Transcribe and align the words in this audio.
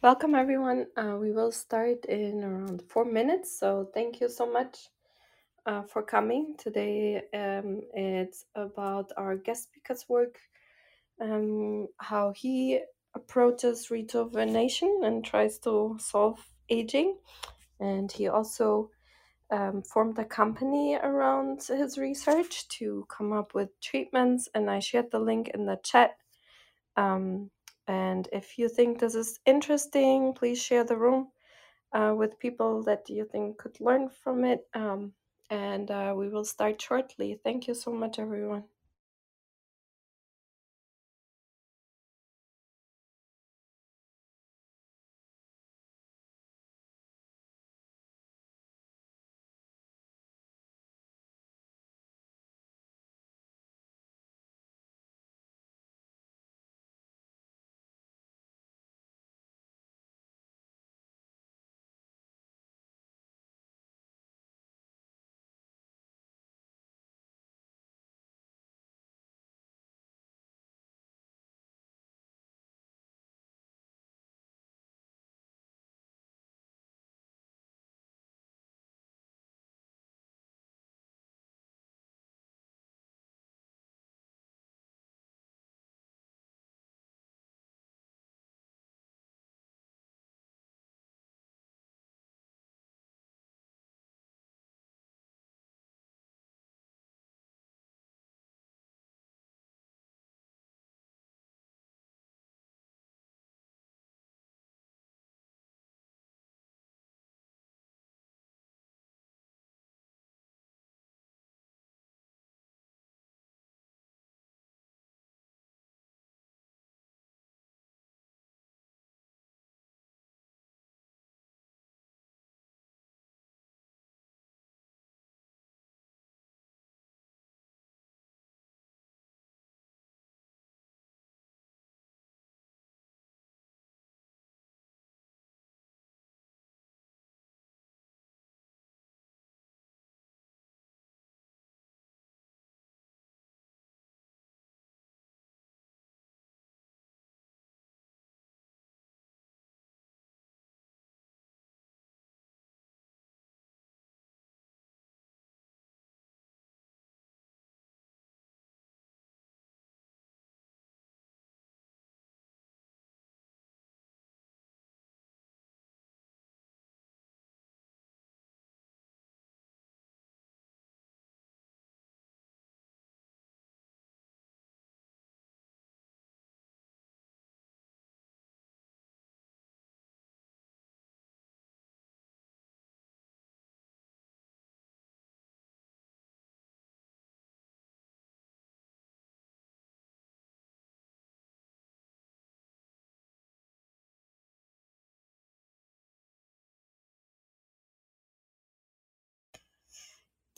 Welcome, 0.00 0.36
everyone. 0.36 0.86
Uh, 0.96 1.16
we 1.20 1.32
will 1.32 1.50
start 1.50 2.04
in 2.04 2.44
around 2.44 2.82
four 2.82 3.04
minutes. 3.04 3.58
So, 3.58 3.90
thank 3.92 4.20
you 4.20 4.28
so 4.28 4.46
much 4.46 4.90
uh, 5.66 5.82
for 5.82 6.04
coming. 6.04 6.54
Today, 6.56 7.22
um, 7.34 7.80
it's 7.92 8.44
about 8.54 9.10
our 9.16 9.34
guest 9.34 9.64
speaker's 9.64 10.08
work, 10.08 10.38
um, 11.20 11.88
how 11.96 12.32
he 12.36 12.78
approaches 13.16 13.90
rejuvenation 13.90 15.00
and 15.02 15.24
tries 15.24 15.58
to 15.60 15.96
solve 15.98 16.38
aging. 16.68 17.16
And 17.80 18.12
he 18.12 18.28
also 18.28 18.90
um, 19.50 19.82
formed 19.82 20.20
a 20.20 20.24
company 20.24 20.94
around 20.94 21.64
his 21.64 21.98
research 21.98 22.68
to 22.68 23.04
come 23.08 23.32
up 23.32 23.52
with 23.52 23.80
treatments. 23.80 24.48
And 24.54 24.70
I 24.70 24.78
shared 24.78 25.10
the 25.10 25.18
link 25.18 25.48
in 25.54 25.66
the 25.66 25.80
chat 25.82 26.18
um, 26.96 27.50
and 27.88 28.28
if 28.32 28.58
you 28.58 28.68
think 28.68 29.00
this 29.00 29.16
is 29.16 29.40
interesting, 29.46 30.34
please 30.34 30.62
share 30.62 30.84
the 30.84 30.96
room 30.98 31.28
uh, 31.92 32.14
with 32.16 32.38
people 32.38 32.82
that 32.84 33.10
you 33.10 33.24
think 33.24 33.58
could 33.58 33.80
learn 33.80 34.10
from 34.10 34.44
it. 34.44 34.66
Um, 34.74 35.12
and 35.50 35.90
uh, 35.90 36.14
we 36.16 36.28
will 36.28 36.44
start 36.44 36.80
shortly. 36.82 37.40
Thank 37.44 37.68
you 37.68 37.74
so 37.74 37.92
much, 37.92 38.18
everyone. 38.20 38.64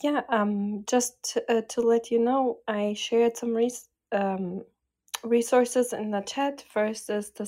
Yeah, 0.03 0.21
um, 0.29 0.83
just 0.87 1.37
uh, 1.49 1.61
to 1.69 1.81
let 1.81 2.11
you 2.11 2.19
know, 2.19 2.59
I 2.67 2.93
shared 2.93 3.37
some 3.37 3.55
res- 3.55 3.89
um, 4.11 4.63
resources 5.23 5.93
in 5.93 6.11
the 6.11 6.21
chat. 6.21 6.63
First 6.73 7.09
is 7.09 7.31
the 7.31 7.45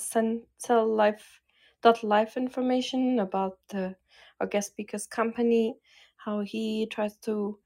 Cell 0.57 0.87
Life 0.87 1.41
dot 1.83 2.03
life 2.03 2.37
information 2.37 3.19
about 3.19 3.59
the 3.69 3.95
our 4.41 4.47
guest 4.47 4.71
speaker's 4.71 5.07
company, 5.07 5.75
how 6.17 6.41
he 6.41 6.87
tries 6.91 7.17
to 7.19 7.59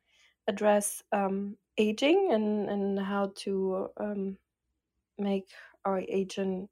address 0.47 1.03
um, 1.13 1.57
aging 1.77 2.29
and 2.33 2.69
and 2.69 2.99
how 2.99 3.31
to 3.37 3.89
um, 3.99 4.37
make 5.19 5.49
our 5.85 6.01
aging 6.09 6.69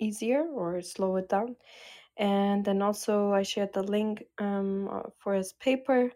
easier 0.00 0.42
or 0.54 0.82
slow 0.82 1.16
it 1.16 1.28
down. 1.28 1.56
And 2.18 2.64
then 2.64 2.82
also 2.82 3.32
I 3.32 3.42
shared 3.42 3.72
the 3.74 3.82
link 3.82 4.24
um, 4.38 4.88
uh, 4.92 5.10
for 5.18 5.34
his 5.34 5.52
paper 5.54 6.10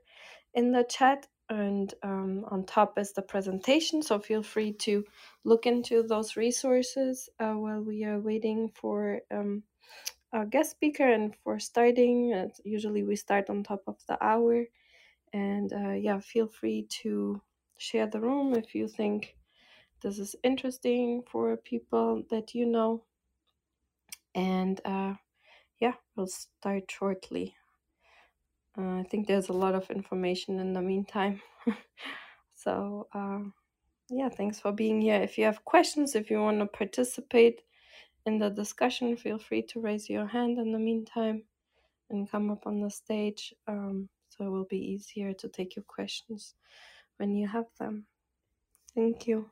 in 0.55 0.73
the 0.73 0.85
chat 0.85 1.27
and 1.51 1.95
um, 2.03 2.45
on 2.51 2.65
top 2.67 2.99
is 2.99 3.13
the 3.13 3.23
presentation 3.23 4.03
so 4.03 4.19
feel 4.21 4.43
free 4.43 4.73
to 4.73 5.05
look 5.45 5.67
into 5.67 6.03
those 6.05 6.37
resources 6.37 7.29
uh, 7.41 7.53
while 7.55 7.83
we 7.83 8.05
are 8.05 8.21
waiting 8.21 8.71
for 8.75 9.21
um, 9.33 9.63
our 10.33 10.47
guest 10.47 10.73
speaker 10.73 11.09
and 11.11 11.35
for 11.45 11.61
starting. 11.61 12.35
Uh, 12.35 12.49
usually 12.65 13.05
we 13.05 13.17
start 13.17 13.51
on 13.51 13.65
top 13.65 13.83
of 13.89 13.97
the 14.09 14.23
hour. 14.25 14.67
And 15.33 15.73
uh, 15.73 15.93
yeah 15.93 16.21
feel 16.21 16.49
free 16.49 16.87
to 17.03 17.43
share 17.79 18.07
the 18.09 18.21
room 18.21 18.55
if 18.55 18.75
you 18.75 18.89
think 18.89 19.37
this 20.03 20.19
is 20.19 20.37
interesting 20.45 21.23
for 21.31 21.57
people 21.57 22.25
that 22.31 22.55
you 22.55 22.67
know. 22.67 23.05
And 24.35 24.81
uh, 24.85 25.15
yeah 25.81 25.95
we'll 26.17 26.29
start 26.29 26.91
shortly 26.91 27.57
uh, 28.79 28.99
i 28.99 29.05
think 29.11 29.27
there's 29.27 29.49
a 29.49 29.53
lot 29.65 29.75
of 29.75 29.91
information 29.91 30.59
in 30.59 30.73
the 30.73 30.83
meantime. 30.83 31.41
So 32.55 33.09
uh, 33.15 33.39
yeah 34.11 34.29
thanks 34.29 34.61
for 34.61 34.71
being 34.71 35.01
here. 35.01 35.23
If 35.23 35.39
you 35.39 35.45
have 35.47 35.65
questions 35.65 36.15
if 36.15 36.31
you 36.31 36.43
want 36.43 36.61
to 36.61 36.67
participate 36.67 37.63
in 38.27 38.39
the 38.39 38.51
discussion 38.51 39.17
feel 39.17 39.39
free 39.39 39.63
to 39.63 39.81
raise 39.81 40.11
your 40.11 40.27
hand 40.27 40.59
in 40.59 40.71
the 40.71 40.79
meantime 40.79 41.45
and 42.11 42.31
come 42.31 42.51
up 42.51 42.67
on 42.67 42.81
the 42.81 42.91
stage. 42.91 43.55
Um, 43.67 44.11
so 44.29 44.45
it 44.45 44.51
will 44.51 44.67
be 44.67 44.93
easier 44.93 45.33
to 45.33 45.49
take 45.49 45.75
your 45.75 45.87
questions 45.89 46.55
when 47.17 47.35
you 47.35 47.49
have 47.49 47.67
them. 47.79 48.05
Thank 48.95 49.27
you 49.27 49.49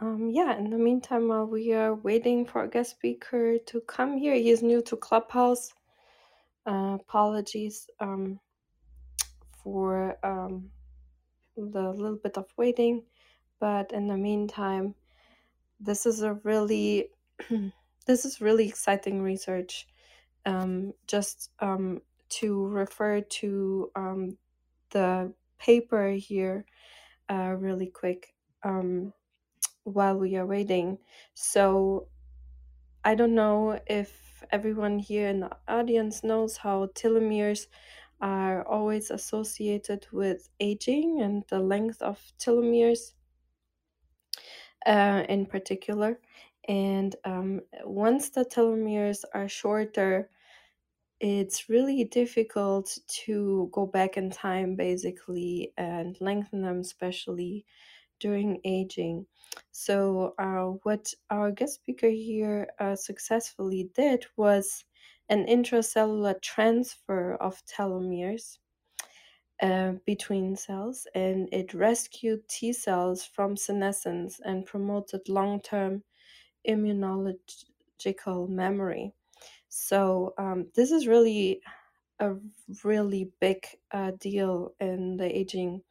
Um, 0.00 0.30
yeah, 0.30 0.56
in 0.58 0.70
the 0.70 0.78
meantime, 0.78 1.28
while 1.28 1.46
we 1.46 1.72
are 1.72 1.94
waiting 1.94 2.46
for 2.46 2.64
a 2.64 2.68
guest 2.70 2.92
speaker 2.92 3.58
to 3.66 3.80
come 3.82 4.18
here, 4.18 4.34
he 4.34 4.50
is 4.50 4.62
new 4.62 4.82
to 4.82 4.96
Clubhouse. 4.96 5.72
Uh, 6.66 6.98
apologies 7.00 7.88
um, 8.00 8.40
for 9.62 10.18
um, 10.24 10.70
the 11.56 11.90
little 11.90 12.18
bit 12.22 12.38
of 12.38 12.46
waiting, 12.56 13.04
but 13.60 13.92
in 13.92 14.08
the 14.08 14.16
meantime, 14.16 14.94
this 15.80 16.06
is 16.06 16.22
a 16.22 16.34
really 16.44 17.10
this 18.06 18.24
is 18.24 18.40
really 18.40 18.68
exciting 18.68 19.22
research. 19.22 19.86
Um, 20.46 20.92
just 21.06 21.50
um, 21.60 22.02
to 22.30 22.66
refer 22.68 23.20
to 23.22 23.90
um, 23.96 24.38
the 24.90 25.32
paper 25.58 26.10
here 26.12 26.64
uh, 27.30 27.54
really 27.58 27.88
quick 27.88 28.34
um, 28.64 29.12
while 29.84 30.16
we 30.16 30.36
are 30.36 30.46
waiting. 30.46 30.98
So 31.34 32.08
I 33.04 33.14
don't 33.14 33.34
know 33.34 33.78
if 33.86 34.42
everyone 34.50 34.98
here 34.98 35.28
in 35.28 35.40
the 35.40 35.50
audience 35.68 36.24
knows 36.24 36.56
how 36.56 36.86
telomeres 36.94 37.66
are 38.20 38.66
always 38.66 39.10
associated 39.10 40.06
with 40.12 40.48
aging 40.60 41.20
and 41.20 41.44
the 41.48 41.58
length 41.58 42.00
of 42.02 42.20
telomeres 42.38 43.12
uh, 44.86 45.24
in 45.28 45.46
particular. 45.46 46.20
And 46.68 47.14
um, 47.24 47.60
once 47.84 48.30
the 48.30 48.44
telomeres 48.44 49.24
are 49.34 49.48
shorter, 49.48 50.30
it's 51.20 51.68
really 51.68 52.04
difficult 52.04 52.98
to 53.24 53.68
go 53.72 53.86
back 53.86 54.16
in 54.16 54.30
time 54.30 54.76
basically 54.76 55.72
and 55.76 56.16
lengthen 56.20 56.62
them, 56.62 56.80
especially 56.80 57.64
during 58.20 58.60
aging. 58.64 59.26
So, 59.72 60.34
uh, 60.38 60.78
what 60.82 61.12
our 61.30 61.50
guest 61.50 61.74
speaker 61.74 62.08
here 62.08 62.68
uh, 62.78 62.96
successfully 62.96 63.90
did 63.94 64.26
was 64.36 64.84
an 65.28 65.46
intracellular 65.46 66.40
transfer 66.42 67.34
of 67.36 67.64
telomeres 67.66 68.58
uh, 69.62 69.92
between 70.04 70.56
cells, 70.56 71.06
and 71.14 71.48
it 71.52 71.74
rescued 71.74 72.48
T 72.48 72.72
cells 72.72 73.24
from 73.24 73.56
senescence 73.56 74.40
and 74.44 74.66
promoted 74.66 75.28
long 75.28 75.60
term 75.60 76.02
immunological 76.68 78.48
memory. 78.48 79.12
So, 79.68 80.34
um, 80.38 80.66
this 80.74 80.90
is 80.90 81.06
really 81.06 81.60
a 82.20 82.34
really 82.84 83.30
big 83.40 83.66
uh, 83.92 84.12
deal 84.20 84.74
in 84.80 85.16
the 85.16 85.36
aging 85.36 85.82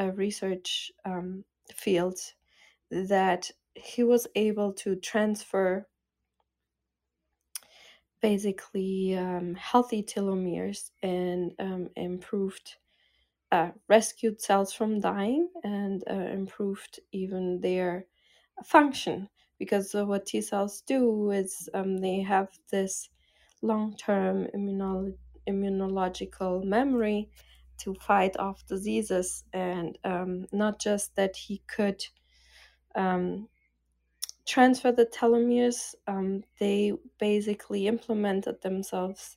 uh, 0.00 0.10
research 0.12 0.92
um, 1.04 1.44
field 1.72 2.18
that 2.90 3.50
he 3.74 4.04
was 4.04 4.26
able 4.34 4.72
to 4.72 4.96
transfer 4.96 5.86
basically 8.20 9.16
um, 9.16 9.54
healthy 9.54 10.02
telomeres 10.02 10.90
and 11.02 11.52
um, 11.58 11.88
improved 11.96 12.76
uh, 13.52 13.70
rescued 13.88 14.40
cells 14.40 14.72
from 14.72 14.98
dying 14.98 15.48
and 15.62 16.02
uh, 16.10 16.14
improved 16.14 17.00
even 17.12 17.60
their 17.60 18.06
function. 18.64 19.28
Because 19.58 19.94
what 19.94 20.26
T 20.26 20.40
cells 20.40 20.80
do 20.80 21.30
is 21.30 21.68
um, 21.74 21.98
they 21.98 22.20
have 22.20 22.48
this 22.70 23.10
long-term 23.62 24.48
immunolo- 24.54 25.16
immunological 25.48 26.64
memory 26.64 27.30
to 27.78 27.94
fight 27.94 28.36
off 28.38 28.66
diseases 28.66 29.44
and 29.52 29.98
um, 30.04 30.46
not 30.52 30.80
just 30.80 31.14
that 31.16 31.36
he 31.36 31.62
could 31.66 32.04
um, 32.94 33.48
transfer 34.46 34.92
the 34.92 35.06
telomeres 35.06 35.94
um, 36.06 36.42
they 36.58 36.92
basically 37.18 37.86
implemented 37.86 38.60
themselves 38.62 39.36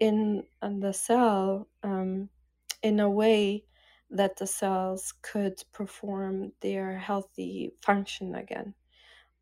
in, 0.00 0.44
in 0.62 0.80
the 0.80 0.92
cell 0.92 1.68
um, 1.82 2.28
in 2.82 3.00
a 3.00 3.08
way 3.08 3.64
that 4.10 4.36
the 4.36 4.46
cells 4.46 5.14
could 5.22 5.62
perform 5.72 6.52
their 6.60 6.98
healthy 6.98 7.72
function 7.80 8.34
again. 8.34 8.74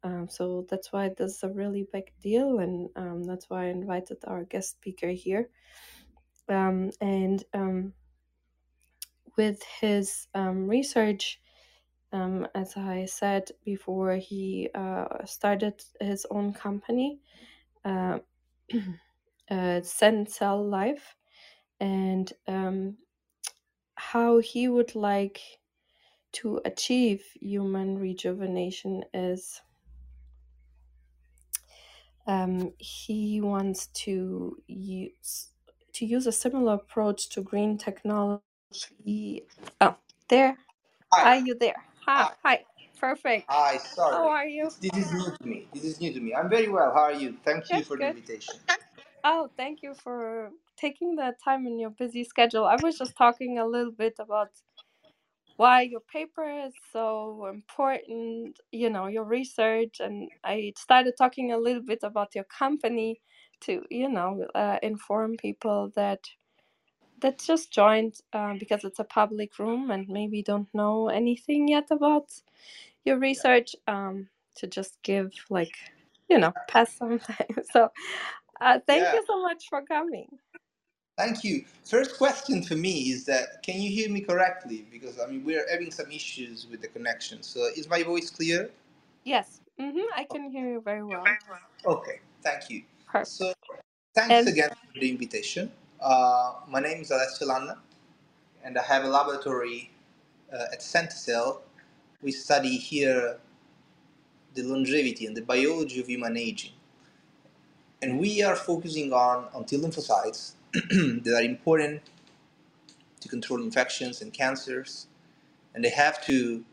Um, 0.02 0.28
so 0.30 0.66
that's 0.70 0.92
why 0.92 1.10
this 1.16 1.36
is 1.36 1.42
a 1.42 1.48
really 1.48 1.86
big 1.92 2.12
deal, 2.22 2.60
and 2.60 2.88
um, 2.96 3.24
that's 3.24 3.50
why 3.50 3.64
I 3.64 3.68
invited 3.68 4.18
our 4.26 4.44
guest 4.44 4.70
speaker 4.70 5.08
here. 5.08 5.50
And 6.48 7.44
with 9.36 9.62
his 9.62 10.28
um, 10.34 10.68
research, 10.68 11.40
um, 12.12 12.46
as 12.54 12.76
I 12.76 13.04
said 13.06 13.50
before, 13.64 14.16
he 14.16 14.68
uh, 14.74 15.24
started 15.24 15.82
his 16.00 16.26
own 16.30 16.52
company, 16.52 17.20
uh, 17.84 18.18
uh, 19.50 19.80
Cell 19.82 20.66
Life, 20.66 21.16
and 21.80 22.32
how 23.96 24.38
he 24.38 24.66
would 24.68 24.94
like 24.94 25.40
to 26.32 26.60
achieve 26.64 27.24
human 27.40 27.98
rejuvenation 27.98 29.04
is 29.12 29.60
um, 32.26 32.72
he 32.78 33.40
wants 33.40 33.88
to 33.88 34.56
use 34.66 35.52
to 35.92 36.06
use 36.06 36.26
a 36.26 36.32
similar 36.32 36.74
approach 36.74 37.28
to 37.30 37.42
green 37.42 37.76
technology. 37.76 38.49
Oh, 39.80 39.96
there. 40.28 40.56
Hi. 41.12 41.36
Are 41.36 41.40
you 41.40 41.54
there? 41.58 41.74
Hi. 42.06 42.22
Hi. 42.22 42.30
Hi. 42.44 42.64
Perfect. 43.00 43.46
Hi. 43.48 43.78
Sorry. 43.78 44.14
How 44.14 44.28
are 44.28 44.46
you? 44.46 44.70
This, 44.80 45.06
is 45.06 45.12
new 45.12 45.24
to 45.24 45.46
me. 45.46 45.66
This 45.72 45.84
is 45.84 46.00
new 46.00 46.12
to 46.12 46.20
me. 46.20 46.34
I'm 46.34 46.48
very 46.48 46.68
well. 46.68 46.92
How 46.94 47.02
are 47.02 47.12
you? 47.12 47.36
Thank 47.44 47.70
you 47.70 47.82
for 47.82 47.96
the 47.96 48.04
Good. 48.04 48.16
invitation. 48.16 48.54
Oh, 49.24 49.50
thank 49.56 49.82
you 49.82 49.94
for 49.94 50.50
taking 50.76 51.16
the 51.16 51.34
time 51.44 51.66
in 51.66 51.78
your 51.78 51.90
busy 51.90 52.24
schedule. 52.24 52.64
I 52.64 52.76
was 52.76 52.98
just 52.98 53.16
talking 53.16 53.58
a 53.58 53.66
little 53.66 53.92
bit 53.92 54.14
about 54.18 54.50
why 55.56 55.82
your 55.82 56.00
paper 56.00 56.48
is 56.66 56.74
so 56.92 57.46
important, 57.50 58.58
you 58.72 58.88
know, 58.88 59.08
your 59.08 59.24
research. 59.24 60.00
And 60.00 60.30
I 60.44 60.72
started 60.76 61.14
talking 61.18 61.52
a 61.52 61.58
little 61.58 61.82
bit 61.82 62.00
about 62.02 62.34
your 62.34 62.44
company 62.44 63.20
to, 63.62 63.82
you 63.90 64.08
know, 64.08 64.46
uh, 64.54 64.78
inform 64.82 65.36
people 65.36 65.92
that 65.96 66.20
that 67.22 67.40
just 67.40 67.72
joined 67.72 68.16
uh, 68.32 68.54
because 68.58 68.84
it's 68.84 69.00
a 69.00 69.04
public 69.04 69.58
room 69.58 69.90
and 69.90 70.08
maybe 70.08 70.42
don't 70.42 70.68
know 70.74 71.08
anything 71.08 71.68
yet 71.68 71.88
about 71.90 72.30
your 73.04 73.18
research 73.18 73.76
um, 73.88 74.28
to 74.56 74.66
just 74.66 74.98
give 75.02 75.32
like 75.50 75.76
you 76.30 76.38
know 76.38 76.54
pass 76.68 76.94
some 76.96 77.18
time 77.30 77.56
so 77.72 77.90
uh, 78.60 78.78
thank 78.86 79.02
Yeah. 79.02 79.12
you 79.12 79.24
so 79.26 79.42
much 79.42 79.68
for 79.70 79.82
coming 79.82 80.28
Thank 81.18 81.44
you. 81.44 81.64
First 81.84 82.18
question 82.18 82.62
for 82.62 82.76
me 82.76 83.10
is 83.10 83.24
that 83.26 83.62
can 83.62 83.80
you 83.80 83.90
hear 83.90 84.10
me 84.10 84.20
correctly? 84.20 84.86
Because 84.92 85.20
I 85.20 85.26
mean 85.26 85.44
we're 85.44 85.66
having 85.70 85.90
some 85.92 86.10
issues 86.12 86.66
with 86.70 86.82
the 86.82 86.88
connection. 86.88 87.42
So 87.42 87.68
is 87.76 87.88
my 87.88 88.02
voice 88.02 88.30
clear? 88.30 88.70
yes 89.24 89.60
hmm 89.80 90.00
i 90.16 90.24
can 90.24 90.50
hear 90.50 90.68
you 90.72 90.82
very 90.82 91.04
well 91.04 91.38
Okay. 91.86 92.20
Thank 92.42 92.70
you. 92.70 92.82
perfect 93.08 93.32
So 93.36 93.52
thanks 94.14 94.46
and 94.46 94.46
again 94.46 94.70
for 94.70 95.00
the 95.00 95.10
invitation. 95.10 95.72
Uh, 96.00 96.54
my 96.68 96.80
name 96.80 97.02
is 97.02 97.10
Alessio 97.10 97.48
Lanna, 97.48 97.78
and 98.64 98.78
I 98.78 98.82
have 98.82 99.04
a 99.04 99.08
laboratory 99.08 99.90
uh, 100.52 100.66
at 100.72 100.80
Sentcell. 100.80 101.60
We 102.22 102.32
study 102.32 102.76
here 102.78 103.38
the 104.54 104.62
longevity 104.64 105.26
and 105.26 105.36
the 105.36 105.42
biology 105.42 106.00
of 106.00 106.08
human 106.08 106.36
aging. 106.36 106.72
and 108.02 108.18
we 108.18 108.42
are 108.42 108.56
focusing 108.56 109.12
on, 109.12 109.48
on 109.54 109.64
T 109.64 109.76
lymphocytes 109.76 110.52
that 110.72 111.34
are 111.34 111.42
important 111.44 112.02
to 113.20 113.28
control 113.28 113.62
infections 113.62 114.22
and 114.22 114.32
cancers, 114.32 115.08
and 115.74 115.84
they 115.84 115.90
have 115.90 116.24
to 116.26 116.64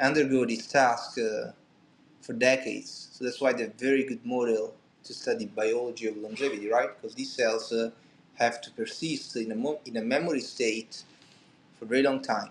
undergo 0.00 0.46
this 0.46 0.66
task 0.68 1.18
uh, 1.18 1.52
for 2.22 2.34
decades. 2.34 3.10
So 3.12 3.24
that's 3.24 3.40
why 3.40 3.52
they're 3.54 3.68
a 3.68 3.70
very 3.78 4.04
good 4.04 4.24
model 4.26 4.74
to 5.04 5.14
study 5.14 5.46
biology 5.46 6.08
of 6.08 6.16
longevity, 6.18 6.70
right? 6.70 6.90
Because 7.00 7.14
these 7.16 7.32
cells 7.32 7.72
uh, 7.72 7.90
have 8.34 8.60
to 8.62 8.70
persist 8.72 9.36
in 9.36 9.52
a, 9.52 9.88
in 9.88 9.96
a 9.96 10.02
memory 10.02 10.40
state 10.40 11.04
for 11.78 11.84
a 11.84 11.88
very 11.88 12.02
long 12.02 12.22
time. 12.22 12.50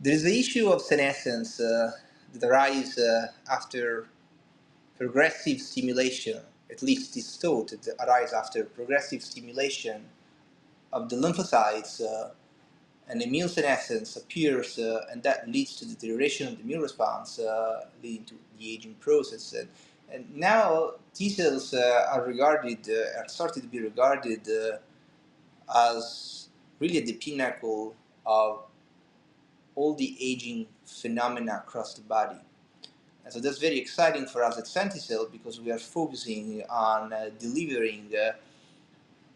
There 0.00 0.14
is 0.14 0.24
the 0.24 0.38
issue 0.38 0.68
of 0.70 0.82
senescence 0.82 1.60
uh, 1.60 1.92
that 2.34 2.46
arises 2.46 2.98
uh, 2.98 3.28
after 3.50 4.06
progressive 4.98 5.60
stimulation, 5.60 6.40
at 6.70 6.82
least 6.82 7.16
is 7.16 7.36
thought 7.36 7.70
that 7.70 7.96
arises 8.06 8.32
after 8.34 8.64
progressive 8.64 9.22
stimulation 9.22 10.04
of 10.92 11.08
the 11.08 11.16
lymphocytes, 11.16 12.00
uh, 12.02 12.30
and 13.08 13.22
immune 13.22 13.48
senescence 13.48 14.16
appears, 14.16 14.78
uh, 14.78 15.06
and 15.10 15.22
that 15.22 15.48
leads 15.48 15.76
to 15.76 15.86
deterioration 15.86 16.48
of 16.48 16.56
the 16.56 16.62
immune 16.62 16.80
response, 16.80 17.38
uh, 17.38 17.86
leading 18.02 18.24
to 18.24 18.34
the 18.58 18.72
aging 18.74 18.94
process. 18.94 19.52
And, 19.54 19.68
and 20.12 20.26
now 20.34 20.92
T 21.14 21.28
cells 21.28 21.74
uh, 21.74 22.06
are 22.12 22.24
regarded, 22.24 22.88
uh, 22.88 23.20
are 23.20 23.28
started 23.28 23.62
to 23.62 23.68
be 23.68 23.80
regarded 23.80 24.46
uh, 24.48 24.78
as 25.94 26.48
really 26.78 27.00
the 27.00 27.14
pinnacle 27.14 27.94
of 28.26 28.64
all 29.74 29.94
the 29.94 30.16
aging 30.20 30.66
phenomena 30.84 31.62
across 31.66 31.94
the 31.94 32.02
body. 32.02 32.40
And 33.24 33.32
so 33.32 33.40
that's 33.40 33.58
very 33.58 33.78
exciting 33.78 34.26
for 34.26 34.42
us 34.42 34.58
at 34.58 34.64
Sentcell 34.64 35.30
because 35.30 35.60
we 35.60 35.70
are 35.70 35.78
focusing 35.78 36.62
on 36.68 37.12
uh, 37.12 37.30
delivering 37.38 38.10
uh, 38.14 38.32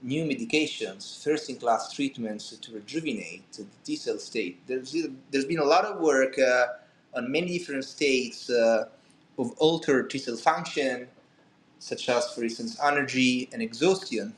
new 0.02 0.24
medications, 0.24 1.22
first-in-class 1.22 1.92
treatments 1.92 2.56
to 2.56 2.72
rejuvenate 2.72 3.50
the 3.52 3.66
T 3.84 3.96
cell 3.96 4.18
state. 4.18 4.60
There's, 4.66 4.94
there's 5.30 5.46
been 5.46 5.60
a 5.60 5.64
lot 5.64 5.84
of 5.84 6.00
work 6.00 6.38
uh, 6.38 6.66
on 7.14 7.30
many 7.30 7.58
different 7.58 7.84
states 7.84 8.50
of 9.38 9.52
altered 9.58 10.10
T 10.10 10.18
cell 10.18 10.36
function, 10.36 11.08
such 11.80 12.08
as, 12.08 12.32
for 12.34 12.44
instance, 12.44 12.78
anergy 12.78 13.52
and 13.52 13.62
exhaustion, 13.62 14.34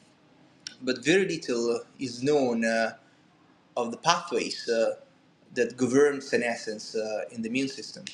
but 0.83 1.05
very 1.05 1.27
little 1.27 1.83
is 1.99 2.23
known 2.23 2.65
uh, 2.65 2.95
of 3.77 3.91
the 3.93 3.99
pathways 3.99 4.69
uh, 4.69 4.97
that 5.55 5.77
govern 5.77 6.21
senescence 6.21 6.97
uh, 6.97 7.25
in 7.33 7.43
the 7.43 7.49
immune 7.51 7.69
system. 7.69 8.05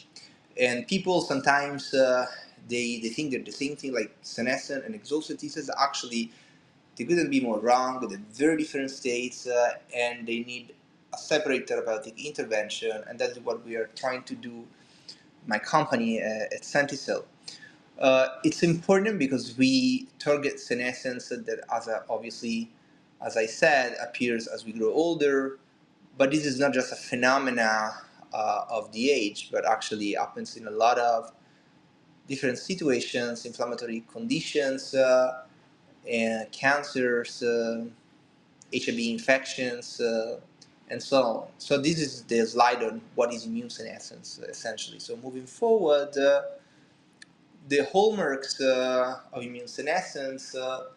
And 0.61 0.89
people 0.89 1.23
sometimes 1.23 1.95
uh, 1.95 2.27
they, 2.69 3.01
they 3.03 3.11
think 3.11 3.33
they're 3.33 3.43
the 3.43 3.53
same 3.53 3.77
thing, 3.77 3.95
like 3.95 4.15
senescent 4.23 4.85
and 4.85 4.95
exhausted 4.95 5.39
T 5.41 5.49
cells. 5.49 5.71
Actually, 5.81 6.33
they 6.97 7.05
couldn't 7.05 7.31
be 7.31 7.41
more 7.41 7.61
wrong. 7.61 8.07
They're 8.09 8.21
very 8.33 8.59
different 8.59 8.91
states, 8.91 9.47
uh, 9.47 9.75
and 9.97 10.27
they 10.27 10.41
need 10.41 10.75
a 11.15 11.19
separate 11.19 11.69
therapeutic 11.69 12.25
intervention. 12.25 13.05
And 13.09 13.19
that's 13.19 13.39
what 13.41 13.65
we 13.67 13.77
are 13.77 13.91
trying 13.97 14.25
to 14.25 14.35
do. 14.37 14.67
My 15.47 15.59
company 15.59 16.23
uh, 16.23 16.27
at 16.55 16.63
Sentcell. 16.63 17.25
Uh, 17.99 18.29
it's 18.45 18.63
important 18.63 19.19
because 19.19 19.57
we 19.59 20.09
target 20.19 20.61
senescence 20.61 21.29
that, 21.31 21.61
as 21.75 21.89
a, 21.89 22.05
obviously, 22.11 22.71
as 23.25 23.37
I 23.37 23.47
said, 23.47 23.97
appears 24.03 24.47
as 24.49 24.65
we 24.67 24.73
grow 24.73 24.93
older. 24.93 25.59
But 26.19 26.31
this 26.33 26.47
is 26.47 26.61
not 26.61 26.75
just 26.75 26.93
a 26.93 26.97
phenomena 26.97 27.93
uh, 28.35 28.65
of 28.71 28.93
the 28.93 29.11
age, 29.11 29.51
but 29.53 29.67
actually 29.69 30.13
happens 30.15 30.57
in 30.57 30.67
a 30.69 30.73
lot 30.73 30.99
of 30.99 31.33
different 32.29 32.59
situations, 32.59 33.47
inflammatory 33.47 34.05
conditions, 34.13 34.95
uh, 34.95 35.43
and 36.11 36.51
cancers, 36.53 37.43
uh, 37.43 37.85
HIV 38.75 38.99
infections, 38.99 40.01
uh, 40.01 40.41
and 40.91 41.03
so 41.03 41.23
on. 41.23 41.47
So 41.59 41.79
this 41.79 41.99
is 41.99 42.23
the 42.25 42.45
slide 42.47 42.83
on 42.83 43.01
what 43.15 43.33
is 43.33 43.47
immune 43.47 43.71
senescence, 43.71 44.39
essentially. 44.49 44.99
So 44.99 45.17
moving 45.23 45.47
forward, 45.47 46.17
uh, 46.17 46.43
the 47.69 47.85
hallmarks 47.85 48.61
uh, 48.61 49.21
of 49.33 49.43
immune 49.43 49.69
senescence, 49.69 50.55
uh, 50.55 50.89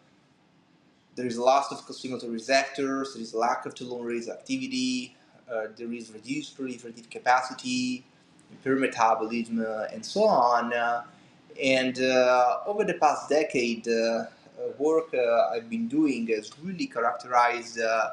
there 1.15 1.25
is 1.25 1.37
loss 1.37 1.71
of 1.71 1.79
costimulatory 1.87 2.33
receptors, 2.33 3.13
there 3.13 3.21
is 3.23 3.33
lack 3.33 3.65
of 3.65 3.73
telomerase 3.73 4.29
activity, 4.29 5.15
uh, 5.51 5.67
there 5.75 5.91
is 5.91 6.11
reduced 6.11 6.57
proliferative 6.57 7.09
capacity, 7.09 8.03
impaired 8.51 8.79
metabolism, 8.79 9.65
and 9.93 10.05
so 10.05 10.25
on. 10.25 10.73
and 11.61 11.97
over 12.67 12.83
the 12.83 12.93
past 12.99 13.29
decade, 13.29 13.87
work 14.77 15.13
uh, 15.13 15.49
I've 15.53 15.69
been 15.69 15.87
doing 15.87 16.27
has 16.27 16.51
really 16.61 16.87
characterized 16.87 17.79
uh, 17.79 18.11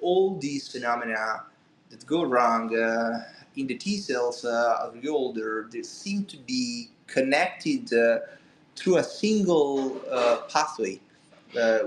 all 0.00 0.36
these 0.38 0.68
phenomena 0.68 1.44
that 1.90 2.06
go 2.06 2.24
wrong 2.24 2.76
uh, 2.76 3.24
in 3.56 3.66
the 3.66 3.74
T 3.74 3.98
cells 3.98 4.44
uh, 4.44 4.78
of 4.82 5.00
the 5.00 5.08
older. 5.08 5.68
They 5.70 5.82
seem 5.82 6.24
to 6.26 6.36
be 6.36 6.90
connected 7.06 7.92
uh, 7.92 8.20
through 8.76 8.98
a 8.98 9.04
single 9.04 10.00
uh, 10.10 10.42
pathway, 10.52 11.00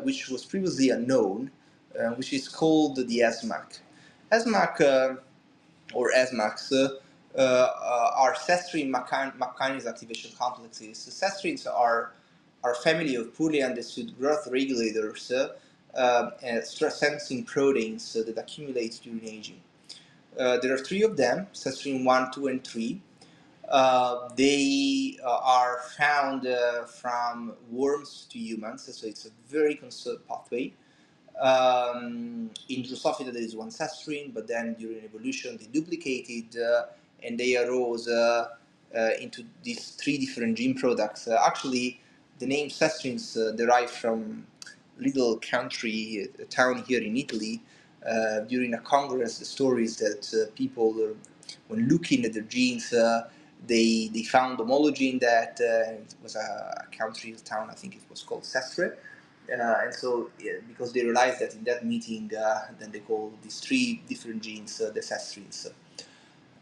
which 0.04 0.30
was 0.30 0.46
previously 0.46 0.90
unknown, 0.90 1.52
which 2.16 2.34
is 2.34 2.50
called 2.50 2.96
the 2.96 3.20
SMAC. 3.20 3.80
SMAC 4.32 5.18
or 5.94 6.12
SMACs 6.14 6.72
uh, 6.74 7.40
uh, 7.40 8.12
are 8.16 8.34
sestrin 8.36 8.90
MAP 8.90 9.10
kinase 9.10 9.88
activation 9.88 10.32
complexes. 10.38 10.98
So 10.98 11.72
are 11.72 12.14
are 12.64 12.76
family 12.76 13.16
of 13.16 13.34
poorly 13.36 13.64
understood 13.64 14.16
growth 14.20 14.48
regulators 14.52 15.32
uh, 15.96 16.32
uh, 16.48 16.62
stress 16.62 17.00
sensing 17.00 17.44
proteins 17.44 18.16
uh, 18.16 18.24
that 18.26 18.38
accumulate 18.38 19.00
during 19.04 19.26
aging. 19.28 19.62
Uh, 20.40 20.58
there 20.62 20.74
are 20.74 20.78
three 20.78 21.04
of 21.04 21.18
them, 21.18 21.48
sestrin 21.54 22.06
1, 22.06 22.32
2, 22.32 22.48
and 22.48 22.66
3. 22.66 23.02
Uh, 23.70 24.30
they 24.36 25.18
uh, 25.24 25.40
are 25.44 25.80
found 25.98 26.48
from 26.88 27.54
worms 27.70 28.28
to 28.30 28.40
humans, 28.40 28.84
so 28.84 29.08
it's 29.08 29.26
a 29.26 29.30
very 29.50 29.76
conserved 29.76 30.28
pathway. 30.28 30.74
Um, 31.40 32.52
in 32.70 32.84
Drosophila, 32.84 33.34
there 33.34 33.42
is 33.42 33.56
one 33.56 33.70
sestrin, 33.70 34.34
but 34.34 34.48
then 34.48 34.76
during 34.80 35.04
evolution, 35.04 35.58
they 35.58 35.66
duplicated 35.68 36.56
and 37.24 37.38
they 37.38 37.58
arose 37.58 38.08
into 39.20 39.44
these 39.64 39.92
three 39.92 40.18
different 40.18 40.58
gene 40.58 40.76
products. 40.76 41.28
actually, 41.28 42.00
the 42.42 42.48
name 42.48 42.70
Sestrins 42.70 43.38
uh, 43.38 43.88
from 43.88 44.46
little 45.02 45.38
country, 45.40 46.30
a 46.40 46.46
town 46.46 46.84
here 46.88 47.02
in 47.04 47.18
Italy. 47.18 47.62
Uh, 48.08 48.42
during 48.42 48.74
a 48.76 48.80
congress, 48.82 49.40
the 49.40 49.46
stories 49.46 49.98
that 49.98 50.24
uh, 50.36 50.52
people, 50.56 50.96
uh, 51.04 51.14
when 51.70 51.88
looking 51.90 52.26
at 52.26 52.34
the 52.34 52.42
genes, 52.44 52.94
uh, 52.94 53.30
they 53.68 54.10
they 54.14 54.24
found 54.24 54.58
homology 54.60 55.10
in 55.12 55.20
that. 55.20 55.60
Uh, 55.62 55.94
it 55.94 56.16
was 56.24 56.36
a, 56.38 56.86
a 56.86 56.98
country, 56.98 57.32
a 57.34 57.36
town, 57.38 57.70
I 57.72 57.76
think 57.76 57.96
it 57.96 58.04
was 58.10 58.24
called 58.24 58.44
Sestre. 58.44 58.98
and 59.50 59.94
so, 59.96 60.32
yeah, 60.40 60.54
because 60.68 60.94
they 60.94 61.04
realized 61.04 61.40
that 61.42 61.56
in 61.56 61.64
that 61.66 61.86
meeting, 61.86 62.30
then 62.80 62.92
they 62.92 63.00
called 63.02 63.34
these 63.44 63.60
three 63.62 64.02
different 64.10 64.44
genes 64.44 64.78
the 64.80 65.02
Sestrins. 65.02 65.68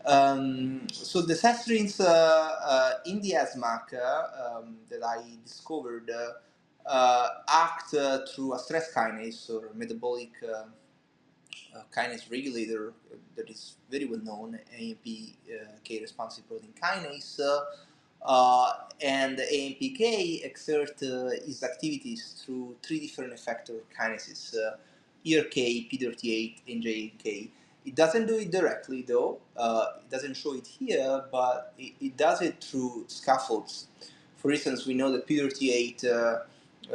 Um, 0.05 0.87
so 0.91 1.21
the 1.21 1.35
sestrins 1.35 1.99
uh, 1.99 2.05
uh, 2.63 2.93
in 3.05 3.21
the 3.21 3.31
SMAC 3.33 3.93
um, 4.41 4.77
that 4.89 5.03
I 5.05 5.23
discovered 5.45 6.09
uh, 6.09 6.33
act 6.87 7.89
through 8.29 8.53
a 8.53 8.59
stress 8.59 8.93
kinase 8.93 9.49
or 9.49 9.71
metabolic 9.73 10.31
kinase 11.95 12.29
regulator 12.31 12.93
that 13.35 13.49
is 13.49 13.75
very 13.89 14.05
well 14.05 14.19
known, 14.19 14.59
AMPK 14.77 16.01
responsive 16.01 16.47
protein 16.47 16.73
kinase. 16.81 17.39
Uh, 18.21 18.73
and 19.01 19.37
AMPK 19.37 20.43
exert 20.43 20.91
uh, 21.03 21.27
its 21.27 21.63
activities 21.63 22.43
through 22.43 22.75
three 22.83 22.99
different 22.99 23.33
effector 23.33 23.79
kinases, 23.97 24.55
uh, 24.57 24.75
ERK, 25.25 25.53
P38, 25.89 26.55
and 26.67 26.83
JNK. 26.83 27.49
It 27.85 27.95
doesn't 27.95 28.27
do 28.27 28.37
it 28.37 28.51
directly 28.51 29.03
though. 29.03 29.39
Uh, 29.55 29.85
it 30.01 30.09
doesn't 30.09 30.35
show 30.35 30.53
it 30.53 30.67
here, 30.67 31.23
but 31.31 31.73
it, 31.77 31.93
it, 32.01 32.17
does 32.17 32.41
it 32.41 32.61
through 32.61 33.05
scaffolds. 33.07 33.87
For 34.35 34.51
instance, 34.51 34.85
we 34.85 34.93
know 34.93 35.11
that 35.13 35.25
P38 35.25 36.05
uh, 36.05 36.39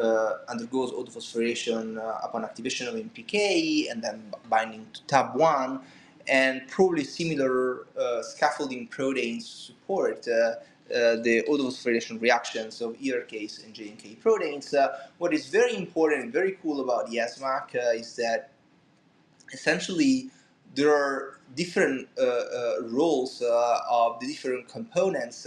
uh, 0.01 0.39
undergoes 0.49 0.93
autophosphorylation 0.93 1.99
uh, 1.99 2.19
upon 2.23 2.45
activation 2.45 2.89
of 2.89 2.95
MPK 2.95 3.91
and 3.91 4.03
then 4.03 4.23
binding 4.49 4.87
to 4.93 5.03
TAB1, 5.03 5.81
and 6.29 6.63
probably 6.69 7.05
similar 7.05 7.87
uh, 7.99 8.23
scaffolding 8.23 8.87
proteins 8.89 9.49
support 9.49 10.27
uh, 10.29 10.57
the 10.89 11.45
autophosphorylation 11.49 12.21
reactions 12.21 12.81
of 12.81 12.95
ERKs 12.99 13.65
and 13.65 13.75
JNK 13.75 14.21
proteins. 14.21 14.75
what 15.19 15.33
is 15.33 15.47
very 15.49 15.77
important 15.77 16.23
and 16.25 16.33
very 16.33 16.59
cool 16.63 16.81
about 16.81 17.11
the 17.11 17.17
SMAC 17.19 17.75
is 17.95 18.17
that 18.17 18.51
essentially 19.53 20.31
there 20.75 20.93
are 20.95 21.39
different 21.55 22.09
uh, 22.19 22.23
uh, 22.23 22.75
roles 22.83 23.41
uh, 23.43 23.79
of 23.89 24.19
the 24.21 24.27
different 24.27 24.69
components 24.69 25.47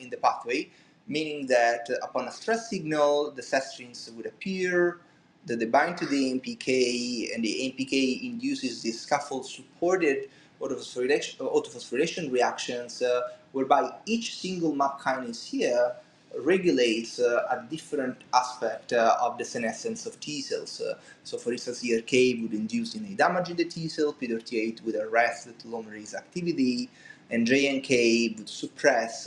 in 0.00 0.10
the 0.10 0.16
pathway, 0.16 0.68
meaning 1.06 1.46
that 1.46 1.88
upon 2.02 2.28
a 2.28 2.32
stress 2.32 2.68
signal, 2.68 3.30
the 3.30 3.42
sestrins 3.42 4.10
would 4.16 4.26
appear, 4.26 5.00
that 5.46 5.60
they 5.60 5.66
bind 5.66 5.96
to 5.98 6.06
the 6.06 6.32
AMPK, 6.32 7.34
and 7.34 7.44
the 7.44 7.74
AMPK 7.78 8.24
induces 8.24 8.82
the 8.82 8.90
scaffold-supported 8.90 10.28
autophosphorylation, 10.60 11.36
autophosphorylation 11.36 12.32
reactions, 12.32 13.00
uh, 13.02 13.20
whereby 13.52 13.90
each 14.06 14.38
single 14.38 14.74
MAP 14.74 15.00
kinase 15.00 15.44
here 15.46 15.94
regulates 16.38 17.18
uh, 17.18 17.46
a 17.50 17.64
different 17.70 18.24
aspect 18.34 18.92
uh, 18.92 19.16
of 19.20 19.38
the 19.38 19.44
senescence 19.44 20.04
of 20.06 20.18
T 20.20 20.42
cells. 20.42 20.80
Uh, 20.80 20.94
so, 21.24 21.38
for 21.38 21.52
instance, 21.52 21.82
ERK 21.84 22.10
would 22.42 22.52
induce 22.52 22.94
DNA 22.94 23.16
damage 23.16 23.50
in 23.50 23.56
the 23.56 23.64
T 23.64 23.88
cell, 23.88 24.12
P38 24.12 24.82
would 24.82 24.96
arrest 24.96 25.46
the 25.46 25.52
telomerase 25.52 26.14
activity, 26.14 26.90
and 27.30 27.46
JNK 27.46 28.38
would 28.38 28.48
suppress 28.48 29.26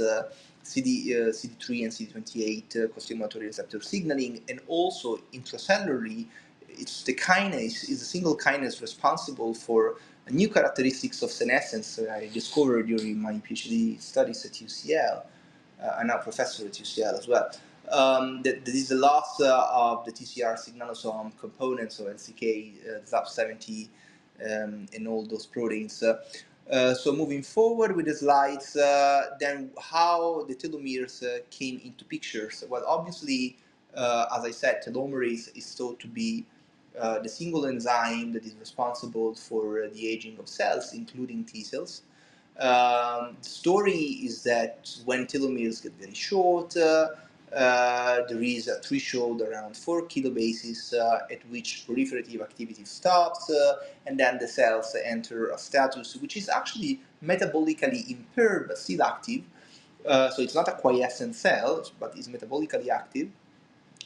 CD, 0.70 1.16
uh, 1.16 1.30
CD3 1.40 1.84
and 1.84 1.92
CD28 1.92 2.76
uh, 2.76 2.88
costimulatory 2.90 3.48
receptor 3.48 3.82
signaling, 3.82 4.42
and 4.50 4.60
also 4.68 5.18
intracellularly, 5.34 6.28
it's 6.70 7.04
the 7.04 7.14
kinase 7.14 7.90
is 7.90 8.02
a 8.02 8.06
single 8.06 8.38
kinase 8.38 8.82
responsible 8.82 9.54
for 9.54 9.96
new 10.30 10.48
characteristics 10.48 11.24
of 11.24 11.32
senescence 11.32 11.96
that 11.96 12.10
I 12.10 12.30
discovered 12.32 12.88
during 12.88 13.20
my 13.20 13.34
PhD 13.34 14.00
studies 14.00 14.46
at 14.46 14.54
UCL 14.54 15.24
uh, 15.82 16.04
now 16.04 16.18
professor 16.18 16.66
at 16.66 16.74
UCL 16.74 17.18
as 17.18 17.28
well. 17.28 17.50
Um, 17.92 18.42
that, 18.44 18.66
that 18.66 18.76
is 18.76 18.90
the 18.90 18.96
loss 18.96 19.40
uh, 19.42 19.66
of 19.72 20.06
the 20.06 20.12
TCR 20.12 20.56
signalosome 20.58 21.38
components 21.40 22.00
of 22.00 22.08
NCK, 22.08 22.76
uh, 22.86 23.00
ZAP70, 23.02 23.88
um, 24.46 24.86
and 24.94 25.08
all 25.08 25.26
those 25.26 25.46
proteins. 25.46 26.04
Uh, 26.04 26.22
Uh, 26.70 26.94
so 26.94 27.12
moving 27.12 27.42
forward 27.42 27.96
with 27.96 28.06
the 28.06 28.14
slides, 28.14 28.76
uh, 28.76 29.32
then 29.40 29.72
how 29.82 30.46
the 30.48 30.54
telomeres 30.54 31.24
uh, 31.24 31.40
came 31.50 31.82
into 31.84 32.06
pictures. 32.06 32.64
Well, 32.70 32.84
obviously, 32.88 33.58
uh, 33.96 34.26
as 34.38 34.46
I 34.46 34.52
said, 34.52 34.84
telomerase 34.86 35.58
is 35.58 35.74
thought 35.74 36.00
to 36.02 36.08
be 36.08 36.46
uh, 37.00 37.20
the 37.20 37.30
single 37.30 37.66
enzyme 37.66 38.34
that 38.34 38.46
is 38.46 38.56
responsible 38.60 39.34
for 39.34 39.88
the 39.94 40.08
aging 40.08 40.38
of 40.38 40.48
cells, 40.48 40.94
including 40.94 41.44
T 41.44 41.64
cells. 41.64 42.04
Um, 42.60 43.38
the 43.42 43.50
story 43.50 44.20
is 44.28 44.44
that 44.44 44.96
when 45.06 45.26
telomeres 45.26 45.82
get 45.82 45.94
very 45.94 46.14
short, 46.14 46.76
there 47.52 48.44
is 48.44 48.68
a 48.68 48.80
threshold 48.80 49.42
around 49.42 49.76
4 49.76 50.04
kilobases 50.04 50.94
uh, 50.94 51.20
at 51.32 51.46
which 51.50 51.86
proliferative 51.88 52.42
activity 52.42 52.86
stops, 52.86 53.50
uh, 53.50 53.78
and 54.06 54.20
then 54.20 54.38
the 54.38 54.48
cells 54.48 54.96
enter 55.04 55.50
a 55.50 55.58
status 55.58 56.16
which 56.18 56.38
is 56.38 56.50
actually 56.50 57.02
metabolically 57.24 58.10
impaired 58.10 58.68
but 58.68 58.78
still 58.78 59.04
active. 59.04 59.42
Uh, 60.06 60.30
so 60.30 60.42
it's 60.42 60.56
not 60.56 60.68
a 60.68 60.72
quiescent 60.74 61.36
cell, 61.36 61.84
but 62.00 62.18
is 62.18 62.28
metabolically 62.28 62.90
active 62.90 63.30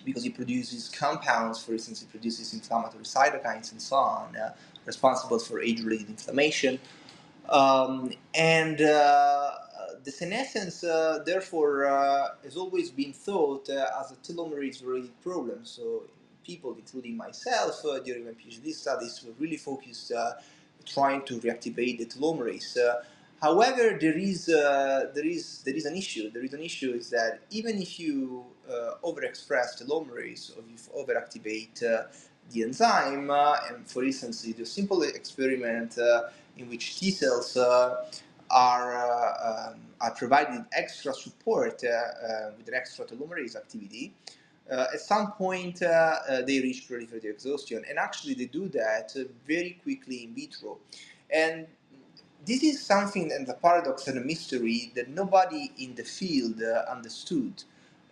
because 0.06 0.26
it 0.26 0.36
produces 0.36 0.90
compounds, 0.90 1.64
for 1.64 1.74
instance, 1.74 2.02
it 2.02 2.10
produces 2.10 2.54
inflammatory 2.54 3.04
cytokines 3.04 3.72
and 3.72 3.82
so 3.82 3.96
on, 3.96 4.36
uh, 4.36 4.54
responsible 4.86 5.40
for 5.40 5.62
age-related 5.62 6.10
inflammation. 6.10 6.80
Um, 7.50 8.12
and 8.34 8.82
uh, 8.82 9.52
the 10.04 10.12
senescence, 10.12 10.84
uh, 10.84 11.24
therefore, 11.26 11.86
uh, 11.86 12.30
has 12.44 12.58
always 12.58 12.92
been 12.92 13.14
thought 13.14 13.70
uh, 13.70 13.88
as 14.00 14.12
a 14.12 14.16
telomerase-related 14.16 15.22
problem. 15.22 15.60
So 15.64 16.04
people, 16.46 16.76
including 16.78 17.16
myself, 17.18 17.82
during 18.06 18.26
my 18.26 18.32
PhD 18.32 18.74
studies, 18.74 19.24
were 19.26 19.34
really 19.40 19.58
focused 19.58 20.12
trying 20.86 21.24
to 21.24 21.40
reactivate 21.40 22.00
the 22.00 22.06
telomerase. 22.06 22.78
However, 23.42 23.98
there 24.00 24.18
is 24.18 24.48
uh, 24.48 25.12
there 25.14 25.26
is 25.26 25.64
there 25.64 25.76
is 25.76 25.86
an 25.86 25.98
issue. 25.98 26.32
There 26.32 26.44
is 26.44 26.54
an 26.54 26.62
issue 26.62 26.94
is 26.94 27.10
that 27.10 27.42
even 27.52 27.82
if 27.82 28.00
you 28.00 28.46
uh, 28.70 28.92
overexpress 29.04 29.82
telomerase 29.82 30.58
or 30.58 30.62
you 30.72 30.78
overactivate 31.02 31.84
uh, 31.84 32.04
the 32.52 32.64
enzyme, 32.64 33.30
and 33.30 33.86
for 33.86 34.04
instance, 34.06 34.46
you 34.48 34.54
do 34.54 34.64
a 34.64 34.66
simple 34.66 35.02
experiment 35.04 35.98
in 36.58 36.70
which 36.70 36.98
T 37.00 37.12
cells 37.12 37.58
are 38.50 39.74
um, 39.74 39.80
are 40.02 40.12
provided 40.16 40.66
extra 40.74 41.14
support 41.14 41.82
with 42.58 42.68
an 42.68 42.74
extra 42.74 43.06
telomerase 43.06 43.56
activity. 43.56 44.14
at 44.70 45.00
some 45.00 45.32
point, 45.34 45.80
they 45.80 46.60
reach 46.62 46.88
proliferative 46.88 47.26
exhaustion, 47.26 47.84
and 47.90 47.98
actually, 47.98 48.34
they 48.34 48.46
do 48.46 48.68
that 48.70 49.14
very 49.48 49.80
quickly 49.84 50.24
in 50.26 50.34
vitro. 50.36 50.78
And 51.32 51.68
this 52.46 52.64
is 52.64 52.82
something 52.84 53.32
and 53.32 53.48
a 53.48 53.54
paradox 53.54 54.08
and 54.08 54.18
a 54.18 54.22
mystery 54.22 54.92
that 54.96 55.10
nobody 55.10 55.72
in 55.78 55.96
the 55.96 56.04
field 56.04 56.62
uh, 56.62 56.84
understood. 56.92 57.64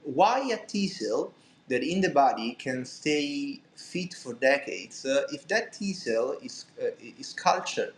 Why 0.03 0.39
a 0.51 0.57
T 0.65 0.87
cell 0.87 1.33
that 1.67 1.83
in 1.83 2.01
the 2.01 2.09
body 2.09 2.53
can 2.53 2.85
stay 2.85 3.61
fit 3.75 4.13
for 4.13 4.33
decades, 4.33 5.05
uh, 5.05 5.23
if 5.31 5.47
that 5.49 5.73
T 5.73 5.93
cell 5.93 6.37
is, 6.41 6.65
uh, 6.81 6.87
is 7.19 7.33
cultured 7.33 7.93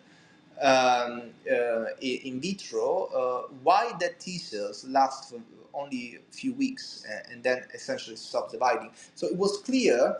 um, 0.61 1.31
uh, 1.51 1.85
in 2.01 2.39
vitro, 2.39 3.05
uh, 3.05 3.53
why 3.63 3.91
that 3.99 4.19
T 4.19 4.37
cells 4.37 4.85
last 4.87 5.29
for 5.29 5.41
only 5.73 6.17
a 6.17 6.33
few 6.33 6.53
weeks 6.53 7.05
and, 7.09 7.33
and 7.33 7.43
then 7.43 7.63
essentially 7.73 8.15
stop 8.15 8.51
dividing? 8.51 8.91
So 9.15 9.27
it 9.27 9.37
was 9.37 9.57
clear 9.59 10.17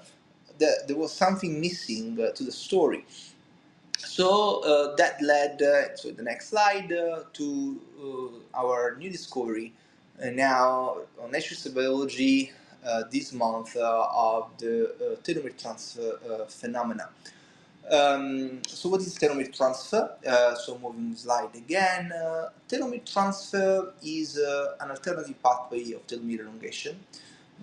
that 0.60 0.88
there 0.88 0.98
was 0.98 1.12
something 1.12 1.60
missing 1.60 2.20
uh, 2.22 2.32
to 2.32 2.44
the 2.44 2.52
story. 2.52 3.06
So 3.98 4.62
uh, 4.64 4.96
that 4.98 5.22
led, 5.22 5.62
uh, 5.62 5.96
so 5.96 6.12
the 6.12 6.24
next 6.24 6.50
slide, 6.50 6.92
uh, 6.92 7.24
to 7.34 7.82
our 8.54 8.96
new 8.98 9.10
discovery 9.10 9.74
now 10.22 10.98
on 11.22 11.32
Nature 11.32 11.70
Biology 11.70 12.52
this 13.12 13.34
month 13.34 13.76
of 13.78 14.50
the 14.58 15.18
telomere 15.24 15.58
transfer 15.60 16.46
phenomena. 16.50 17.10
Um, 17.92 18.62
so 18.68 18.90
what 18.90 19.02
is 19.02 19.18
telomere 19.18 19.56
transfer? 19.56 20.10
so 20.56 20.80
moving 20.82 21.16
slide 21.16 21.56
again, 21.56 22.12
telomere 22.70 23.06
transfer 23.12 23.94
is 24.04 24.38
an 24.38 24.90
alternative 24.92 25.42
pathway 25.44 25.94
of 25.94 26.06
telomere 26.08 26.42
elongation 26.42 27.00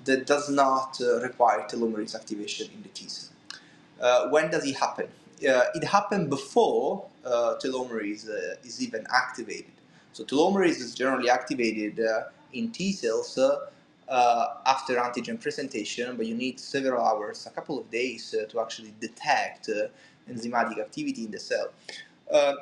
that 0.04 0.26
does 0.26 0.50
not 0.50 0.98
require 1.22 1.60
telomerase 1.68 2.14
activation 2.14 2.70
in 2.74 2.82
the 2.82 2.88
T 2.90 3.08
cell. 3.08 4.30
when 4.30 4.50
does 4.50 4.64
it 4.66 4.76
happen? 4.76 5.08
uh, 5.48 5.64
it 5.74 5.84
happened 5.84 6.28
before 6.30 7.06
uh, 7.24 7.54
telomerase 7.62 8.28
uh, 8.28 8.56
is 8.64 8.82
even 8.82 9.06
activated. 9.14 9.72
So 10.12 10.24
telomerase 10.24 10.80
is 10.80 10.94
generally 10.94 11.30
activated 11.30 12.00
uh, 12.00 12.24
in 12.52 12.70
T 12.72 12.92
cells 12.92 13.38
uh, 14.10 14.12
uh, 14.12 14.54
after 14.66 14.96
antigen 14.96 15.40
presentation, 15.40 16.16
but 16.16 16.26
you 16.26 16.34
need 16.34 16.58
several 16.58 17.02
hours, 17.02 17.46
a 17.46 17.50
couple 17.50 17.78
of 17.78 17.90
days, 17.90 18.34
to 18.48 18.60
actually 18.60 18.92
detect 19.00 19.70
enzymatic 20.28 20.78
activity 20.78 21.24
in 21.24 21.30
the 21.30 21.38
cell. 21.38 21.68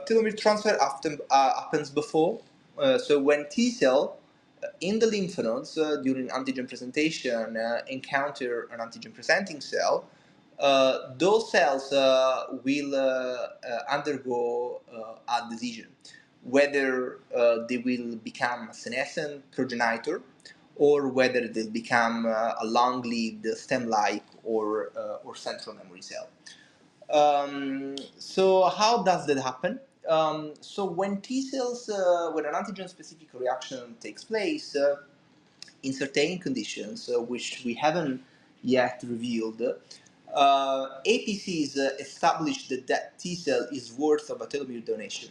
telomere 0.06 0.36
transfer 0.36 0.76
often 0.80 1.18
happens 1.30 1.90
before. 1.90 2.40
so 2.98 3.18
when 3.18 3.46
T 3.50 3.70
cell 3.70 4.18
in 4.80 4.98
the 4.98 5.06
lymph 5.06 5.38
nodes 5.38 5.74
during 6.02 6.28
antigen 6.28 6.68
presentation 6.68 7.56
encounter 7.88 8.68
an 8.72 8.80
antigen 8.80 9.14
presenting 9.14 9.60
cell, 9.60 10.04
uh, 10.58 11.14
those 11.16 11.50
cells 11.50 11.92
uh, 11.92 12.58
will 12.64 12.94
uh, 12.94 13.48
undergo 13.90 14.80
a 15.28 15.48
decision 15.50 15.88
whether 16.44 17.18
they 17.68 17.78
will 17.78 18.16
become 18.16 18.68
senescent 18.72 19.50
progenitor 19.52 20.22
or 20.78 21.08
whether 21.08 21.48
they'll 21.48 21.70
become 21.70 22.26
a 22.26 22.64
long-lived 22.64 23.46
stem-like 23.56 24.24
or, 24.44 24.92
or 25.24 25.36
central 25.36 25.76
memory 25.76 26.02
cell. 26.02 26.28
Um, 27.10 27.96
so 28.18 28.64
how 28.68 29.02
does 29.02 29.26
that 29.26 29.38
happen? 29.38 29.80
Um, 30.08 30.54
so 30.60 30.84
when 30.84 31.20
T 31.20 31.42
cells, 31.42 31.88
uh, 31.88 32.30
when 32.32 32.46
an 32.46 32.54
antigen-specific 32.54 33.28
reaction 33.34 33.96
takes 34.00 34.24
place, 34.24 34.76
uh, 34.76 34.96
in 35.82 35.92
certain 35.92 36.38
conditions, 36.38 37.10
uh, 37.14 37.20
which 37.20 37.62
we 37.64 37.74
haven't 37.74 38.22
yet 38.62 39.02
revealed, 39.06 39.62
uh, 40.34 40.86
APCs 41.06 41.78
uh, 41.78 41.90
established 42.00 42.68
that 42.70 42.86
that 42.88 43.18
T 43.18 43.34
cell 43.36 43.66
is 43.72 43.92
worth 43.92 44.30
of 44.30 44.40
a 44.42 44.46
telomere 44.46 44.84
donation. 44.84 45.30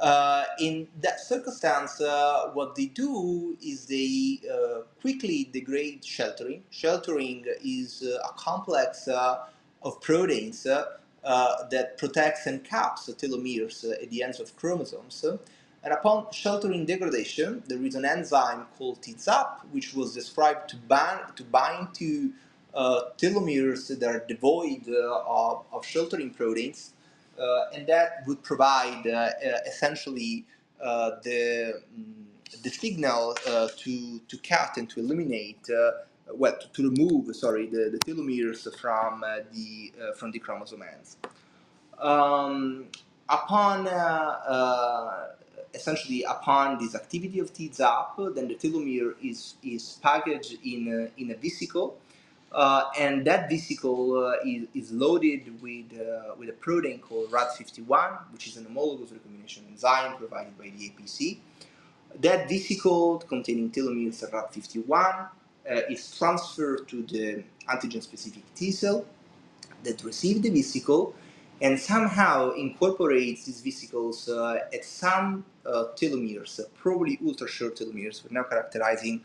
Uh, 0.00 0.44
in 0.60 0.86
that 1.00 1.20
circumstance, 1.20 2.00
uh, 2.00 2.50
what 2.52 2.74
they 2.76 2.86
do 2.86 3.56
is 3.60 3.86
they 3.86 4.38
uh, 4.48 4.82
quickly 5.00 5.48
degrade 5.52 6.02
shelterin. 6.02 6.60
Shelterin 6.72 7.44
is 7.64 8.04
uh, 8.04 8.28
a 8.28 8.32
complex 8.34 9.08
of 9.08 10.00
proteins 10.00 10.62
that 10.62 11.98
protects 11.98 12.46
and 12.46 12.62
caps 12.64 13.10
telomeres 13.18 13.84
at 14.02 14.08
the 14.10 14.22
ends 14.22 14.38
of 14.40 14.54
chromosomes. 14.56 15.24
And 15.84 15.92
upon 15.92 16.26
shelterin 16.26 16.86
degradation, 16.86 17.62
there 17.68 17.82
is 17.82 17.94
an 17.94 18.04
enzyme 18.04 18.66
called 18.76 19.00
TZAP, 19.00 19.64
which 19.70 19.94
was 19.94 20.12
described 20.12 20.68
to 20.70 20.76
bind 20.76 21.36
to, 21.36 21.44
bind 21.44 21.94
to 21.94 22.32
uh, 22.74 23.00
telomeres 23.16 23.88
that 23.88 24.08
are 24.08 24.24
devoid 24.28 24.88
uh, 24.88 25.22
of, 25.26 25.64
of, 25.72 25.82
shelterin 25.82 26.36
proteins, 26.36 26.92
uh, 26.96 26.97
and 27.74 27.86
that 27.86 28.24
would 28.26 28.42
provide 28.42 29.06
essentially 29.66 30.44
the, 30.78 31.82
mm, 31.98 32.62
the 32.62 32.70
signal 32.70 33.34
to, 33.76 34.18
to 34.20 34.38
cut 34.38 34.76
and 34.76 34.88
to 34.90 35.00
eliminate 35.00 35.68
well, 36.32 36.56
to, 36.58 36.68
to, 36.72 36.90
remove, 36.90 37.34
sorry, 37.34 37.66
the, 37.66 37.90
the 37.90 37.98
telomeres 37.98 38.72
from 38.78 39.24
uh, 39.24 39.38
the 39.52 39.92
uh, 40.00 40.12
from 40.12 40.30
the 40.30 40.38
chromosome 40.38 40.82
ends. 40.82 41.16
Um, 41.98 42.86
upon 43.28 43.88
uh, 43.88 45.28
essentially 45.74 46.22
upon 46.24 46.78
this 46.78 46.94
activity 46.94 47.38
of 47.40 47.52
TZAP, 47.52 48.34
then 48.34 48.48
the 48.48 48.54
telomere 48.54 49.14
is 49.22 49.54
is 49.62 49.98
packaged 50.02 50.58
in 50.64 51.10
a, 51.16 51.20
in 51.20 51.30
a 51.30 51.34
vesicle 51.34 51.98
uh, 52.52 52.84
and 52.98 53.26
that 53.26 53.48
vesicle 53.48 54.24
uh, 54.24 54.46
is, 54.46 54.66
is, 54.74 54.92
loaded 54.92 55.60
with, 55.60 55.86
uh, 56.00 56.34
with 56.38 56.48
a 56.48 56.52
protein 56.52 56.98
called 56.98 57.30
RAD51, 57.30 58.32
which 58.32 58.46
is 58.46 58.56
an 58.56 58.64
homologous 58.64 59.12
recombination 59.12 59.64
enzyme 59.70 60.16
provided 60.16 60.56
by 60.56 60.64
the 60.64 60.90
APC. 60.90 61.38
That 62.20 62.48
vesicle 62.48 63.18
containing 63.18 63.70
telomeres 63.70 64.28
RAD51 64.30 65.28
uh, 65.70 65.74
is 65.90 66.16
transferred 66.16 66.88
to 66.88 67.02
the 67.02 67.44
antigen-specific 67.68 68.42
T 68.54 68.70
cell 68.70 69.04
that 69.84 70.02
receives 70.02 70.40
the 70.40 70.50
vesicle 70.50 71.14
and 71.60 71.78
somehow 71.78 72.52
incorporates 72.52 73.44
these 73.44 73.60
vesicles 73.60 74.28
uh, 74.28 74.60
at 74.72 74.84
some 74.84 75.44
uh, 75.66 75.84
telomeres, 75.96 76.60
probably 76.74 77.18
ultra-short 77.24 77.76
telomeres. 77.76 78.22
We're 78.24 78.40
now 78.40 78.44
characterizing 78.44 79.22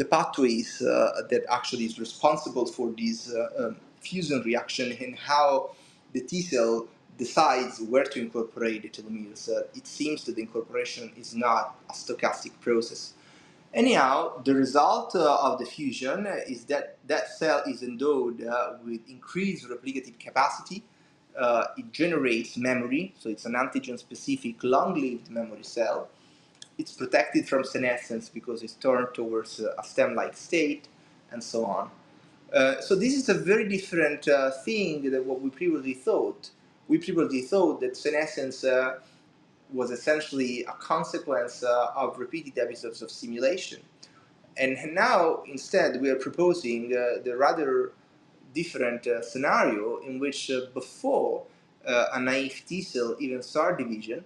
the 0.00 0.06
pathways 0.06 0.80
uh, 0.80 1.20
that 1.28 1.42
actually 1.50 1.84
is 1.84 1.98
responsible 1.98 2.64
for 2.64 2.90
this 2.96 3.30
uh, 3.34 3.66
um, 3.66 3.76
fusion 4.00 4.40
reaction 4.46 4.96
and 4.98 5.14
how 5.14 5.72
the 6.14 6.22
T 6.22 6.40
cell 6.40 6.86
decides 7.18 7.82
where 7.82 8.04
to 8.04 8.18
incorporate 8.18 8.80
the 8.80 8.88
telomeres. 8.88 9.50
Uh, 9.50 9.64
it 9.74 9.86
seems 9.86 10.24
that 10.24 10.36
the 10.36 10.40
incorporation 10.40 11.12
is 11.18 11.34
not 11.34 11.76
a 11.90 11.92
stochastic 11.92 12.58
process. 12.62 13.12
Anyhow, 13.74 14.42
the 14.42 14.54
result 14.54 15.14
uh, 15.14 15.36
of 15.46 15.58
the 15.58 15.66
fusion 15.66 16.26
is 16.48 16.64
that 16.72 16.96
that 17.06 17.28
cell 17.28 17.62
is 17.66 17.82
endowed 17.82 18.42
uh, 18.42 18.78
with 18.82 19.02
increased 19.06 19.68
replicative 19.68 20.18
capacity. 20.18 20.82
Uh, 21.38 21.64
it 21.76 21.92
generates 21.92 22.56
memory, 22.56 23.14
so 23.18 23.28
it's 23.28 23.44
an 23.44 23.52
antigen-specific 23.52 24.64
long-lived 24.64 25.30
memory 25.30 25.62
cell. 25.62 26.08
It's 26.80 26.94
protected 27.02 27.42
from 27.50 27.62
senescence 27.64 28.26
because 28.38 28.58
it's 28.64 28.74
turned 28.86 29.10
towards 29.14 29.52
uh, 29.60 29.82
a 29.82 29.84
stem-like 29.92 30.34
state, 30.36 30.84
and 31.32 31.40
so 31.52 31.60
on. 31.64 31.90
Uh, 32.52 32.80
so 32.80 32.92
this 33.04 33.14
is 33.20 33.28
a 33.28 33.34
very 33.50 33.66
different 33.76 34.22
uh, 34.28 34.50
thing 34.66 35.10
than 35.12 35.22
what 35.28 35.38
we 35.44 35.50
previously 35.50 35.94
thought. 35.94 36.50
We 36.88 36.96
previously 36.98 37.42
thought 37.42 37.80
that 37.82 37.96
senescence 37.96 38.64
was 39.72 39.90
essentially 39.90 40.64
a 40.64 40.72
consequence 40.72 41.62
uh, 41.62 41.92
of 41.94 42.18
repeated 42.18 42.58
episodes 42.58 43.02
of 43.02 43.10
simulation. 43.10 43.80
And 44.56 44.76
now, 44.94 45.42
instead, 45.46 46.00
we 46.00 46.10
are 46.10 46.16
proposing 46.16 46.92
uh, 46.92 47.22
the 47.22 47.36
rather 47.36 47.92
different 48.54 49.06
uh, 49.06 49.22
scenario 49.22 49.98
in 49.98 50.18
which, 50.18 50.50
uh, 50.50 50.62
before 50.74 51.44
uh, 51.86 52.06
a 52.14 52.20
naive 52.20 52.62
T 52.66 52.82
cell 52.82 53.16
even 53.20 53.42
start 53.42 53.78
division, 53.78 54.24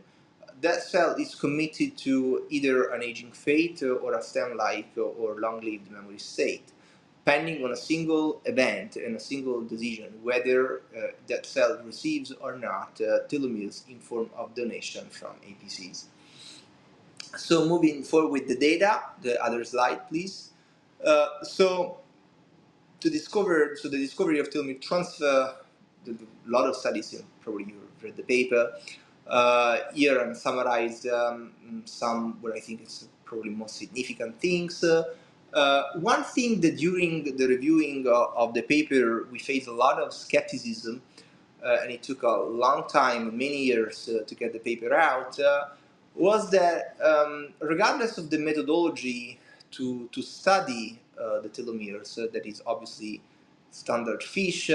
that 0.64 0.82
cell 0.82 1.14
is 1.16 1.34
committed 1.34 1.96
to 1.98 2.44
either 2.48 2.88
an 2.94 3.02
aging 3.02 3.32
fate 3.32 3.82
or 3.82 4.14
a 4.14 4.22
stem 4.22 4.56
like 4.56 4.92
or 4.96 5.36
long 5.38 5.60
lived 5.60 5.90
memory 5.90 6.18
state 6.18 6.72
depending 7.24 7.64
on 7.64 7.72
a 7.72 7.76
single 7.76 8.40
event 8.44 8.96
and 8.96 9.16
a 9.16 9.20
single 9.20 9.62
decision 9.62 10.12
whether 10.22 10.82
uh, 10.96 11.00
that 11.28 11.46
cell 11.46 11.80
receives 11.84 12.32
or 12.32 12.56
not 12.56 13.00
uh, 13.00 13.26
telomeres 13.28 13.88
in 13.88 13.98
form 13.98 14.28
of 14.36 14.54
donation 14.54 15.04
from 15.08 15.32
APCs. 15.48 16.04
So 17.36 17.66
moving 17.66 18.02
forward 18.02 18.30
with 18.30 18.48
the 18.48 18.56
data, 18.56 19.00
the 19.22 19.42
other 19.42 19.64
slide 19.64 20.08
please. 20.08 20.50
Uh, 21.04 21.28
so 21.42 21.98
to 23.00 23.10
discover, 23.10 23.76
so 23.76 23.88
the 23.88 23.98
discovery 23.98 24.38
of 24.38 24.50
telomere 24.50 24.80
transfer, 24.80 25.56
a 26.06 26.14
lot 26.46 26.68
of 26.68 26.76
studies, 26.76 27.22
probably 27.42 27.64
you've 27.64 28.02
read 28.02 28.16
the 28.16 28.22
paper. 28.22 28.72
Uh, 29.26 29.78
here 29.94 30.20
I'm 30.20 30.34
summarized 30.34 31.06
um, 31.08 31.52
some 31.86 32.38
what 32.40 32.54
I 32.54 32.60
think 32.60 32.82
is 32.82 33.08
probably 33.24 33.50
most 33.50 33.76
significant 33.76 34.38
things. 34.40 34.84
Uh, 34.84 35.04
uh, 35.52 35.84
one 36.00 36.24
thing 36.24 36.60
that 36.60 36.76
during 36.76 37.36
the 37.36 37.46
reviewing 37.46 38.06
of 38.08 38.54
the 38.54 38.62
paper 38.62 39.26
we 39.30 39.38
faced 39.38 39.68
a 39.68 39.72
lot 39.72 40.00
of 40.00 40.12
skepticism, 40.12 41.00
uh, 41.64 41.78
and 41.82 41.90
it 41.90 42.02
took 42.02 42.22
a 42.22 42.28
long 42.28 42.86
time, 42.88 43.36
many 43.38 43.64
years, 43.64 44.08
uh, 44.08 44.24
to 44.24 44.34
get 44.34 44.52
the 44.52 44.58
paper 44.58 44.92
out, 44.94 45.38
uh, 45.40 45.66
was 46.14 46.50
that 46.50 46.96
um, 47.02 47.54
regardless 47.60 48.18
of 48.18 48.30
the 48.30 48.38
methodology 48.38 49.38
to, 49.70 50.08
to 50.12 50.22
study 50.22 51.00
the 51.16 51.48
telomeres, 51.48 52.16
that 52.32 52.44
is 52.44 52.62
obviously 52.66 53.20
standard 53.70 54.22
FISH, 54.22 54.70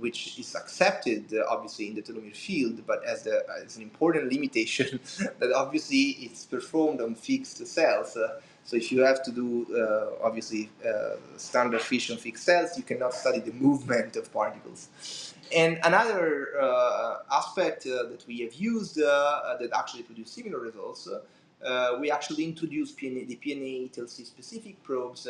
which 0.00 0.38
is 0.38 0.54
accepted 0.54 1.32
obviously 1.48 1.88
in 1.88 1.94
the 1.94 2.02
telomere 2.02 2.34
field, 2.34 2.82
but 2.86 3.04
as, 3.04 3.22
the, 3.22 3.44
as 3.64 3.76
an 3.76 3.82
important 3.82 4.32
limitation 4.32 4.98
that 5.38 5.52
obviously 5.52 6.16
it's 6.24 6.44
performed 6.44 7.00
on 7.00 7.14
fixed 7.14 7.64
cells. 7.66 8.16
So 8.64 8.76
if 8.76 8.92
you 8.92 9.00
have 9.00 9.22
to 9.24 9.32
do, 9.32 9.66
uh, 9.74 10.24
obviously, 10.24 10.70
uh, 10.86 11.16
standard 11.36 11.80
fission 11.80 12.16
fixed 12.16 12.44
cells, 12.44 12.76
you 12.76 12.84
cannot 12.84 13.14
study 13.14 13.40
the 13.40 13.52
movement 13.52 14.16
of 14.16 14.32
particles. 14.32 15.34
And 15.54 15.80
another 15.82 16.60
uh, 16.60 17.18
aspect 17.32 17.86
uh, 17.86 18.04
that 18.04 18.24
we 18.28 18.40
have 18.40 18.54
used 18.54 19.00
uh, 19.02 19.56
that 19.58 19.70
actually 19.76 20.04
produced 20.04 20.34
similar 20.34 20.60
results, 20.60 21.08
uh, 21.08 21.96
we 22.00 22.10
actually 22.10 22.44
introduced 22.44 22.96
PNA, 22.96 23.26
the 23.26 23.36
PNA 23.36 23.92
TLC 23.92 24.24
specific 24.24 24.80
probes 24.82 25.26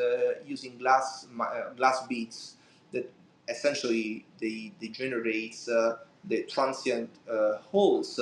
using 0.47 0.77
glass 0.77 1.27
glass 1.77 2.07
beads 2.07 2.57
that 2.93 3.11
essentially 3.51 4.25
they, 4.41 4.73
they 4.81 4.89
generate 4.89 5.57
the 6.25 6.43
transient 6.49 7.11
holes 7.73 8.21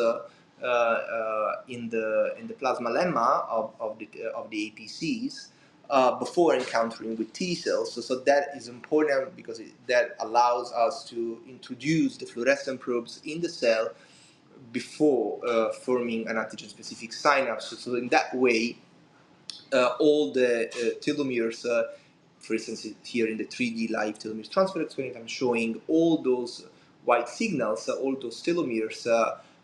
uh, 0.61 0.67
uh, 0.67 1.53
in 1.69 1.89
the 1.89 2.35
in 2.37 2.49
the 2.49 2.55
plasma 2.55 2.91
lemma 2.91 3.49
of, 3.49 3.73
of 3.79 3.97
the 4.01 4.09
of 4.35 4.51
the 4.51 4.73
APCs 4.77 5.49
uh, 5.89 6.19
before 6.19 6.57
encountering 6.57 7.17
with 7.17 7.33
T 7.33 7.55
cells. 7.55 7.93
So, 7.93 8.01
so 8.01 8.17
that 8.21 8.49
is 8.57 8.67
important 8.67 9.37
because 9.37 9.61
it, 9.61 9.69
that 9.87 10.17
allows 10.19 10.73
us 10.73 11.05
to 11.11 11.39
introduce 11.49 12.17
the 12.17 12.27
fluorescent 12.27 12.81
probes 12.81 13.21
in 13.25 13.41
the 13.41 13.49
cell 13.49 13.91
before 14.73 15.39
uh, 15.47 15.73
forming 15.73 16.27
an 16.27 16.35
antigen-specific 16.37 17.13
synapse. 17.13 17.67
So, 17.67 17.77
so, 17.77 17.95
in 17.95 18.09
that 18.09 18.35
way, 18.35 18.79
uh, 19.73 19.91
all 20.01 20.33
the 20.33 20.67
uh, 20.69 20.99
telomeres, 21.01 21.65
for 22.49 22.55
instance, 22.55 22.87
here 23.05 23.29
in 23.29 23.37
the 23.37 23.45
3D 23.45 23.91
live 23.91 24.19
telomere 24.19 24.51
transfer 24.51 24.81
experiment, 24.81 25.19
I'm 25.19 25.27
showing 25.27 25.83
all 25.87 26.23
those 26.23 26.67
white 27.05 27.29
signals, 27.29 27.89
all 27.91 28.17
those 28.17 28.43
telomeres 28.43 29.07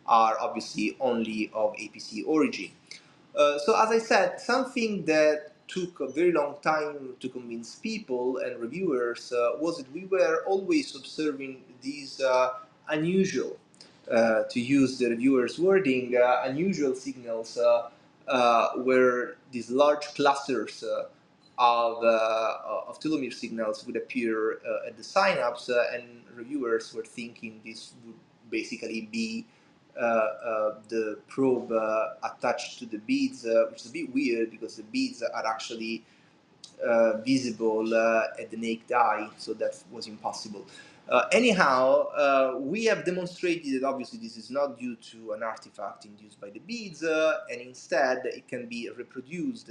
are 0.07 0.37
obviously 0.39 0.97
only 1.01 1.51
of 1.55 1.73
APC 1.75 2.23
origin. 2.27 2.71
Uh, 3.35 3.59
so 3.59 3.75
as 3.83 3.91
I 3.91 3.99
said, 3.99 4.39
something 4.39 5.05
that 5.07 5.53
took 5.67 6.01
a 6.01 6.09
very 6.09 6.31
long 6.31 6.57
time 6.63 7.15
to 7.21 7.29
convince 7.31 7.77
people 7.77 8.37
and 8.39 8.61
reviewers 8.61 9.33
uh, 9.33 9.53
was 9.59 9.79
that 9.79 9.91
we 9.93 10.05
were 10.05 10.45
always 10.47 10.95
observing 10.95 11.63
these 11.81 12.21
uh, 12.21 12.51
unusual, 12.91 13.57
uh, 14.11 14.43
to 14.51 14.61
use 14.61 14.99
the 14.99 15.09
reviewer's 15.09 15.59
wording, 15.59 16.15
uh, 16.17 16.43
unusual 16.45 16.95
signals 16.95 17.57
uh, 17.57 18.69
where 18.77 19.37
these 19.53 19.71
large 19.71 20.05
clusters 20.15 20.85
of, 21.59 22.03
of 22.05 22.99
telomere 23.01 23.33
signals 23.33 23.87
would 23.87 23.97
appear 23.97 24.61
at 24.87 24.97
the 24.97 25.05
synapse 25.05 25.69
and 25.69 26.05
reviewers 26.35 26.93
were 26.95 27.05
thinking 27.05 27.61
this 27.65 27.95
would 28.05 28.17
basically 28.51 29.09
be 29.11 29.47
uh, 29.97 30.03
uh, 30.03 30.75
the 30.89 31.19
probe 31.29 31.71
uh, 31.71 32.15
attached 32.25 32.81
to 32.81 32.87
the 32.87 32.99
beads, 32.99 33.47
which 33.71 33.83
is 33.83 33.91
a 33.91 33.93
bit 33.93 34.13
weird 34.13 34.51
because 34.51 34.77
the 34.77 34.83
beads 34.85 35.23
are 35.23 35.47
actually 35.47 36.03
visible 37.25 37.95
at 38.39 38.51
the 38.51 38.57
naked 38.57 38.93
eye, 38.93 39.29
so 39.39 39.55
that 39.55 39.81
was 39.93 40.09
impossible. 40.09 40.67
Uh, 41.09 41.27
anyhow, 41.33 42.09
uh, 42.17 42.55
we 42.59 42.85
have 42.87 43.05
demonstrated 43.05 43.81
that 43.81 43.87
obviously 43.87 44.19
this 44.19 44.37
is 44.37 44.51
not 44.51 44.79
due 44.79 44.97
to 44.97 45.33
an 45.33 45.43
artifact 45.43 46.07
induced 46.07 46.41
by 46.41 46.51
the 46.51 46.61
beads, 46.61 47.05
uh, 47.05 47.41
and 47.51 47.61
instead 47.61 48.23
it 48.25 48.49
can 48.49 48.67
be 48.67 48.91
reproduced, 48.97 49.71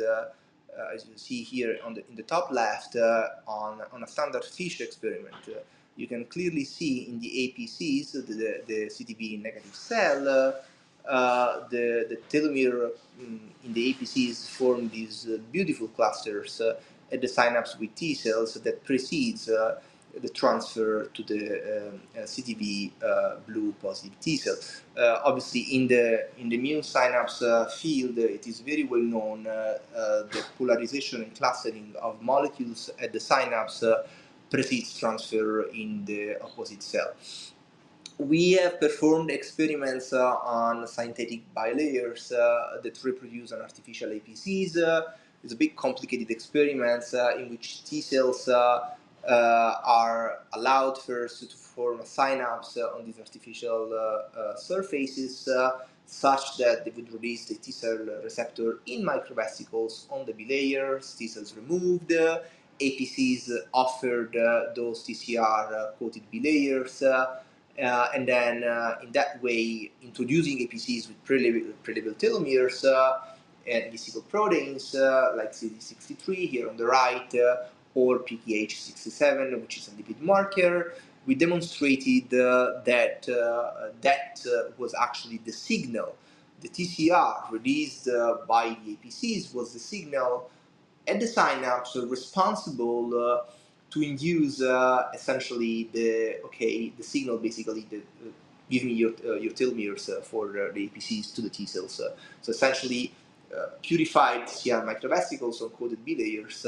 as 0.94 1.06
you 1.06 1.18
see 1.18 1.44
here 1.44 1.78
on 1.86 1.94
the, 1.96 2.04
in 2.10 2.16
the 2.16 2.24
top 2.24 2.52
left, 2.52 2.96
on, 3.48 3.82
on 3.92 4.04
a 4.04 4.08
standard 4.08 4.46
FISH 4.46 4.82
experiment 4.82 5.36
you 5.96 6.08
can 6.08 6.26
clearly 6.26 6.64
see 6.66 7.08
in 7.10 7.20
the 7.20 7.30
APCs, 7.30 8.14
the, 8.14 8.62
the 8.68 8.88
CTV 8.88 9.42
negative 9.42 9.76
cell, 9.76 10.28
uh, 10.28 11.10
uh, 11.10 11.68
the, 11.70 12.08
the 12.10 12.18
telomere 12.30 12.92
um, 13.22 13.42
in 13.66 13.74
the 13.74 13.94
APCs 13.94 14.48
form 14.50 14.90
these 14.90 15.28
uh, 15.28 15.38
beautiful 15.52 15.88
clusters 15.90 16.62
uh, 16.62 16.76
at 17.12 17.22
the 17.22 17.28
synapse 17.28 17.78
with 17.80 17.94
T 17.96 18.14
cells 18.16 18.56
that 18.56 18.84
precedes 18.86 19.50
uh, 19.50 19.80
the 20.22 20.30
transfer 20.30 21.06
to 21.14 21.24
the 21.24 21.92
um, 21.92 22.02
uh, 23.04 23.36
blue 23.48 23.74
positive 23.82 24.20
T 24.20 24.38
cell. 24.38 24.56
obviously, 25.26 25.62
in 25.62 25.88
the 25.88 26.28
in 26.38 26.50
the 26.50 26.56
immune 26.56 26.84
synapse 26.84 27.44
field, 27.80 28.18
it 28.18 28.48
is 28.48 28.60
very 28.60 28.84
well 28.84 29.02
known 29.02 29.44
the 29.44 30.44
polarization 30.58 31.24
and 31.24 31.36
clustering 31.36 31.94
of 32.02 32.22
molecules 32.22 32.90
at 33.00 33.12
the 33.12 33.20
synapse 33.20 33.84
precedes 34.54 34.98
transfer 34.98 35.64
in 35.70 36.06
the 36.06 36.40
opposite 36.42 36.84
cell. 36.84 37.14
We 38.20 38.52
have 38.54 38.80
performed 38.80 39.32
experiments 39.32 40.14
uh, 40.14 40.36
on 40.36 40.88
synthetic 40.88 41.42
bilayers 41.56 42.32
uh, 42.32 42.80
that 42.84 43.04
reproduce 43.04 43.52
an 43.52 43.62
artificial 43.62 44.10
APCs. 44.10 44.78
Uh, 44.78 45.02
it's 45.44 45.54
a 45.54 45.56
big 45.56 45.76
complicated 45.76 46.30
experiments 46.30 47.16
uh, 47.16 47.36
in 47.38 47.50
which 47.50 47.84
T 47.84 48.02
cells 48.02 48.48
uh, 48.48 48.54
uh, 48.54 48.90
are 49.30 50.40
allowed 50.54 50.98
first 51.02 51.50
to 51.50 51.58
form 51.58 52.00
a 52.00 52.06
synapse 52.06 52.78
on 52.78 53.06
these 53.06 53.20
artificial 53.20 53.92
surfaces 54.58 55.48
such 56.06 56.58
that 56.58 56.84
they 56.84 56.92
would 56.92 57.12
release 57.14 57.46
the 57.46 57.56
T 57.56 57.72
cell 57.72 57.98
receptor 58.24 58.80
in 58.86 59.04
microvesicles 59.04 60.12
on 60.12 60.26
the 60.26 60.34
bilayers, 60.34 61.16
T 61.18 61.28
cells 61.28 61.56
removed, 61.56 62.12
APCs 62.80 63.50
offered 63.74 64.36
uh, 64.36 64.74
those 64.76 65.06
TCR 65.06 65.72
uh, 65.72 65.92
coated 66.00 66.24
bilayers. 66.32 67.02
Uh, 67.02 67.40
uh, 67.82 68.08
and 68.14 68.28
then 68.28 68.64
uh, 68.64 68.96
in 69.02 69.12
that 69.14 69.42
way 69.42 69.92
introducing 70.04 70.60
APCs 70.60 71.08
with 71.08 71.24
pre-labeled 71.24 72.20
telomeres 72.20 72.86
and 73.68 73.92
vesicle 73.92 74.22
proteins 74.24 74.94
like 75.36 75.54
CD63 75.54 76.50
here 76.50 76.70
on 76.70 76.78
the 76.78 76.86
right 76.86 77.34
or 77.96 78.20
PKH67 78.20 79.62
which 79.62 79.78
is 79.78 79.88
a 79.88 79.92
lipid 79.92 80.20
marker 80.22 80.94
we 81.26 81.36
demonstrated 81.36 82.34
uh, 82.34 82.82
that 82.86 83.28
uh, 83.30 83.90
that 84.02 84.46
uh, 84.46 84.72
was 84.78 84.94
actually 84.94 85.38
the 85.46 85.52
signal. 85.52 86.16
The 86.62 86.70
TCR 86.70 87.52
released 87.52 88.08
by 88.48 88.78
the 88.86 88.96
APCs 88.96 89.54
was 89.54 89.74
the 89.74 89.80
signal 89.80 90.50
at 91.08 91.20
the 91.20 91.28
synapse 91.28 91.96
responsible 91.96 93.44
to 93.92 94.02
induce 94.02 94.62
uh, 94.62 95.10
essentially 95.14 95.90
the 95.94 96.42
okay 96.46 96.90
the 96.90 97.04
signal 97.04 97.38
basically 97.38 97.86
the 97.90 97.98
uh, 97.98 98.32
give 98.70 98.84
me 98.86 98.94
your 98.94 99.12
uh, 99.26 99.36
your 99.36 99.52
telomeres 99.54 100.10
for 100.24 100.48
the 100.48 100.90
APCs 100.90 101.34
to 101.36 101.42
the 101.42 101.50
T 101.50 101.66
cells. 101.66 102.02
so 102.42 102.50
essentially, 102.50 103.14
purified 103.82 104.44
TCR 104.44 104.84
microvesicles 104.84 105.62
on 105.62 105.70
coded 105.70 106.04
bilayers 106.06 106.66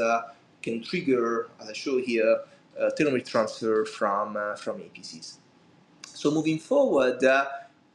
can 0.65 0.82
trigger, 0.82 1.49
as 1.62 1.69
I 1.69 1.73
show 1.73 1.97
here, 1.99 2.41
telomere 2.97 3.25
transfer 3.25 3.86
from 3.86 4.34
from 4.58 4.75
APCs. 4.80 5.38
So 6.08 6.32
moving 6.32 6.60
forward, 6.60 7.23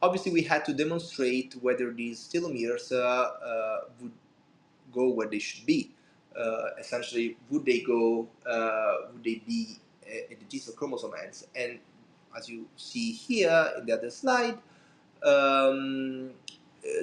obviously 0.01 0.31
we 0.31 0.43
had 0.43 0.65
to 0.65 0.73
demonstrate 0.73 1.55
whether 1.61 1.91
these 1.91 2.29
telomeres 2.33 2.87
would 3.99 4.13
go 4.91 5.09
where 5.09 5.27
they 5.27 5.39
should 5.39 5.65
be. 5.65 5.91
Uh, 6.31 6.69
essentially 6.79 7.35
would 7.49 7.65
they 7.65 7.81
go 7.81 8.25
uh, 8.49 9.11
would 9.11 9.21
they 9.21 9.43
be 9.45 9.77
at 10.07 10.39
the 10.39 10.45
T-cell 10.47 10.73
chromosome 10.75 11.11
ends 11.21 11.45
and 11.57 11.77
as 12.37 12.47
you 12.47 12.65
see 12.77 13.11
here 13.11 13.69
in 13.77 13.85
the 13.85 13.91
other 13.91 14.09
slide 14.09 14.57
um, 15.23 16.31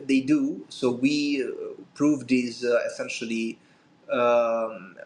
they 0.04 0.20
do. 0.20 0.64
So 0.70 0.90
we 0.90 1.44
uh, 1.44 1.74
prove 1.94 2.26
this 2.26 2.64
uh, 2.64 2.80
essentially 2.86 3.58
um, 4.10 4.96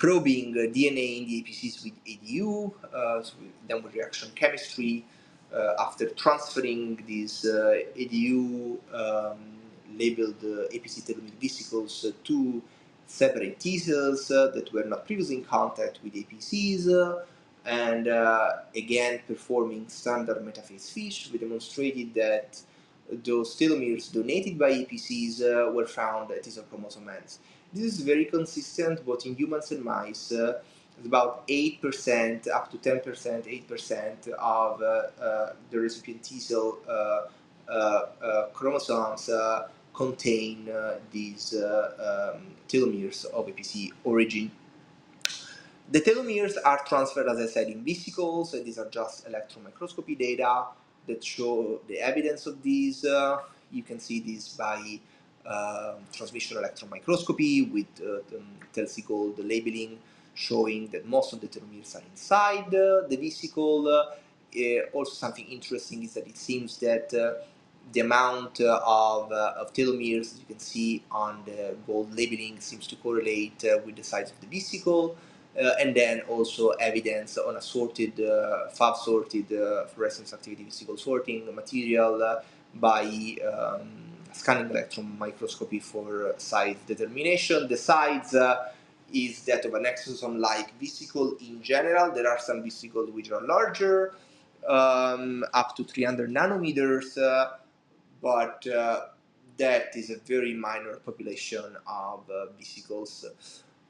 probing 0.00 0.54
DNA 0.76 1.08
in 1.18 1.22
the 1.28 1.34
APCs 1.42 1.84
with 1.84 1.96
EdU 2.12 2.72
uh, 2.92 3.22
so 3.22 3.34
with 3.84 3.94
reaction 3.94 4.28
chemistry 4.34 5.04
uh, 5.54 5.74
after 5.86 6.08
transferring 6.24 7.02
these 7.06 7.46
EdU 8.02 8.78
um, 9.00 9.38
labeled 9.96 10.40
APC 10.74 10.94
telomere 11.06 11.38
vesicles 11.40 11.94
to 12.24 12.62
separate 13.10 13.58
T 13.58 13.78
cells 13.78 14.30
uh, 14.30 14.48
that 14.54 14.72
were 14.72 14.84
not 14.84 15.04
previously 15.06 15.36
in 15.36 15.44
contact 15.44 15.98
with 16.02 16.14
APCs, 16.14 16.88
uh, 16.88 17.24
and 17.66 18.08
uh, 18.08 18.50
again 18.74 19.20
performing 19.26 19.88
standard 19.88 20.38
metaphase 20.38 20.90
FISH, 20.92 21.30
we 21.32 21.38
demonstrated 21.38 22.14
that 22.14 22.60
those 23.24 23.56
telomeres 23.56 24.12
donated 24.12 24.58
by 24.58 24.70
APCs 24.70 25.42
uh, 25.42 25.72
were 25.72 25.86
found 25.86 26.30
at 26.30 26.44
T-cell 26.44 26.64
chromosome 26.70 27.08
ends. 27.08 27.40
This 27.72 27.94
is 27.94 28.00
very 28.00 28.24
consistent 28.24 29.04
both 29.06 29.26
in 29.26 29.34
humans 29.36 29.70
and 29.70 29.84
mice. 29.84 30.32
Uh, 30.32 30.60
about 31.04 31.46
8% 31.48 32.48
up 32.48 32.70
to 32.70 32.76
10%, 32.76 33.66
8% 33.68 34.28
of 34.28 34.82
uh, 34.82 35.52
the 35.70 35.78
recipient 35.78 36.22
T 36.22 36.38
cell 36.40 36.78
chromosomes 38.52 39.30
contain 39.94 40.68
uh, 40.68 40.98
these 41.10 41.54
uh, 41.54 42.32
um, 42.34 42.42
telomeres 42.68 43.24
of 43.26 43.46
APC 43.46 43.90
origin. 44.04 44.50
The 45.90 46.00
telomeres 46.00 46.54
are 46.64 46.80
transferred, 46.86 47.28
as 47.28 47.38
I 47.38 47.46
said, 47.46 47.68
in 47.68 47.84
vesicles. 47.84 48.52
these 48.52 48.78
are 48.78 48.88
just 48.88 49.26
electron 49.26 49.64
microscopy 49.64 50.14
data 50.14 50.66
that 51.06 51.24
show 51.24 51.80
the 51.88 51.98
evidence 51.98 52.46
of 52.46 52.62
these. 52.62 53.04
Uh, 53.04 53.38
you 53.72 53.82
can 53.82 53.98
see 53.98 54.20
this 54.20 54.48
by 54.50 55.00
uh, 55.50 55.94
transmission 56.12 56.56
electron 56.56 56.90
microscopy 56.90 57.62
with 57.62 57.88
uh, 58.00 58.20
the 58.72 59.02
gold 59.06 59.38
labeling 59.38 59.98
showing 60.34 60.86
that 60.88 61.06
most 61.06 61.32
of 61.32 61.40
the 61.40 61.48
telomeres 61.48 61.96
are 61.96 62.02
inside 62.10 62.68
uh, 62.68 63.06
the 63.08 63.18
vesicle. 63.20 63.88
Uh, 63.88 64.14
also, 64.92 65.12
something 65.12 65.46
interesting 65.46 66.02
is 66.02 66.14
that 66.14 66.26
it 66.26 66.36
seems 66.36 66.78
that 66.78 67.12
the 67.92 68.00
amount 68.00 68.60
uh, 68.60 68.80
of, 68.84 69.32
uh, 69.32 69.54
of 69.56 69.72
telomeres, 69.72 70.32
as 70.32 70.38
you 70.38 70.46
can 70.46 70.58
see 70.58 71.02
on 71.10 71.42
the 71.44 71.76
gold 71.86 72.14
labeling, 72.14 72.60
seems 72.60 72.86
to 72.86 72.96
correlate 72.96 73.64
uh, 73.64 73.78
with 73.84 73.96
the 73.96 74.04
size 74.04 74.30
of 74.30 74.40
the 74.40 74.46
vesicle. 74.46 75.16
Uh, 75.60 75.72
and 75.80 75.96
then 75.96 76.20
also 76.28 76.68
evidence 76.70 77.36
on 77.36 77.56
assorted, 77.56 78.20
uh, 78.20 78.68
FAV 78.68 78.96
sorted 78.96 79.52
uh, 79.52 79.84
fluorescence 79.86 80.32
activity 80.32 80.62
vesicle 80.62 80.96
sorting 80.96 81.52
material 81.54 82.40
by 82.74 83.02
um, 83.52 84.09
scanning 84.40 84.70
electron 84.70 85.18
microscopy 85.18 85.80
for 85.80 86.34
size 86.38 86.78
determination. 86.86 87.68
The 87.68 87.76
size 87.76 88.34
is 89.12 89.44
that 89.44 89.64
of 89.66 89.74
an 89.74 89.84
exosome 89.84 90.38
like 90.38 90.78
vesicle 90.80 91.36
in 91.40 91.62
general. 91.62 92.12
There 92.12 92.28
are 92.28 92.38
some 92.40 92.62
vesicles 92.62 93.10
which 93.10 93.30
are 93.32 93.42
larger, 93.42 94.14
um, 94.68 95.44
up 95.54 95.76
to 95.76 95.84
300 95.84 96.30
nanometers 96.30 97.18
but 98.22 98.66
uh, 98.66 99.06
that 99.58 99.96
is 99.96 100.10
a 100.10 100.18
very 100.18 100.54
minor 100.54 100.96
population 100.96 101.76
of 101.86 102.20
uh, 102.30 102.46
vesicles. 102.58 103.26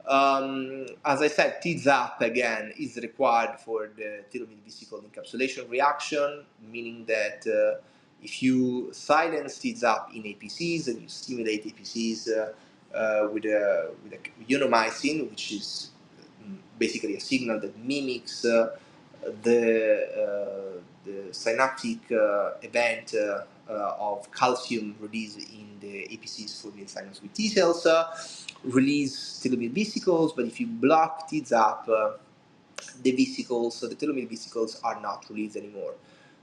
Um, 0.06 0.86
as 1.04 1.22
I 1.22 1.28
said, 1.28 1.60
TZAP 1.62 2.20
again 2.22 2.72
is 2.78 2.96
required 2.96 3.60
for 3.60 3.90
the 3.96 4.24
telomere 4.32 4.62
vesicle 4.64 5.02
encapsulation 5.02 5.70
reaction, 5.70 6.44
meaning 6.72 7.04
that 7.06 7.46
uh, 7.46 7.80
if 8.22 8.42
you 8.42 8.90
silence 8.92 9.58
TZAP 9.58 10.14
in 10.14 10.22
APCs 10.22 10.88
and 10.88 11.02
you 11.02 11.08
stimulate 11.08 11.64
APCs 11.64 12.28
uh, 12.28 12.96
uh, 12.96 13.28
with, 13.32 13.44
a, 13.44 13.90
with 14.02 14.12
a 14.12 14.52
unimycin, 14.52 15.28
which 15.30 15.52
is 15.52 15.90
mm, 16.44 16.56
basically 16.78 17.16
a 17.16 17.20
signal 17.20 17.58
that 17.60 17.76
mimics 17.78 18.44
uh, 18.44 18.76
the, 19.42 20.80
the 21.04 21.32
synaptic 21.32 21.98
event 22.10 23.14
uh, 23.70 23.94
of 24.00 24.30
calcium 24.32 24.96
release 24.98 25.36
in 25.36 25.78
the 25.80 26.08
APCs 26.10 26.60
for 26.60 26.70
the 26.76 26.84
synapse 26.86 27.22
with 27.22 27.32
T 27.32 27.48
cells, 27.48 27.86
uh, 27.86 28.12
release 28.64 29.40
telomere 29.42 29.70
vesicles, 29.70 30.32
but 30.32 30.44
if 30.44 30.58
you 30.58 30.66
block 30.66 31.30
TZAP, 31.30 31.88
uh, 31.88 32.10
the 33.02 33.12
vesicles, 33.12 33.76
so 33.76 33.86
the 33.86 33.94
telomere 33.94 34.28
vesicles 34.28 34.80
are 34.82 35.00
not 35.00 35.24
released 35.30 35.56
anymore. 35.56 35.94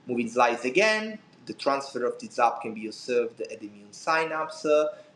Moving 0.06 0.30
slides 0.30 0.64
again, 0.64 1.20
the 1.48 1.54
transfer 1.54 2.06
of 2.06 2.18
TZAP 2.18 2.62
can 2.62 2.74
be 2.74 2.88
observed 2.88 3.42
at 3.42 3.60
the 3.60 3.68
immune 3.68 3.92
synapse. 3.92 4.66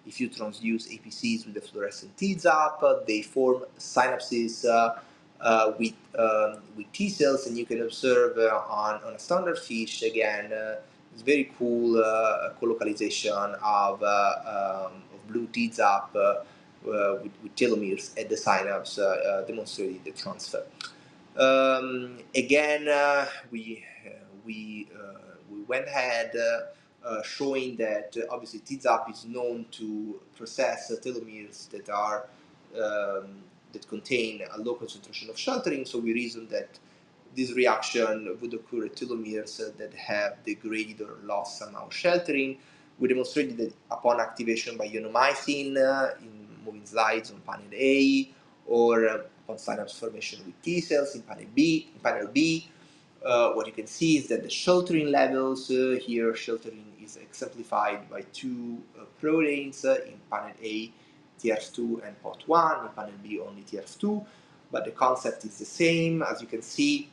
if 0.08 0.20
you 0.20 0.30
transduce 0.30 0.90
APCs 0.90 1.46
with 1.46 1.54
the 1.54 1.62
fluorescent 1.62 2.16
TZAP, 2.18 3.06
they 3.06 3.22
form 3.22 3.64
synapses 3.78 4.66
uh, 4.66 4.96
uh, 5.40 5.74
with 5.78 5.94
um, 6.18 6.62
with 6.76 6.92
T 6.92 7.10
cells, 7.10 7.48
and 7.48 7.58
you 7.58 7.66
can 7.66 7.82
observe 7.82 8.38
uh, 8.38 8.62
on 8.68 9.04
on 9.04 9.14
a 9.14 9.20
standard 9.20 9.60
fish 9.60 10.02
again 10.02 10.52
it's 11.14 11.22
very 11.22 11.52
cool 11.58 12.02
uh, 12.02 12.52
co-localization 12.60 13.32
of, 13.32 14.02
uh, 14.02 14.88
um, 14.88 15.04
of 15.14 15.28
blue 15.28 15.48
TZAP 15.48 16.16
uh, 16.16 16.44
with, 17.22 17.32
with, 17.44 17.56
telomeres 17.56 18.18
at 18.20 18.30
the 18.30 18.38
synapse 18.38 18.96
demonstrating 19.48 20.02
the 20.04 20.12
transfer. 20.12 20.64
Um, 21.38 22.20
again, 22.36 22.86
we 23.52 23.86
we 24.46 24.88
went 25.74 25.88
ahead. 25.94 26.32
Uh, 27.04 27.24
showing 27.24 27.70
that 27.86 28.10
uh, 28.16 28.34
obviously 28.34 28.60
TZAP 28.60 29.04
is 29.10 29.26
known 29.26 29.66
to 29.72 29.88
process 30.38 30.92
uh, 30.92 30.96
telomeres 31.06 31.58
that 31.74 31.90
are 31.90 32.20
um, 32.84 33.28
that 33.74 33.84
contain 33.88 34.34
a 34.56 34.58
low 34.66 34.76
concentration 34.76 35.28
of 35.32 35.38
sheltering. 35.46 35.84
So 35.92 35.96
we 35.98 36.14
reasoned 36.14 36.50
that 36.58 36.72
this 37.36 37.50
reaction 37.54 38.38
would 38.40 38.54
occur 38.54 38.86
at 38.86 38.94
telomeres 39.02 39.54
that 39.82 39.94
have 40.12 40.32
degraded 40.46 41.02
or 41.02 41.16
lost 41.24 41.52
somehow 41.62 41.90
sheltering. 41.90 42.50
We 43.00 43.08
demonstrated 43.08 43.58
that 43.58 43.74
upon 43.90 44.20
activation 44.20 44.78
by 44.78 44.88
ionomycin 44.88 45.78
uh, 45.78 46.12
in 46.26 46.34
moving 46.66 46.86
slides 46.86 47.32
on 47.32 47.40
panel 47.50 47.74
A, 47.74 48.30
or 48.68 48.94
uh, 49.08 49.18
upon 49.44 49.58
synapse 49.58 49.98
formation 49.98 50.38
with 50.46 50.62
T 50.62 50.82
cells 50.82 51.16
in 51.16 51.22
panel 51.24 51.50
B. 51.56 51.90
In 51.96 52.00
panel 52.02 52.28
B, 52.38 52.70
uh, 53.26 53.52
what 53.52 53.68
you 53.68 53.74
can 53.74 53.88
see 53.88 54.18
is 54.18 54.28
that 54.28 54.44
the 54.44 54.50
sheltering 54.50 55.12
levels 55.12 55.70
uh, 55.70 55.98
here, 56.02 56.36
sheltering 56.36 56.86
is 57.04 57.18
exemplified 57.18 58.10
by 58.10 58.22
two 58.34 58.78
uh, 58.98 59.04
proteins 59.20 59.86
uh, 59.86 59.98
in 60.06 60.20
panel 60.32 60.56
A, 60.62 60.92
TRF2 61.42 62.06
and 62.06 62.16
POT1, 62.24 62.84
in 62.84 62.90
panel 62.94 63.14
B 63.24 63.40
only 63.40 63.64
TRF2, 63.64 64.26
but 64.72 64.86
the 64.86 64.92
concept 64.92 65.46
is 65.46 65.58
the 65.58 65.66
same. 65.66 66.24
As 66.24 66.42
you 66.42 66.48
can 66.48 66.62
see, 66.62 67.10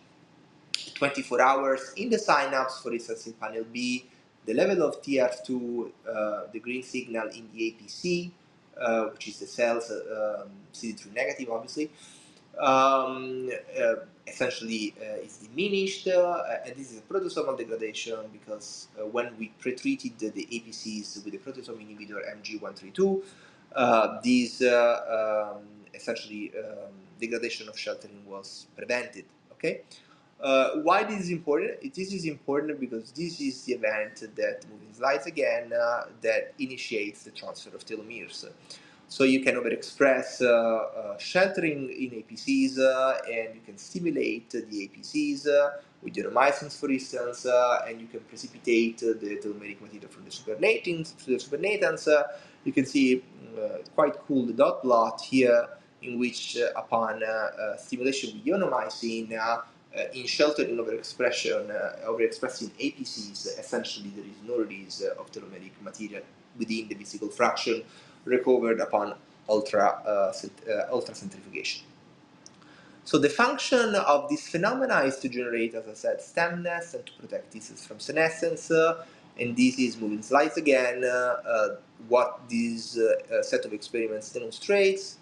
24 0.94 1.40
hours 1.40 1.92
in 1.96 2.08
the 2.08 2.18
synapse, 2.18 2.80
for 2.80 2.92
instance, 2.92 3.26
in 3.26 3.32
panel 3.34 3.64
B, 3.70 4.06
the 4.46 4.54
level 4.54 4.82
of 4.82 5.02
TRF2, 5.02 5.90
uh, 6.08 6.42
the 6.52 6.60
green 6.60 6.82
signal 6.82 7.28
in 7.28 7.48
the 7.52 7.74
APC, 7.74 8.30
uh, 8.80 9.06
which 9.06 9.28
is 9.28 9.40
the 9.40 9.46
cells 9.46 9.90
um, 9.90 10.48
CD3 10.72 11.12
negative, 11.12 11.50
obviously, 11.50 11.90
um, 12.58 13.50
essentially 14.28 14.94
uh, 15.00 15.24
is 15.26 15.38
diminished, 15.38 16.08
uh, 16.08 16.42
and 16.64 16.76
this 16.76 16.92
is 16.92 16.98
a 16.98 17.02
proteasomal 17.02 17.56
degradation 17.56 18.18
because 18.32 18.88
when 19.10 19.36
we 19.38 19.52
pretreated 19.60 20.18
the, 20.18 20.28
the, 20.30 20.46
APCs 20.52 21.24
with 21.24 21.32
the 21.32 21.38
proteasome 21.38 21.78
inhibitor 21.78 22.20
MG132, 22.36 23.22
this 24.22 24.62
um, 24.62 25.62
essentially 25.94 26.52
um, 26.58 26.92
degradation 27.20 27.68
of 27.68 27.78
sheltering 27.78 28.22
was 28.26 28.66
prevented. 28.76 29.24
Okay, 29.52 29.82
Uh, 30.40 30.76
why 30.82 31.02
this 31.02 31.22
is 31.22 31.30
important? 31.30 31.92
This 31.94 32.12
is 32.12 32.24
important 32.24 32.78
because 32.78 33.10
this 33.10 33.40
is 33.40 33.64
the 33.64 33.72
event 33.72 34.22
that 34.36 34.64
moving 34.70 34.94
slides 34.94 35.26
again 35.26 35.72
uh, 35.72 36.04
that 36.22 36.54
initiates 36.58 37.24
the 37.24 37.32
transfer 37.32 37.74
of 37.74 37.84
telomeres. 37.84 38.46
So 39.08 39.24
you 39.24 39.40
can 39.40 39.54
overexpress 39.54 40.42
uh, 40.42 40.46
uh, 40.46 41.18
sheltering 41.18 41.88
in 41.88 42.22
APCs 42.22 42.78
uh, 42.78 43.18
and 43.26 43.54
you 43.54 43.62
can 43.64 43.78
stimulate 43.78 44.50
the 44.50 44.60
APCs 44.60 45.46
with 46.02 46.14
uromycins, 46.14 46.78
for 46.78 46.90
instance, 46.90 47.46
and 47.86 48.00
you 48.00 48.06
can 48.06 48.20
precipitate 48.20 48.98
the 48.98 49.40
telomeric 49.42 49.80
material 49.80 50.10
from 50.10 50.24
the 50.24 50.30
supernatants 50.30 51.16
to 51.16 51.30
the 51.30 51.36
supernatants. 51.36 52.06
you 52.64 52.72
can 52.72 52.84
see 52.84 53.24
quite 53.94 54.14
cool 54.26 54.44
the 54.46 54.52
dot 54.52 54.82
plot 54.82 55.20
here 55.22 55.66
in 56.02 56.18
which 56.18 56.58
upon 56.76 57.22
stimulation 57.78 58.34
with 58.34 58.44
ionomycin 58.44 59.62
uh, 59.96 60.02
in 60.12 60.26
sheltered 60.26 60.68
overexpression, 60.68 61.70
uh, 61.70 62.06
overexpressing 62.06 62.70
APCs, 62.78 63.58
essentially 63.58 64.10
there 64.10 64.24
is 64.24 64.36
no 64.46 64.58
release 64.58 65.02
uh, 65.02 65.18
of 65.18 65.32
telomeric 65.32 65.72
material 65.82 66.22
within 66.58 66.88
the 66.88 66.94
vesicle 66.94 67.28
fraction 67.28 67.82
recovered 68.28 68.80
upon 68.80 69.14
ultra, 69.48 69.86
uh, 70.06 70.32
uh, 70.70 70.94
ultracentrifugation. 70.94 71.82
So 73.04 73.18
the 73.18 73.30
function 73.30 73.94
of 73.94 74.28
this 74.28 74.46
phenomena 74.48 74.98
is 75.00 75.16
to 75.18 75.28
generate, 75.28 75.74
as 75.74 75.88
I 75.88 75.94
said, 75.94 76.20
stemness 76.20 76.94
and 76.94 77.06
to 77.06 77.12
protect 77.18 77.52
T 77.52 77.60
cells 77.60 77.86
from 77.86 77.98
senescence. 78.00 78.70
Uh, 78.70 79.04
and 79.40 79.56
this 79.56 79.78
is 79.78 79.96
moving 79.96 80.22
slides 80.22 80.56
again. 80.56 81.04
what 82.08 82.40
this 82.48 82.98
set 83.42 83.64
of 83.64 83.72
experiments 83.72 84.32
demonstrates 84.32 85.18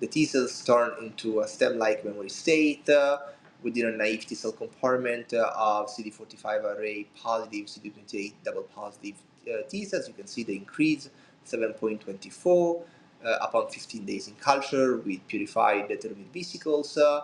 the 0.00 0.06
T 0.06 0.24
cells 0.24 0.62
turn 0.64 0.92
into 1.00 1.40
a 1.40 1.48
stem-like 1.48 2.04
memory 2.04 2.28
state 2.28 2.88
uh, 2.88 3.18
within 3.62 3.86
a 3.86 3.92
naive 3.92 4.26
T 4.26 4.34
cell 4.34 4.52
compartment 4.52 5.32
uh, 5.32 5.50
of 5.56 5.88
CD45 5.88 6.76
array 6.76 7.06
positive, 7.16 7.66
CD28 7.66 8.34
double 8.44 8.64
positive 8.64 9.14
uh, 9.48 9.62
T 9.68 9.84
cells. 9.84 10.08
You 10.08 10.14
can 10.14 10.26
see 10.26 10.42
the 10.42 10.56
increase 10.56 11.10
7.24 11.46 12.82
uh, 13.24 13.38
upon 13.40 13.68
15 13.68 14.04
days 14.04 14.28
in 14.28 14.34
culture 14.34 14.98
with 14.98 15.26
purified 15.26 15.88
telomere 15.88 16.32
vesicles 16.32 16.96
uh, 16.98 17.20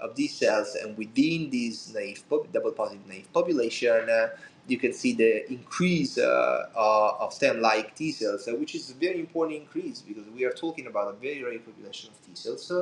of 0.00 0.14
these 0.16 0.34
cells, 0.34 0.76
and 0.82 0.96
within 0.96 1.50
this 1.50 1.92
naive 1.94 2.24
double 2.52 2.72
positive 2.72 3.06
naive 3.06 3.32
population, 3.32 4.08
uh, 4.10 4.28
you 4.66 4.78
can 4.78 4.92
see 4.92 5.12
the 5.12 5.50
increase 5.50 6.18
uh, 6.18 6.66
uh, 6.74 7.16
of 7.20 7.32
stem-like 7.32 7.94
T 7.94 8.12
cells, 8.12 8.48
uh, 8.48 8.54
which 8.56 8.74
is 8.74 8.90
a 8.90 8.94
very 8.94 9.20
important 9.20 9.60
increase 9.60 10.00
because 10.00 10.24
we 10.34 10.44
are 10.44 10.52
talking 10.52 10.86
about 10.86 11.14
a 11.14 11.16
very 11.18 11.42
rare 11.42 11.58
population 11.58 12.10
of 12.10 12.26
T 12.26 12.30
cells. 12.34 12.72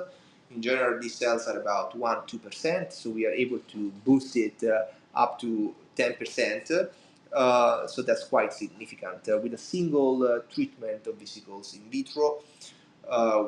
in 0.55 0.62
general, 0.62 1.00
these 1.00 1.14
cells 1.14 1.46
are 1.48 1.59
about 1.59 1.98
1-2%, 1.98 2.92
so 2.92 3.11
we 3.11 3.26
are 3.26 3.33
able 3.33 3.59
to 3.68 3.90
boost 4.05 4.37
it 4.37 4.62
up 5.14 5.38
to 5.40 5.74
10%. 5.96 6.88
Uh, 7.34 7.86
so 7.86 8.02
that's 8.02 8.24
quite 8.24 8.52
significant. 8.52 9.28
Uh, 9.28 9.38
with 9.38 9.54
a 9.54 9.58
single 9.58 10.22
uh, 10.22 10.40
treatment 10.52 11.06
of 11.06 11.16
vesicles 11.16 11.74
in 11.74 11.82
vitro, 11.90 12.42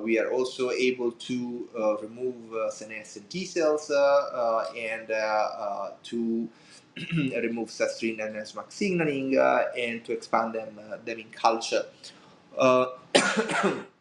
we 0.02 0.18
are 0.18 0.30
also 0.30 0.70
able 0.70 1.12
to 1.12 1.68
remove 2.02 2.72
senescent 2.72 3.28
T 3.30 3.44
cells 3.44 3.90
and 4.76 5.08
to 6.02 6.48
remove 7.16 7.68
cestrin 7.68 8.24
and 8.24 8.36
SMAC 8.36 8.70
signaling 8.70 9.36
and 9.36 10.04
to 10.04 10.12
expand 10.12 10.54
them, 10.54 10.80
them 11.04 11.18
in 11.18 11.30
culture. 11.30 11.84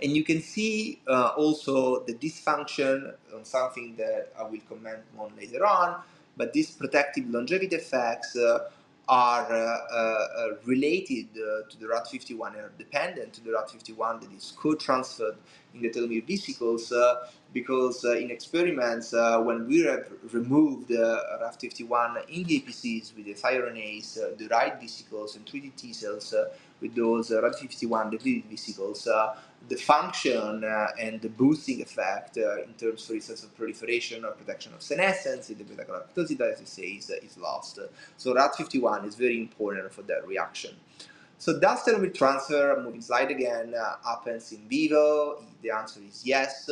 And 0.00 0.16
you 0.16 0.22
can 0.22 0.40
see 0.40 1.00
uh, 1.08 1.32
also 1.36 2.04
the 2.04 2.14
dysfunction 2.14 3.14
on 3.34 3.44
something 3.44 3.96
that 3.96 4.32
I 4.38 4.44
will 4.44 4.60
comment 4.68 5.00
on 5.18 5.32
later 5.36 5.66
on, 5.66 6.00
but 6.36 6.52
these 6.52 6.70
protective 6.70 7.28
longevity 7.28 7.74
effects 7.74 8.36
uh, 8.36 8.70
are 9.08 9.50
uh, 9.50 9.56
uh, 9.56 9.96
uh, 9.96 10.48
related 10.66 11.28
uh, 11.32 11.68
to 11.70 11.78
the 11.80 11.86
RAD51 11.86 12.48
and 12.48 12.56
are 12.56 12.72
dependent 12.76 13.32
to 13.32 13.42
the 13.42 13.50
RAD51 13.50 14.20
that 14.20 14.32
is 14.32 14.52
co-transferred 14.58 15.36
in 15.74 15.80
the 15.80 15.88
telomere 15.88 16.26
vesicles 16.26 16.92
uh, 16.92 17.26
because 17.54 18.04
uh, 18.04 18.12
in 18.16 18.30
experiments 18.30 19.12
when 19.12 19.66
we 19.66 19.80
have 19.80 20.06
removed 20.32 20.90
RAD51 20.90 22.28
in 22.28 22.44
the 22.44 22.60
APCs 22.60 23.16
with 23.16 23.24
the 23.24 23.34
thyronase, 23.34 24.14
the 24.36 24.48
right 24.48 24.78
vesicles 24.78 25.36
and 25.36 25.46
treated 25.46 25.74
T 25.76 25.94
cells 25.94 26.34
with 26.82 26.94
those 26.94 27.30
RAD51 27.30 28.10
depleted 28.10 28.44
vesicles, 28.50 29.08
the 29.68 29.76
function 29.76 30.64
uh, 30.64 30.88
and 30.98 31.20
the 31.20 31.28
boosting 31.28 31.82
effect 31.82 32.38
uh, 32.38 32.62
in 32.62 32.72
terms, 32.74 33.06
for 33.06 33.14
instance, 33.14 33.42
of 33.42 33.54
proliferation 33.56 34.24
or 34.24 34.32
protection 34.32 34.72
of 34.74 34.82
senescence 34.82 35.50
in 35.50 35.58
the 35.58 35.64
beta-galactosidase, 35.64 36.54
as 36.54 36.60
I 36.60 36.64
say, 36.64 36.82
is, 36.82 37.10
is 37.10 37.36
lost. 37.36 37.78
So 38.16 38.34
RAT51 38.34 39.06
is 39.06 39.14
very 39.14 39.40
important 39.40 39.92
for 39.92 40.02
that 40.02 40.26
reaction. 40.26 40.74
So 41.38 41.60
does 41.60 41.84
telomere 41.84 42.12
transfer, 42.12 42.80
moving 42.82 43.00
slide 43.00 43.30
again, 43.30 43.74
uh, 43.74 43.96
happens 44.04 44.50
in 44.52 44.68
vivo? 44.68 45.44
The 45.62 45.70
answer 45.70 46.00
is 46.06 46.22
yes. 46.24 46.68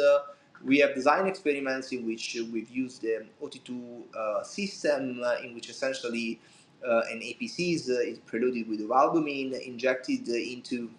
we 0.64 0.78
have 0.78 0.94
designed 0.94 1.28
experiments 1.28 1.92
in 1.92 2.04
which 2.06 2.36
we've 2.52 2.70
used 2.70 3.02
the 3.02 3.26
OT2 3.42 4.02
uh, 4.16 4.42
system 4.42 5.20
uh, 5.24 5.36
in 5.44 5.54
which 5.54 5.68
essentially 5.70 6.40
uh, 6.84 7.02
an 7.10 7.20
APC 7.20 7.74
is, 7.74 7.88
is 7.88 8.18
preluded 8.20 8.68
with 8.68 8.80
ovalbumin 8.80 9.58
injected 9.66 10.26
into 10.28 10.90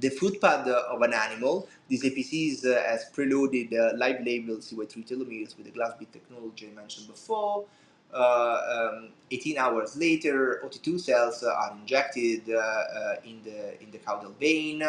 the 0.00 0.10
foot 0.10 0.40
pad 0.40 0.66
of 0.66 1.02
an 1.02 1.12
animal. 1.12 1.68
This 1.88 2.04
APC 2.04 2.64
uh, 2.64 2.82
has 2.82 3.06
preloaded 3.14 3.72
uh, 3.72 3.96
live 3.96 4.24
labeled 4.24 4.60
CY3 4.60 5.06
telomeres 5.06 5.56
with 5.56 5.66
the 5.66 5.70
glass 5.70 5.92
bead 5.98 6.12
technology 6.12 6.68
I 6.72 6.74
mentioned 6.74 7.08
before. 7.08 7.66
Uh, 8.12 8.90
um, 8.92 9.08
18 9.30 9.58
hours 9.58 9.96
later, 9.96 10.60
OT2 10.64 11.00
cells 11.00 11.44
are 11.44 11.76
injected 11.80 12.42
uh, 12.50 12.58
uh, 12.58 13.14
in 13.24 13.40
the 13.44 13.80
in 13.82 13.90
the 13.92 13.98
caudal 13.98 14.32
vein, 14.40 14.82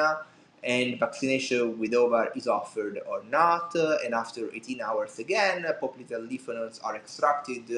and 0.64 1.00
vaccination 1.00 1.78
with 1.78 1.94
OVAR 1.94 2.32
is 2.36 2.48
offered 2.48 3.00
or 3.08 3.22
not. 3.30 3.76
and 3.76 4.14
after 4.14 4.52
18 4.54 4.82
hours 4.82 5.20
again, 5.20 5.66
popliteal 5.82 6.28
lymph 6.28 6.48
nodes 6.48 6.80
are 6.80 6.96
extracted, 6.96 7.70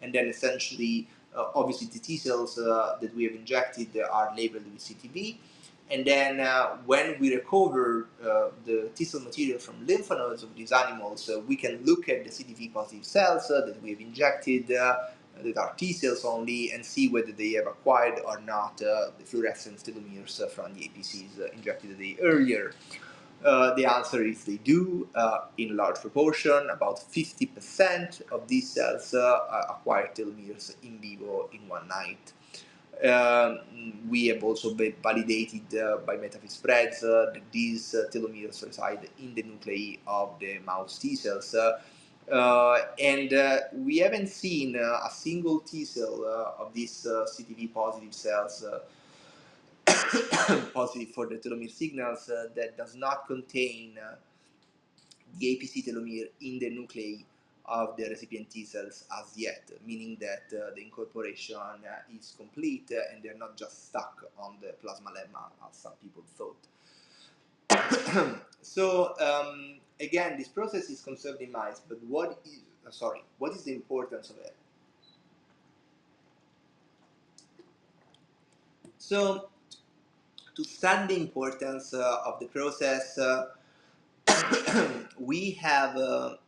and 0.00 0.14
then 0.14 0.28
essentially, 0.28 1.06
obviously, 1.34 1.88
the 1.88 1.98
T 1.98 2.16
cells 2.16 2.54
that 2.56 3.10
we 3.14 3.24
have 3.24 3.34
injected 3.34 3.88
are 4.10 4.34
labeled 4.34 4.64
with 4.72 4.80
CTB. 4.80 5.36
And 5.90 6.04
then 6.04 6.40
uh, 6.40 6.78
when 6.84 7.18
we 7.20 7.34
recover 7.34 8.08
uh, 8.20 8.48
the 8.64 8.90
T 8.94 9.04
cell 9.04 9.20
material 9.20 9.58
from 9.58 9.86
lymph 9.86 10.10
nodes 10.10 10.42
of 10.42 10.54
these 10.56 10.72
animals, 10.72 11.28
uh, 11.30 11.40
we 11.40 11.54
can 11.54 11.84
look 11.84 12.08
at 12.08 12.24
the 12.24 12.30
CD8 12.30 12.74
positive 12.74 13.04
cells 13.04 13.50
uh, 13.50 13.64
that 13.66 13.80
we 13.82 13.90
have 13.90 14.00
injected, 14.00 14.72
uh, 14.72 14.96
that 15.44 15.56
are 15.56 15.74
T 15.76 15.92
cells 15.92 16.24
only, 16.24 16.72
and 16.72 16.84
see 16.84 17.08
whether 17.08 17.30
they 17.30 17.52
have 17.52 17.68
acquired 17.68 18.18
or 18.26 18.40
not 18.40 18.82
uh, 18.82 19.10
the 19.18 19.24
fluorescent 19.24 19.78
telomeres 19.78 20.50
from 20.50 20.74
the 20.74 20.88
APCs 20.88 21.52
injected 21.54 21.90
a 21.92 21.94
day 21.94 22.16
earlier. 22.20 22.72
the 23.42 23.86
answer 23.86 24.24
is 24.24 24.44
they 24.44 24.56
do 24.56 25.08
in 25.56 25.76
large 25.76 26.00
proportion. 26.00 26.68
About 26.70 26.98
50% 26.98 28.22
of 28.32 28.48
these 28.48 28.70
cells 28.70 29.14
acquire 29.14 30.08
telomeres 30.12 30.74
in 30.82 30.98
vivo 30.98 31.48
in 31.52 31.68
one 31.68 31.86
night. 31.86 32.32
Um, 33.04 33.60
we 34.08 34.26
have 34.28 34.42
also 34.42 34.72
been 34.72 34.94
validated 35.02 35.74
uh, 35.76 35.98
by 35.98 36.16
metaphysics 36.16 36.54
spreads 36.54 37.04
uh, 37.04 37.26
that 37.34 37.42
these 37.52 37.94
uh, 37.94 38.04
telomeres 38.10 38.64
reside 38.64 39.10
in 39.18 39.34
the 39.34 39.42
nuclei 39.42 39.96
of 40.06 40.38
the 40.40 40.58
mouse 40.60 40.98
T 40.98 41.14
cells. 41.14 41.54
Uh, 41.54 42.78
and 42.98 43.32
uh, 43.34 43.58
we 43.74 43.98
haven't 43.98 44.28
seen 44.28 44.76
uh, 44.76 45.06
a 45.06 45.10
single 45.10 45.60
T 45.60 45.84
cell 45.84 46.24
of 46.58 46.72
these 46.72 47.06
CTV 47.06 47.72
positive 47.72 48.14
cells 48.14 48.64
positive 50.74 51.10
for 51.14 51.26
the 51.26 51.36
telomere 51.36 51.70
signals 51.70 52.26
that 52.26 52.76
does 52.76 52.96
not 52.96 53.26
contain 53.28 53.98
the 55.38 55.46
APC 55.46 55.86
telomere 55.86 56.28
in 56.40 56.58
the 56.58 56.70
nuclei 56.70 57.18
of 57.68 57.96
the 57.96 58.08
recipient 58.08 58.50
T 58.50 58.64
cells 58.64 59.04
as 59.18 59.36
yet, 59.36 59.70
meaning 59.84 60.16
that 60.20 60.56
uh, 60.56 60.70
the 60.74 60.82
incorporation 60.82 61.56
uh, 61.56 62.16
is 62.16 62.34
complete 62.36 62.90
uh, 62.92 63.12
and 63.12 63.22
they're 63.22 63.36
not 63.36 63.56
just 63.56 63.88
stuck 63.88 64.24
on 64.38 64.56
the 64.60 64.72
plasma 64.82 65.10
lemma 65.10 65.50
as 65.68 65.76
some 65.76 65.92
people 66.02 66.22
thought. 66.36 66.56
so 68.62 69.14
um, 69.20 69.80
again, 70.00 70.36
this 70.38 70.48
process 70.48 70.88
is 70.90 71.00
conserved 71.00 71.40
in 71.40 71.50
mice, 71.52 71.80
but 71.88 71.98
what 72.04 72.40
is 72.44 72.60
uh, 72.86 72.90
sorry, 72.90 73.24
what 73.38 73.52
is 73.52 73.64
the 73.64 73.74
importance 73.74 74.30
of 74.30 74.36
it? 74.38 74.54
So 78.98 79.48
to 80.54 80.64
study 80.64 81.14
the 81.14 81.20
importance 81.20 81.92
uh, 81.92 82.18
of 82.24 82.40
the 82.40 82.46
process, 82.46 83.18
uh, 83.18 83.46
we 85.18 85.52
have 85.52 85.96
um, 85.96 86.38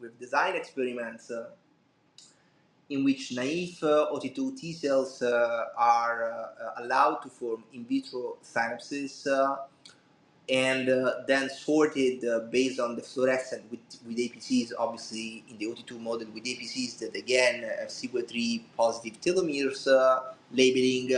with 0.00 0.18
design 0.18 0.54
experiments 0.54 1.30
uh, 1.30 1.46
in 2.90 3.04
which 3.04 3.32
naive 3.32 3.78
uh, 3.82 4.06
OT2 4.12 4.58
T 4.58 4.72
cells 4.72 5.22
uh, 5.22 5.66
are 5.76 6.50
allowed 6.78 7.16
to 7.16 7.28
form 7.28 7.64
in 7.72 7.84
vitro 7.84 8.36
synapses 8.42 9.26
and 10.48 10.88
then 11.26 11.50
sorted 11.50 12.24
based 12.50 12.80
on 12.80 12.96
the 12.96 13.02
fluorescent 13.02 13.62
with, 13.70 13.80
with 14.06 14.16
APCs, 14.16 14.72
obviously 14.78 15.44
in 15.50 15.58
the 15.58 15.66
OT2 15.66 16.00
model 16.00 16.26
with 16.32 16.44
APCs 16.44 16.98
that 17.00 17.14
again 17.14 17.62
have 17.78 17.88
CYA3 17.88 18.62
positive 18.74 19.20
telomeres 19.20 19.86
labeling, 20.52 21.08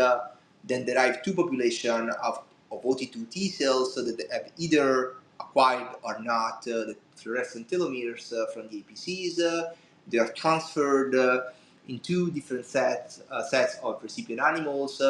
then 0.65 0.85
derive 0.85 1.23
two 1.23 1.33
population 1.35 2.11
of, 2.25 2.43
of 2.73 2.83
OT2 2.83 3.31
T 3.31 3.49
cells 3.49 3.95
so 3.95 4.03
that 4.03 4.19
they 4.19 4.25
have 4.33 4.51
either 4.59 5.15
acquired 5.41 5.89
or 6.03 6.19
not 6.21 6.59
uh, 6.69 6.85
the 6.89 6.97
fluorescent 7.17 7.69
telomeres 7.69 8.33
uh, 8.33 8.47
from 8.53 8.69
the 8.69 8.83
APCs. 8.83 9.37
they 10.09 10.19
are 10.19 10.33
transferred 10.33 11.15
in 11.89 11.99
two 12.01 12.31
different 12.31 12.65
sets, 12.65 13.23
sets 13.49 13.77
of 13.83 14.03
recipient 14.03 14.41
animals 14.41 15.03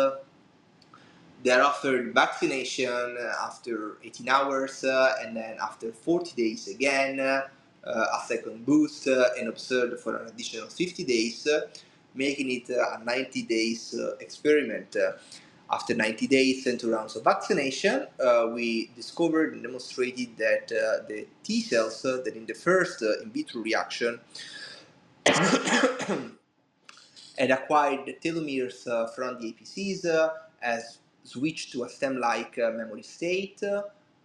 they 1.42 1.50
are 1.50 1.62
offered 1.62 2.12
vaccination 2.12 3.16
after 3.42 3.96
18 4.04 4.28
hours 4.28 4.84
uh, 4.84 5.14
and 5.22 5.34
then 5.34 5.56
after 5.62 5.90
40 5.90 6.32
days 6.36 6.68
again 6.68 7.18
uh, 7.82 8.04
a 8.14 8.26
second 8.26 8.66
boost 8.66 9.08
uh, 9.08 9.24
and 9.38 9.48
observed 9.48 9.98
for 10.00 10.16
an 10.16 10.28
additional 10.28 10.68
50 10.68 11.02
days, 11.04 11.48
making 12.14 12.50
it 12.50 12.68
a 12.68 13.02
90 13.02 13.42
days 13.44 13.98
experiment. 14.20 14.94
After 15.72 15.94
90 15.94 16.26
days 16.26 16.66
and 16.66 16.80
two 16.80 16.92
rounds 16.92 17.14
of 17.14 17.22
vaccination, 17.22 18.08
uh, 18.18 18.48
we 18.52 18.90
discovered 18.96 19.52
and 19.52 19.62
demonstrated 19.62 20.36
that 20.36 20.72
uh, 20.72 21.06
the 21.06 21.28
T 21.44 21.60
cells 21.60 22.04
uh, 22.04 22.22
that 22.24 22.34
in 22.34 22.44
the 22.44 22.54
first 22.54 23.02
in 23.02 23.30
vitro 23.30 23.62
reaction 23.62 24.18
had 25.26 26.32
acquired 27.50 28.06
the 28.06 28.16
telomeres 28.22 28.82
from 29.14 29.40
the 29.40 29.52
APCs 29.52 30.04
as 30.60 30.98
switched 31.22 31.70
to 31.72 31.84
a 31.84 31.88
stem-like 31.88 32.58
memory 32.58 33.02
state 33.02 33.62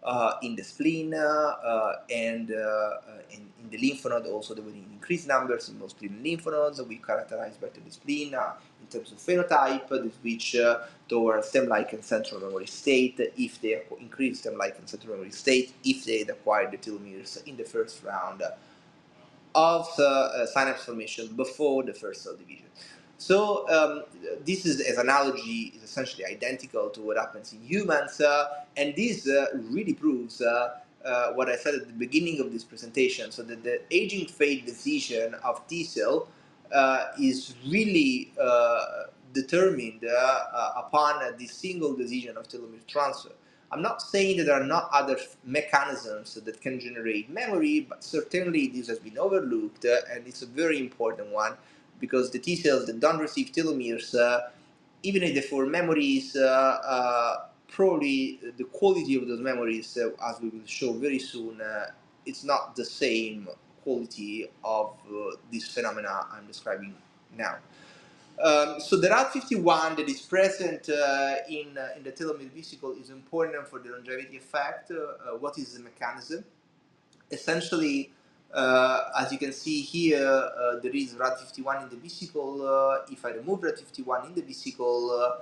Uh, 0.06 0.38
in 0.43 0.56
the 0.56 0.64
spleen 0.64 1.16
uh, 1.16 1.18
uh 1.18 1.95
and 2.14 2.51
uh, 2.51 2.91
in, 3.32 3.39
in, 3.60 3.70
the 3.72 3.78
lymph 3.80 4.06
node 4.06 4.28
also 4.28 4.53
there 4.53 4.64
were 4.64 4.70
increased 4.70 5.28
numbers 5.28 5.68
in 5.68 5.80
most 5.80 5.99
lymph 5.99 6.45
nodes. 6.45 6.80
We 6.80 6.97
characterized 6.97 7.60
better 7.60 7.82
the 7.84 7.89
spleen 7.89 8.28
in 8.36 8.88
terms 8.91 9.12
of 9.12 9.18
phenotype, 9.18 9.89
the 9.89 10.12
switch 10.22 10.56
towards 11.10 11.47
stem-like 11.47 11.93
and 11.93 12.06
central 12.06 12.39
memory 12.39 12.68
state 12.68 13.20
if 13.36 13.60
they 13.62 13.82
increase 13.99 14.41
stem-like 14.41 14.78
and 14.78 14.88
central 14.88 15.16
memory 15.16 15.32
state 15.32 15.74
if 15.84 16.06
they 16.06 16.22
acquired 16.22 16.70
the 16.70 16.78
telomeres 16.78 17.43
in 17.47 17.58
the 17.58 17.64
first 17.64 18.03
round 18.03 18.43
of 19.56 19.88
uh, 19.99 20.45
synapse 20.45 20.86
formation 20.86 21.36
before 21.36 21.82
the 21.82 21.93
first 21.93 22.22
cell 22.22 22.36
division. 22.36 22.68
So 23.18 23.68
um, 23.70 24.03
this 24.45 24.66
is 24.66 24.82
as 24.82 24.97
analogy 24.97 25.74
is 25.76 25.84
essentially 25.84 26.26
identical 26.26 26.89
to 26.89 27.01
what 27.01 27.18
happens 27.18 27.53
in 27.53 27.61
humans, 27.61 28.20
uh, 28.20 28.63
and 28.78 28.95
this 28.95 29.28
uh, 29.28 29.47
really 29.55 29.93
proves 29.93 30.41
uh, 30.41 30.80
uh, 31.05 31.32
what 31.34 31.49
I 31.49 31.55
said 31.55 31.76
at 31.76 31.88
the 31.88 31.93
beginning 31.93 32.41
of 32.41 32.51
this 32.51 32.63
presentation. 32.63 33.32
So 33.32 33.43
that 33.43 33.63
the 33.63 33.82
aging 33.91 34.28
fate 34.28 34.66
decision 34.66 35.36
of 35.43 35.66
T 35.68 35.84
cell 35.84 36.28
uh, 36.74 37.07
is 37.20 37.55
really 37.68 38.32
uh, 38.41 38.80
determined 39.34 40.03
upon 40.78 41.22
this 41.38 41.53
single 41.53 41.93
decision 41.95 42.38
of 42.38 42.47
telomere 42.47 42.86
transfer. 42.88 43.32
I'm 43.72 43.82
not 43.82 44.01
saying 44.01 44.38
that 44.38 44.45
there 44.45 44.61
are 44.61 44.63
not 44.66 44.89
other 44.93 45.18
mechanisms 45.43 46.36
that 46.36 46.61
can 46.61 46.80
generate 46.80 47.30
memory, 47.30 47.82
but 47.89 48.03
certainly 48.03 48.68
this 48.68 48.88
has 48.88 48.99
been 48.99 49.18
overlooked, 49.18 49.86
and 49.86 50.28
it's 50.28 50.41
a 50.43 50.45
very 50.45 50.80
important 50.80 51.30
one 51.30 51.57
because 52.00 52.32
the 52.32 52.39
T 52.39 52.56
cells 52.56 52.88
that 52.88 53.00
don't 53.00 53.20
receive 53.20 53.52
telomeres, 53.52 54.16
uh, 54.16 54.41
even 55.04 55.24
if 55.24 55.36
they 55.36 55.41
form 55.41 55.72
memories, 55.72 56.36
uh, 56.36 56.41
uh, 56.86 57.46
probably 57.70 58.39
the 58.58 58.66
quality 58.66 59.16
of 59.16 59.28
those 59.28 59.41
memories, 59.41 59.98
as 59.98 60.41
we 60.41 60.50
will 60.50 60.66
show 60.66 60.93
very 60.93 61.20
soon, 61.20 61.62
it's 62.26 62.43
not 62.43 62.76
the 62.76 62.86
same 62.86 63.48
quality 63.84 64.50
of 64.64 64.93
this 65.52 65.68
phenomena 65.68 66.28
I'm 66.34 66.48
describing 66.48 66.96
now. 67.38 67.58
Um, 68.43 68.80
so 68.82 68.98
the 68.98 69.08
RAD51 69.08 69.98
that 69.98 70.10
is 70.10 70.22
present 70.22 70.89
uh, 70.89 71.36
in, 71.50 71.78
uh, 71.78 71.89
in 71.98 72.04
the 72.04 72.12
telomere 72.12 72.52
vesicle 72.52 72.93
is 73.02 73.10
important 73.10 73.68
for 73.68 73.80
the 73.80 73.89
longevity 73.89 74.38
effect. 74.38 74.91
Uh, 74.91 75.38
what 75.38 75.58
is 75.58 75.74
the 75.74 75.80
mechanism? 75.82 76.43
Essentially, 77.32 78.12
uh, 78.12 78.14
as 78.56 79.32
you 79.32 79.38
can 79.38 79.51
see 79.51 79.82
here, 79.82 80.26
uh, 80.26 80.80
there 80.80 80.95
is 80.95 81.14
RAD51 81.14 81.84
in 81.84 81.89
the 81.89 81.97
vesicle. 81.97 82.68
Uh, 82.68 83.12
if 83.12 83.26
I 83.26 83.32
remove 83.32 83.62
RAD51 83.62 84.28
in 84.28 84.36
the 84.36 84.41
vesicle 84.41 85.36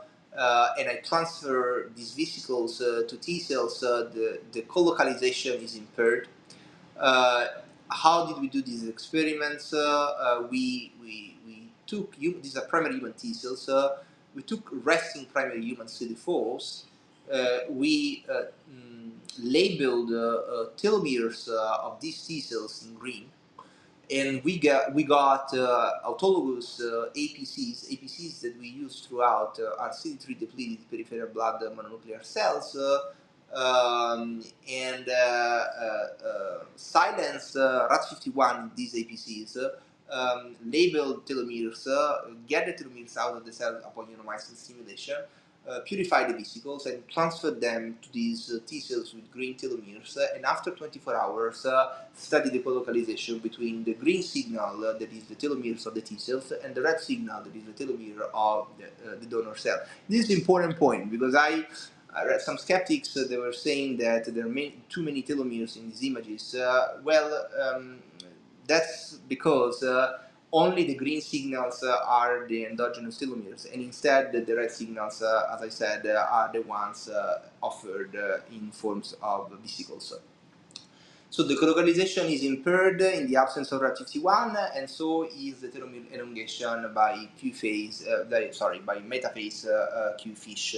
and 0.79 0.89
I 0.89 0.95
transfer 1.03 1.91
these 1.95 2.13
vesicles 2.13 2.77
to 2.79 3.17
T 3.17 3.39
cells, 3.39 3.79
the, 3.81 4.39
the 4.51 4.61
co-localization 4.61 5.61
is 5.61 5.75
impaired. 5.75 6.27
how 6.97 8.25
did 8.27 8.41
we 8.41 8.47
do 8.47 8.61
these 8.61 8.87
experiments? 8.87 9.73
we, 10.49 10.91
we, 11.01 11.37
we 11.45 11.69
took, 11.85 12.15
these 12.17 12.57
are 12.57 12.65
primary 12.65 12.95
human 12.95 13.13
T 13.13 13.33
cells, 13.33 13.69
we 14.35 14.41
took 14.41 14.67
resting 14.71 15.25
primary 15.25 15.61
human 15.61 15.87
CD4s. 15.87 16.85
Uh, 17.31 17.59
we 17.69 18.25
uh, 18.29 18.43
mm, 18.71 19.02
labeled 19.39 20.11
uh, 20.11 20.15
uh, 20.15 20.69
telomeres 20.77 21.49
uh, 21.49 21.87
of 21.87 21.99
these 21.99 22.21
T 22.25 22.41
cells 22.41 22.85
in 22.85 22.95
green, 22.95 23.25
and 24.11 24.43
we 24.43 24.57
got 24.59 24.93
we 24.93 25.03
got 25.03 25.49
autologous 25.51 26.81
APCs, 27.15 27.89
APCs 27.91 28.41
that 28.41 28.59
we 28.59 28.67
use 28.67 29.01
throughout 29.01 29.59
our 29.79 29.89
CD3 29.89 30.39
depleted 30.39 30.89
peripheral 30.89 31.29
blood 31.29 31.61
mononuclear 31.61 32.23
cells. 32.23 32.77
Um, 33.53 34.43
and 34.67 35.07
uh, 35.07 35.13
uh, 35.13 36.07
uh, 36.25 36.63
silence 36.75 37.53
RAT51 37.55 38.63
in 38.63 38.71
these 38.75 38.95
APCs, 38.95 39.57
um, 40.09 40.55
label 40.65 41.21
telomeres, 41.25 41.85
get 42.47 42.65
the 42.65 42.83
telomeres 42.83 43.15
out 43.15 43.37
of 43.37 43.45
the 43.45 43.53
cell 43.53 43.79
upon 43.85 44.07
ionomycin 44.07 44.55
stimulation, 44.55 45.17
uh, 45.69 45.79
purify 45.85 46.27
the 46.27 46.33
vesicles 46.33 46.85
and 46.85 47.07
transfer 47.07 47.51
them 47.51 47.97
to 48.01 48.11
these 48.11 48.51
uh, 48.51 48.59
T 48.67 48.79
cells 48.79 49.13
with 49.13 49.31
green 49.31 49.55
telomeres 49.55 50.17
uh, 50.17 50.25
and 50.35 50.45
after 50.45 50.71
24 50.71 51.15
hours 51.15 51.65
uh, 51.65 51.93
study 52.13 52.49
the 52.49 52.59
co-localization 52.59 53.39
between 53.39 53.83
the 53.83 53.93
green 53.93 54.21
signal 54.21 54.85
uh, 54.85 54.93
that 54.97 55.11
is 55.13 55.23
the 55.23 55.35
telomeres 55.35 55.85
of 55.85 55.93
the 55.93 56.01
T 56.01 56.17
cells 56.17 56.51
and 56.63 56.75
the 56.75 56.81
red 56.81 56.99
signal 56.99 57.41
that 57.43 57.55
is 57.55 57.63
the 57.63 57.71
telomere 57.71 58.29
of 58.33 58.67
the, 58.77 58.85
uh, 59.09 59.15
the 59.19 59.25
donor 59.25 59.55
cell. 59.55 59.79
This 60.09 60.25
is 60.25 60.31
an 60.31 60.37
important 60.37 60.77
point 60.77 61.09
because 61.09 61.33
I, 61.33 61.65
I 62.13 62.25
read 62.25 62.41
some 62.41 62.57
skeptics 62.57 63.13
that 63.13 63.31
were 63.31 63.53
saying 63.53 63.97
that 63.97 64.33
there 64.33 64.45
are 64.45 64.49
many, 64.49 64.75
too 64.89 65.01
many 65.01 65.23
telomeres 65.23 65.77
in 65.77 65.89
these 65.89 66.03
images. 66.03 66.55
well, 67.03 67.47
um, 67.61 67.99
that's 68.67 69.13
because 69.29 69.83
only 70.53 70.83
the 70.85 70.93
green 70.93 71.19
signals 71.19 71.83
uh, 71.83 71.97
are 72.07 72.47
the 72.47 72.65
endogenous 72.65 73.17
telomeres, 73.17 73.71
and 73.73 73.81
instead 73.81 74.31
the, 74.31 74.55
red 74.55 74.71
signals, 74.71 75.23
uh, 75.23 75.49
as 75.53 75.63
I 75.63 75.69
said, 75.69 76.05
uh, 76.05 76.27
are 76.31 76.51
the 76.53 76.61
ones 76.61 77.09
offered 77.61 78.15
in 78.51 78.71
forms 78.71 79.15
of 79.21 79.51
vesicles. 79.61 80.13
So 81.31 81.41
the 81.41 81.57
colocalization 81.57 82.27
is 82.27 82.43
impaired 82.43 83.01
in 83.01 83.25
the 83.25 83.37
absence 83.37 83.71
of 83.71 83.81
RAD51, 83.81 84.77
and 84.77 84.87
so 84.87 85.23
is 85.23 85.61
the 85.61 85.69
telomere 85.69 86.13
elongation 86.13 86.93
by 86.93 87.27
Q 87.39 87.51
phase, 87.51 88.07
uh, 88.07 88.51
sorry, 88.51 88.79
by 88.79 88.97
metaphase 88.97 89.65
uh, 89.67 90.15
Q 90.17 90.35
fish 90.35 90.75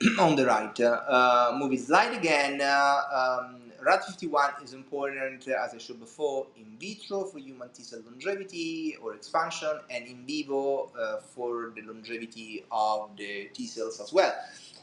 on 0.20 0.36
the 0.36 0.46
right. 0.46 0.80
Uh, 0.80 1.56
moving 1.58 1.80
slide 1.80 2.16
again. 2.16 2.60
Um, 2.62 3.63
RAD51 3.84 4.64
is 4.64 4.72
important, 4.72 5.46
as 5.48 5.74
I 5.74 5.78
showed 5.78 6.00
before, 6.00 6.46
in 6.56 6.76
vitro 6.80 7.24
for 7.24 7.38
human 7.38 7.68
T 7.68 7.82
cell 7.82 8.00
longevity 8.06 8.96
or 9.02 9.14
expansion, 9.14 9.78
and 9.90 10.06
in 10.06 10.24
vivo 10.26 10.90
uh, 10.98 11.18
for 11.20 11.72
the 11.76 11.82
longevity 11.82 12.64
of 12.72 13.10
the 13.16 13.50
T 13.52 13.66
cells 13.66 14.00
as 14.00 14.12
well. 14.12 14.32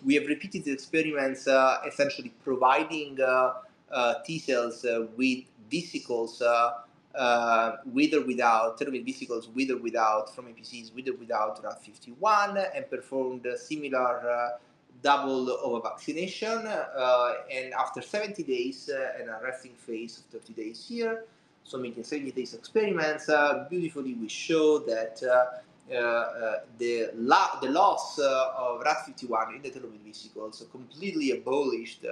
We 0.05 0.15
have 0.15 0.27
repeated 0.27 0.65
the 0.65 0.71
experiments 0.71 1.47
uh, 1.47 1.77
essentially 1.87 2.33
providing 2.43 3.19
uh, 3.21 3.53
uh 3.91 4.13
T 4.23 4.39
cells 4.39 4.85
uh, 4.85 5.07
with 5.17 5.45
vesicles. 5.69 6.41
Uh, 6.41 7.75
with 7.91 8.13
or 8.13 8.21
without 8.25 8.79
telomere 8.79 9.03
vesicles, 9.03 9.49
with 9.49 9.69
or 9.69 9.75
without 9.75 10.33
from 10.33 10.45
APCs, 10.45 10.95
with 10.95 11.09
or 11.09 11.15
without 11.15 11.61
RAD51, 11.61 12.69
and 12.73 12.89
performed 12.89 13.45
similar 13.57 14.55
double 15.01 15.49
of 15.49 15.73
a 15.73 15.81
vaccination, 15.81 16.67
uh, 16.67 17.33
and 17.51 17.73
after 17.73 18.01
70 18.01 18.43
days 18.43 18.89
uh, 18.89 19.19
and 19.19 19.29
a 19.29 19.39
resting 19.43 19.73
phase 19.73 20.19
of 20.19 20.41
30 20.41 20.53
days 20.53 20.85
here, 20.87 21.25
so 21.63 21.77
making 21.77 22.03
70 22.03 22.31
days 22.31 22.53
experiments, 22.53 23.29
uh, 23.29 23.65
beautifully 23.69 24.13
we 24.13 24.27
show 24.27 24.79
that 24.79 25.21
uh, 25.23 25.93
uh, 25.93 26.59
the, 26.77 27.09
la- 27.15 27.59
the 27.61 27.69
loss 27.69 28.19
uh, 28.19 28.51
of 28.57 28.81
RAT51 28.81 29.55
in 29.55 29.61
the 29.61 29.69
telomere 29.69 29.99
vesicles 30.05 30.65
completely 30.71 31.31
abolished 31.31 32.03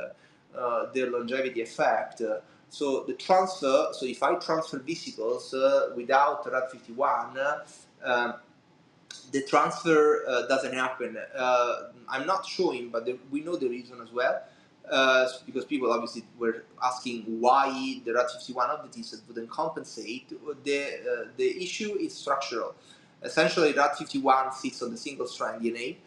their 0.93 1.09
longevity 1.09 1.61
effect. 1.61 2.21
so 2.69 3.03
the 3.07 3.13
transfer, 3.13 3.89
so 3.93 4.05
if 4.05 4.21
I 4.21 4.35
transfer 4.35 4.79
vesicles 4.79 5.53
without 5.95 6.43
RAD51, 6.45 7.61
um, 8.03 8.33
the 9.31 9.43
transfer 9.43 10.23
uh, 10.27 10.47
doesn't 10.47 10.73
happen. 10.73 11.17
Uh, 11.37 11.75
I'm 12.09 12.27
not 12.27 12.45
showing, 12.45 12.89
but 12.89 13.05
the, 13.05 13.19
we 13.31 13.41
know 13.41 13.55
the 13.57 13.69
reason 13.69 14.01
as 14.01 14.11
well. 14.11 14.39
uh, 14.91 15.27
because 15.45 15.65
people 15.65 15.91
obviously 15.91 16.23
were 16.37 16.65
asking 16.83 17.23
why 17.41 18.01
the 18.05 18.11
RAD51 18.11 18.69
of 18.69 18.83
the 18.83 18.89
T 18.89 19.03
cells 19.03 19.23
wouldn't 19.27 19.49
compensate. 19.49 20.29
The, 20.29 20.83
uh, 20.83 21.27
the 21.37 21.63
issue 21.63 21.97
is 21.99 22.15
structural. 22.15 22.75
Essentially, 23.23 23.73
RAD51 23.73 24.53
sits 24.53 24.81
on 24.83 24.91
the 24.91 24.97
single 24.97 25.27
strand 25.27 25.61
DNA. 25.63 25.97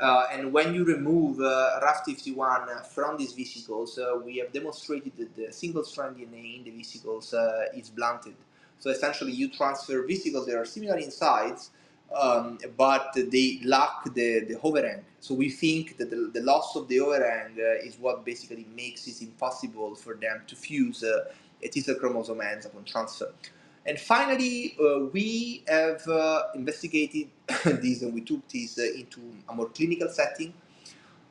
Uh, 0.00 0.26
and 0.32 0.52
when 0.52 0.74
you 0.74 0.84
remove 0.84 1.40
uh, 1.40 1.80
RAD51 1.82 2.86
from 2.86 3.18
these 3.18 3.32
vesicles, 3.34 3.98
uh, 3.98 4.18
we 4.24 4.38
have 4.38 4.52
demonstrated 4.52 5.12
that 5.18 5.36
the 5.36 5.52
single 5.52 5.84
strand 5.84 6.16
DNA 6.16 6.58
in 6.58 6.64
the 6.64 6.70
vesicles 6.70 7.34
uh, 7.34 7.66
is 7.74 7.90
blunted. 7.90 8.34
So 8.80 8.90
essentially, 8.90 9.32
you 9.32 9.50
transfer 9.50 10.06
vesicles 10.06 10.46
that 10.46 10.56
are 10.56 10.66
similar 10.66 10.98
in 10.98 11.10
size, 11.10 11.70
um, 12.14 12.58
but 12.76 13.12
they 13.14 13.60
lack 13.64 14.04
the, 14.14 14.40
the 14.40 14.58
overhang. 14.62 15.04
So 15.20 15.34
we 15.34 15.50
think 15.50 15.98
that 15.98 16.10
the, 16.10 16.30
the 16.32 16.40
loss 16.40 16.76
of 16.76 16.88
the 16.88 17.00
overhang 17.00 17.56
uh, 17.58 17.86
is 17.86 17.98
what 17.98 18.24
basically 18.24 18.66
makes 18.74 19.06
it 19.06 19.20
impossible 19.22 19.94
for 19.94 20.14
them 20.14 20.42
to 20.46 20.56
fuse 20.56 21.02
uh, 21.02 21.32
a 21.62 21.68
T 21.68 21.80
cell 21.80 21.96
chromosome 21.96 22.40
upon 22.40 22.84
transfer. 22.84 23.32
And 23.84 23.98
finally, 23.98 24.76
uh, 24.80 25.06
we 25.12 25.64
have 25.66 26.06
uh, 26.06 26.44
investigated 26.54 27.28
this 27.64 28.02
and 28.02 28.12
we 28.12 28.20
took 28.20 28.46
this 28.48 28.78
uh, 28.78 28.82
into 28.82 29.20
a 29.48 29.54
more 29.54 29.68
clinical 29.68 30.08
setting. 30.08 30.52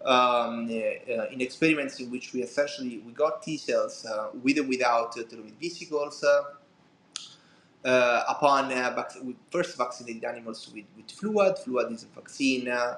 Um, 0.06 0.68
uh, 0.70 1.26
in 1.32 1.42
experiments 1.42 2.00
in 2.00 2.12
which 2.12 2.32
we 2.32 2.42
essentially 2.44 3.00
we 3.00 3.12
got 3.14 3.42
T 3.42 3.58
cells 3.58 4.06
with 4.44 4.58
and 4.58 4.70
without 4.70 5.16
telomere 5.16 5.60
vesicles, 5.60 6.24
upon 8.28 8.72
uh, 8.72 9.04
we 9.24 9.36
first 9.50 9.78
vaccinated 9.78 10.24
animals 10.24 10.70
with, 10.74 10.86
with 10.96 11.08
fluad. 11.08 11.64
Fluad 11.64 11.92
is 11.92 12.04
a 12.04 12.08
vaccine 12.08 12.68
uh, 12.68 12.98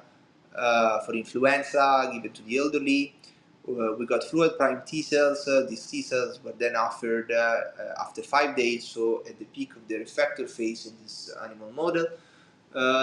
uh 0.56 1.00
for 1.02 1.14
influenza 1.14 2.10
given 2.12 2.32
to 2.32 2.42
the 2.44 2.58
elderly. 2.58 3.16
Uh, 3.68 3.94
we 3.98 4.06
got 4.06 4.22
fluad 4.22 4.58
prime 4.58 4.82
T 4.86 5.02
cells. 5.02 5.48
Uh, 5.48 5.66
these 5.70 5.86
T 5.86 6.02
cells 6.02 6.44
were 6.44 6.54
then 6.58 6.76
offered 6.76 7.32
after 8.00 8.24
five 8.24 8.56
days, 8.56 8.88
so 8.88 9.24
at 9.28 9.38
the 9.38 9.46
peak 9.46 9.76
of 9.76 9.88
their 9.88 10.00
effector 10.00 10.50
phase 10.50 10.88
in 10.88 10.94
this 11.04 11.36
animal 11.44 11.72
model. 11.72 12.08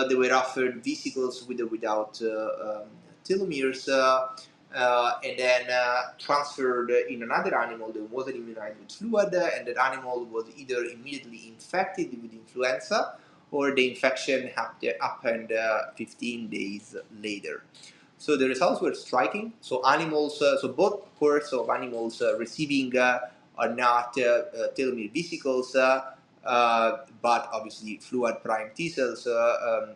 they 0.08 0.14
were 0.14 0.32
offered 0.32 0.82
vesicles 0.82 1.46
with 1.46 1.60
or 1.60 1.66
without 1.66 2.20
um, 2.22 2.88
telomeres 3.26 3.88
uh, 3.88 4.28
and 4.74 5.38
then 5.38 5.70
uh, 5.70 6.02
transferred 6.18 6.90
in 6.90 7.22
another 7.22 7.58
animal 7.58 7.92
that 7.92 8.02
wasn't 8.10 8.36
immunized 8.36 8.78
with 8.78 8.88
fluad, 8.88 9.32
and 9.32 9.66
that 9.66 9.78
animal 9.78 10.24
was 10.24 10.46
either 10.56 10.84
immediately 10.84 11.48
infected 11.48 12.10
with 12.22 12.32
influenza 12.32 13.14
or 13.50 13.74
the 13.74 13.88
infection 13.88 14.50
happened 15.00 15.52
uh, 15.52 15.90
15 15.96 16.48
days 16.48 16.96
later. 17.22 17.62
So 18.18 18.36
the 18.36 18.48
results 18.48 18.80
were 18.80 18.94
striking. 18.94 19.52
So 19.60 19.86
animals, 19.86 20.40
uh, 20.42 20.58
so 20.58 20.68
both 20.68 21.02
cohorts 21.18 21.52
of 21.52 21.68
animals 21.70 22.20
uh, 22.22 22.36
receiving 22.38 22.96
uh, 22.96 23.20
are 23.58 23.74
not 23.74 24.14
telomere 24.16 25.12
vesicles, 25.12 25.72
but 25.72 27.48
obviously 27.52 27.98
fluad 27.98 28.42
prime 28.42 28.70
T 28.74 28.88
cells 28.88 29.26
um, 29.26 29.94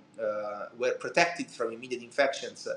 were 0.79 0.93
protected 0.93 1.51
from 1.51 1.73
immediate 1.73 2.03
infections 2.03 2.69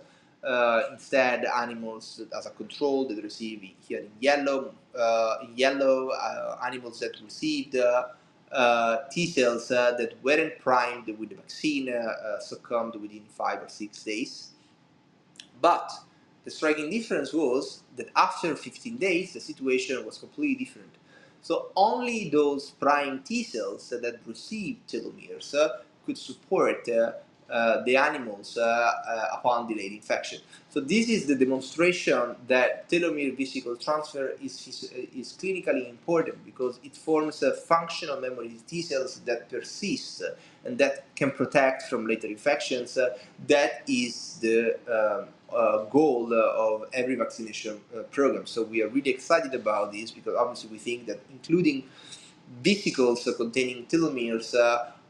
uh, 0.43 0.83
instead, 0.91 1.45
animals 1.45 2.21
as 2.37 2.45
a 2.45 2.49
control 2.51 3.07
that 3.07 3.23
receive 3.23 3.61
here 3.79 3.99
in 3.99 4.11
yellow, 4.19 4.73
uh, 4.97 5.37
in 5.43 5.55
yellow, 5.55 6.09
uh, 6.09 6.57
animals 6.65 6.99
that 6.99 7.15
received 7.23 7.75
uh, 7.75 8.03
uh, 8.51 8.97
T 9.09 9.25
cells 9.25 9.71
uh, 9.71 9.95
that 9.97 10.21
weren't 10.21 10.59
primed 10.59 11.07
with 11.17 11.29
the 11.29 11.35
vaccine 11.35 11.93
succumbed 12.41 12.95
within 12.95 13.23
five 13.29 13.61
or 13.61 13.69
six 13.69 14.03
days. 14.03 14.49
But 15.61 15.89
the 16.43 16.51
striking 16.51 16.89
difference 16.89 17.31
was 17.31 17.83
that 17.95 18.09
after 18.15 18.55
15 18.55 18.97
days, 18.97 19.33
the 19.33 19.39
situation 19.39 20.05
was 20.05 20.17
completely 20.17 20.65
different. 20.65 20.91
So 21.41 21.71
only 21.75 22.29
those 22.29 22.71
prime 22.71 23.23
T 23.23 23.43
cells 23.43 23.89
that 23.89 24.19
received 24.25 24.87
telomeres 24.89 25.55
could 26.05 26.17
support 26.17 26.87
the 27.85 27.95
animals 27.95 28.57
uh, 28.57 28.61
uh, 28.61 29.37
upon 29.37 29.67
delayed 29.67 29.91
infection. 29.91 30.39
So 30.69 30.79
this 30.79 31.07
is 31.07 31.27
the 31.27 31.35
demonstration 31.35 32.35
that 32.47 32.89
telomere 32.89 33.37
vesicle 33.37 33.75
transfer 33.75 34.33
is, 34.41 34.91
is 35.15 35.33
clinically 35.39 35.87
important 35.87 36.43
because 36.45 36.79
it 36.83 36.95
forms 36.95 37.43
a 37.43 37.53
functional 37.53 38.19
memory 38.19 38.57
T 38.67 38.81
cells 38.81 39.19
that 39.25 39.49
persist 39.49 40.23
and 40.65 40.77
that 40.79 41.05
can 41.15 41.29
protect 41.29 41.83
from 41.83 42.07
later 42.07 42.27
infections. 42.27 42.97
that 43.47 43.83
is 43.87 44.39
the 44.41 44.75
um, 44.89 45.27
uh, 45.55 45.85
goal 45.85 46.33
uh, 46.33 46.65
of 46.65 46.85
every 46.93 47.15
vaccination 47.15 47.79
uh, 47.95 48.01
program. 48.03 48.47
So 48.47 48.63
we 48.63 48.81
are 48.81 48.87
really 48.87 49.11
excited 49.11 49.53
about 49.53 49.91
this 49.91 50.09
because 50.09 50.35
obviously 50.35 50.71
we 50.71 50.79
think 50.79 51.05
that 51.05 51.19
including 51.31 51.83
vesicles 52.63 53.29
containing 53.37 53.85
telomeres 53.85 54.55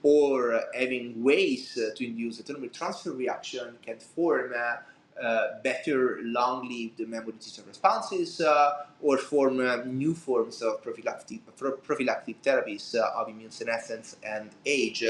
or 0.04 0.62
having 0.76 1.24
ways 1.24 1.78
uh, 1.78 1.96
to 1.96 2.06
induce 2.06 2.40
a 2.40 2.44
telomere 2.44 2.72
transfer 2.72 3.12
reaction 3.14 3.76
can 3.82 3.98
form 3.98 4.52
uh, 4.56 4.76
uh, 5.22 5.62
better 5.64 6.20
long-lived 6.24 7.00
memory 7.08 7.34
T-cell 7.40 7.64
responses 7.68 8.42
uh, 8.42 8.86
or 9.02 9.18
form 9.18 9.60
uh, 9.60 9.78
new 9.86 10.14
forms 10.14 10.62
of 10.62 10.82
prophylactic, 10.84 11.40
prophylactic 11.56 12.42
therapies 12.42 12.96
uh, 12.96 13.12
of 13.16 13.30
immune 13.30 13.52
senescence 13.52 14.18
and 14.24 14.50
age. 14.66 15.04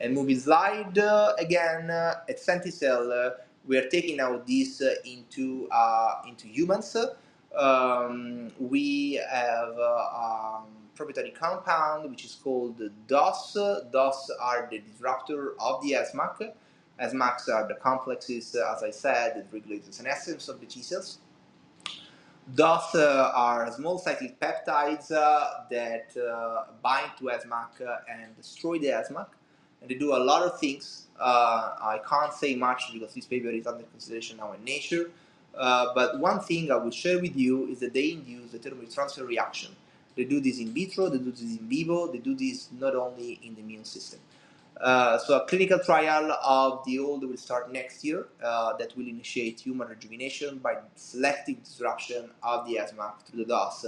and 0.00 0.12
moving 0.12 0.38
slide 0.38 0.98
again, 1.38 1.88
at 1.90 2.38
Centicell, 2.38 3.32
we 3.66 3.78
are 3.78 3.88
taking 3.88 4.16
now 4.18 4.42
this 4.46 4.82
into, 5.04 5.68
into 6.28 6.48
humans. 6.48 6.96
Um, 7.56 8.50
we 8.58 9.20
have 9.30 9.78
um, 9.78 10.83
proprietary 10.94 11.30
compound, 11.30 12.10
which 12.10 12.24
is 12.24 12.34
called 12.42 12.80
DOS. 13.08 13.56
DOS 13.92 14.30
are 14.40 14.68
the 14.70 14.78
disruptor 14.78 15.54
of 15.60 15.82
the 15.82 15.92
SMAC. 15.92 16.52
SMACs 17.00 17.48
are 17.48 17.66
the 17.66 17.74
complexes, 17.74 18.54
as 18.54 18.82
I 18.82 18.90
said, 18.90 19.36
that 19.36 19.46
regulate 19.52 19.84
the 19.84 19.92
senescence 19.92 20.48
of 20.48 20.60
the 20.60 20.66
T 20.66 20.82
cells. 20.82 21.18
DOS 22.54 22.94
uh, 22.94 23.32
are 23.34 23.72
small 23.72 23.98
cyclic 23.98 24.38
peptides 24.38 25.10
uh, 25.10 25.64
that 25.70 26.14
uh, 26.16 26.64
bind 26.82 27.10
to 27.18 27.24
SMAC 27.24 27.80
and 28.08 28.36
destroy 28.36 28.78
the 28.78 28.88
SMAC. 28.88 29.26
And 29.80 29.90
they 29.90 29.94
do 29.94 30.14
a 30.14 30.22
lot 30.22 30.42
of 30.42 30.60
things. 30.60 31.06
Uh, 31.18 31.74
I 31.80 32.00
can't 32.08 32.32
say 32.32 32.54
much 32.54 32.90
because 32.92 33.14
this 33.14 33.26
paper 33.26 33.48
is 33.48 33.66
under 33.66 33.84
consideration 33.84 34.36
now 34.36 34.52
in 34.52 34.62
Nature. 34.62 35.10
Uh, 35.56 35.94
but 35.94 36.18
one 36.18 36.40
thing 36.40 36.70
I 36.70 36.76
will 36.76 36.90
share 36.90 37.20
with 37.20 37.36
you 37.36 37.68
is 37.68 37.80
that 37.80 37.94
they 37.94 38.12
induce 38.12 38.54
a 38.54 38.58
telomere 38.58 38.92
transfer 38.92 39.24
reaction. 39.24 39.74
They 40.16 40.24
do 40.24 40.40
this 40.40 40.58
in 40.58 40.72
vitro, 40.72 41.08
they 41.08 41.18
do 41.18 41.30
this 41.30 41.42
in 41.42 41.68
vivo, 41.68 42.10
they 42.10 42.18
do 42.18 42.34
this 42.34 42.68
not 42.78 42.94
only 42.94 43.40
in 43.42 43.54
the 43.54 43.60
immune 43.60 43.84
system. 43.84 44.20
Uh, 44.80 45.18
so 45.18 45.40
a 45.40 45.46
clinical 45.46 45.78
trial 45.78 46.32
of 46.44 46.84
the 46.84 46.98
old 46.98 47.22
will 47.22 47.36
start 47.36 47.72
next 47.72 48.04
year 48.04 48.26
uh, 48.42 48.76
that 48.76 48.96
will 48.96 49.06
initiate 49.06 49.60
human 49.60 49.88
rejuvenation 49.88 50.58
by 50.58 50.76
selective 50.96 51.62
disruption 51.62 52.28
of 52.42 52.66
the 52.66 52.76
SMAC 52.76 53.22
through 53.24 53.44
the 53.44 53.48
DOS. 53.48 53.86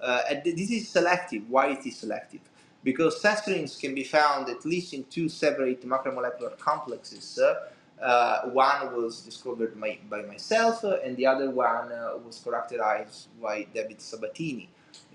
Uh, 0.00 0.20
and 0.30 0.42
this 0.44 0.70
is 0.70 0.88
selective. 0.88 1.42
Why 1.50 1.70
it 1.72 1.84
is 1.86 1.96
selective? 1.96 2.40
Because 2.84 3.20
cestrins 3.20 3.80
can 3.80 3.94
be 3.94 4.04
found 4.04 4.48
at 4.48 4.64
least 4.64 4.94
in 4.94 5.04
two 5.04 5.28
separate 5.28 5.82
macromolecular 5.86 6.56
complexes. 6.58 7.38
Uh, 8.00 8.42
one 8.50 8.94
was 8.94 9.22
discovered 9.22 9.78
by, 9.80 9.98
by 10.08 10.22
myself, 10.22 10.84
and 10.84 11.16
the 11.16 11.26
other 11.26 11.50
one 11.50 11.90
uh, 11.90 12.12
was 12.24 12.38
characterized 12.38 13.26
by 13.42 13.66
David 13.74 14.00
Sabatini. 14.00 14.68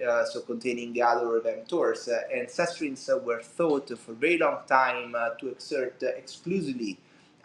Uh, 0.05 0.25
so 0.25 0.41
containing 0.41 0.91
the 0.93 1.01
other 1.01 1.39
mTORs. 1.41 2.09
Uh, 2.09 2.21
and 2.34 2.47
cestrins 2.47 3.09
uh, 3.09 3.17
were 3.17 3.41
thought 3.41 3.88
for 3.97 4.11
a 4.11 4.15
very 4.15 4.38
long 4.38 4.59
time 4.67 5.15
to 5.39 5.49
exert 5.49 6.01
exclusively 6.01 6.99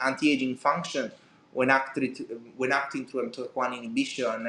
anti-aging 0.05 0.57
function 0.57 1.11
when, 1.53 1.71
acted, 1.71 2.27
when 2.57 2.73
acting 2.73 3.07
through 3.07 3.31
mTOR1 3.31 3.77
inhibition, 3.77 4.45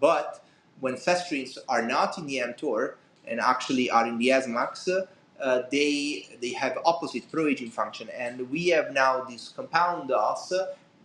but 0.00 0.44
when 0.80 0.94
cestrins 0.94 1.56
are 1.68 1.82
not 1.82 2.18
in 2.18 2.26
the 2.26 2.36
mTOR 2.38 2.94
and 3.26 3.40
actually 3.40 3.90
are 3.90 4.06
in 4.06 4.18
the 4.18 4.30
uh, 5.40 5.62
they 5.70 6.28
they 6.40 6.52
have 6.52 6.78
opposite 6.84 7.30
pro-aging 7.30 7.70
function, 7.70 8.08
and 8.16 8.48
we 8.50 8.68
have 8.68 8.92
now 8.92 9.22
this 9.24 9.50
compound 9.54 10.08
DOS 10.08 10.52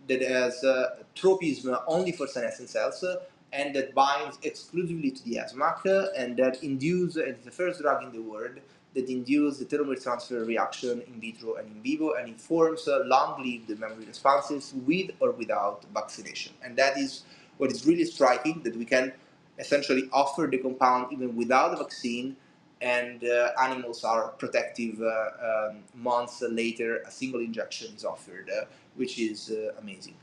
that 0.08 0.22
has 0.22 0.64
uh, 0.64 0.96
tropism 1.14 1.76
only 1.86 2.12
for 2.12 2.26
senescent 2.26 2.68
cells, 2.68 3.04
and 3.52 3.74
that 3.74 3.94
binds 3.94 4.38
exclusively 4.42 5.10
to 5.10 5.24
the 5.24 5.36
SMAC 5.36 6.08
and 6.16 6.36
that 6.38 6.62
induce, 6.62 7.16
and 7.16 7.28
it's 7.28 7.44
the 7.44 7.50
first 7.50 7.80
drug 7.80 8.02
in 8.02 8.12
the 8.12 8.22
world 8.22 8.58
that 8.94 9.08
induce 9.08 9.58
the 9.58 9.64
telomere 9.64 10.02
transfer 10.02 10.44
reaction 10.44 11.02
in 11.06 11.20
vitro 11.20 11.54
and 11.54 11.66
in 11.68 11.82
vivo 11.82 12.14
and 12.14 12.28
informs 12.28 12.88
uh, 12.88 13.02
long-lived 13.06 13.68
memory 13.78 14.04
responses 14.04 14.74
with 14.86 15.10
or 15.20 15.32
without 15.32 15.84
vaccination. 15.94 16.52
And 16.62 16.76
that 16.76 16.98
is 16.98 17.22
what 17.58 17.70
is 17.70 17.86
really 17.86 18.04
striking, 18.04 18.62
that 18.64 18.76
we 18.76 18.84
can 18.84 19.12
essentially 19.58 20.08
offer 20.12 20.46
the 20.50 20.58
compound 20.58 21.12
even 21.12 21.36
without 21.36 21.72
a 21.74 21.76
vaccine 21.76 22.36
and 22.82 23.24
uh, 23.24 23.50
animals 23.62 24.02
are 24.02 24.28
protective 24.30 25.00
uh, 25.00 25.68
um, 25.68 25.76
months 25.94 26.42
later, 26.42 26.96
a 27.06 27.10
single 27.10 27.40
injection 27.40 27.94
is 27.94 28.04
offered, 28.04 28.50
uh, 28.50 28.64
which 28.96 29.18
is 29.20 29.50
uh, 29.50 29.72
amazing. 29.80 30.14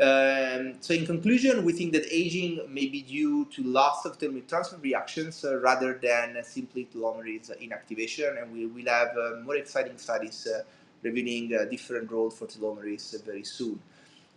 Um, 0.00 0.76
so, 0.80 0.94
in 0.94 1.04
conclusion, 1.04 1.64
we 1.64 1.72
think 1.74 1.92
that 1.92 2.06
aging 2.10 2.60
may 2.68 2.86
be 2.86 3.02
due 3.02 3.44
to 3.46 3.62
loss 3.62 4.06
of 4.06 4.18
telomere 4.18 4.48
transfer 4.48 4.78
reactions 4.78 5.44
uh, 5.44 5.58
rather 5.58 5.98
than 6.02 6.42
simply 6.44 6.88
telomerase 6.94 7.50
inactivation, 7.60 8.40
and 8.40 8.50
we 8.50 8.66
will 8.66 8.90
have 8.90 9.10
uh, 9.16 9.40
more 9.44 9.56
exciting 9.56 9.98
studies 9.98 10.46
uh, 10.46 10.62
revealing 11.02 11.52
a 11.52 11.66
different 11.66 12.10
role 12.10 12.30
for 12.30 12.46
telomerase 12.46 13.22
very 13.24 13.44
soon. 13.44 13.78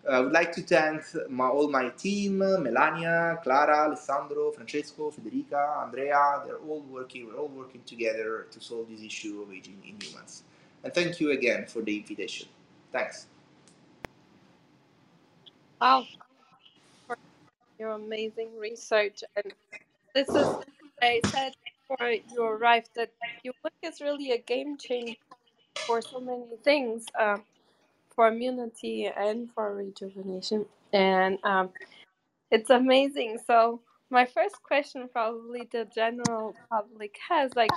I 0.10 0.20
would 0.20 0.34
like 0.34 0.52
to 0.54 0.62
thank 0.62 1.04
my, 1.30 1.48
all 1.48 1.68
my 1.68 1.90
team, 1.90 2.38
Melania, 2.38 3.40
Clara, 3.42 3.88
Alessandro, 3.88 4.52
Francesco, 4.52 5.10
Federica, 5.10 5.82
Andrea. 5.82 6.44
They're 6.46 6.58
all 6.58 6.84
working, 6.92 7.26
we're 7.28 7.40
all 7.40 7.48
working 7.48 7.82
together 7.86 8.46
to 8.52 8.62
solve 8.62 8.88
this 8.90 9.02
issue 9.02 9.42
of 9.42 9.52
aging 9.52 9.82
in 9.84 10.00
humans. 10.00 10.44
And 10.84 10.94
thank 10.94 11.20
you 11.20 11.32
again 11.32 11.66
for 11.66 11.82
the 11.82 11.98
invitation. 11.98 12.48
Thanks. 12.92 13.26
Wow, 15.82 16.06
for 17.08 17.18
your 17.80 17.92
amazing 17.92 18.58
research. 18.60 19.24
And 19.36 19.54
this 20.14 20.30
is, 20.30 20.48
I 21.02 21.22
said 21.28 21.54
before 21.90 22.10
you 22.12 22.44
arrived, 22.44 22.90
that 22.96 23.12
your 23.44 23.54
work 23.64 23.74
is 23.84 24.02
really 24.02 24.32
a 24.32 24.40
game 24.40 24.78
changer 24.78 25.16
for 25.86 26.02
so 26.02 26.20
many 26.20 26.46
things. 26.64 27.06
Um, 27.20 27.44
for 28.16 28.30
immunity 28.30 29.08
and 29.08 29.50
for 29.54 29.76
rejuvenation. 29.76 30.66
And 30.94 31.38
um, 31.44 31.70
it's 32.50 32.70
amazing. 32.70 33.40
So 33.46 33.82
my 34.10 34.26
first 34.26 34.64
question 34.64 35.10
probably 35.12 35.68
the 35.72 35.88
general 35.94 36.56
public 36.70 37.18
has 37.30 37.52
like 37.56 37.72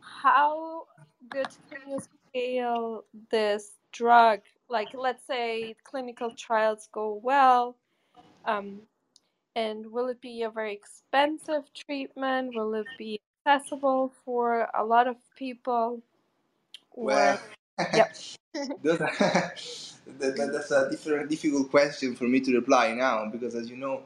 how 0.00 0.84
good 1.28 1.48
can 1.70 1.90
you 1.90 1.98
scale 2.30 3.04
this 3.30 3.72
drug? 3.92 4.40
Like 4.68 4.88
let's 4.94 5.26
say 5.26 5.74
clinical 5.84 6.30
trials 6.32 6.88
go 6.92 7.20
well. 7.22 7.76
Um, 8.44 8.80
and 9.56 9.90
will 9.90 10.08
it 10.08 10.20
be 10.20 10.42
a 10.42 10.50
very 10.50 10.72
expensive 10.72 11.64
treatment? 11.74 12.54
Will 12.54 12.74
it 12.74 12.86
be 12.98 13.20
accessible 13.46 14.12
for 14.24 14.68
a 14.74 14.84
lot 14.84 15.08
of 15.08 15.16
people? 15.36 16.02
Or, 16.92 17.06
well, 17.06 17.40
yep. 17.94 18.16
that's, 18.82 19.98
that's 20.06 20.70
a 20.70 20.90
different, 20.90 21.30
difficult 21.30 21.70
question 21.70 22.14
for 22.14 22.24
me 22.24 22.40
to 22.40 22.54
reply 22.54 22.92
now 22.92 23.28
because, 23.30 23.54
as 23.54 23.70
you 23.70 23.76
know, 23.76 24.02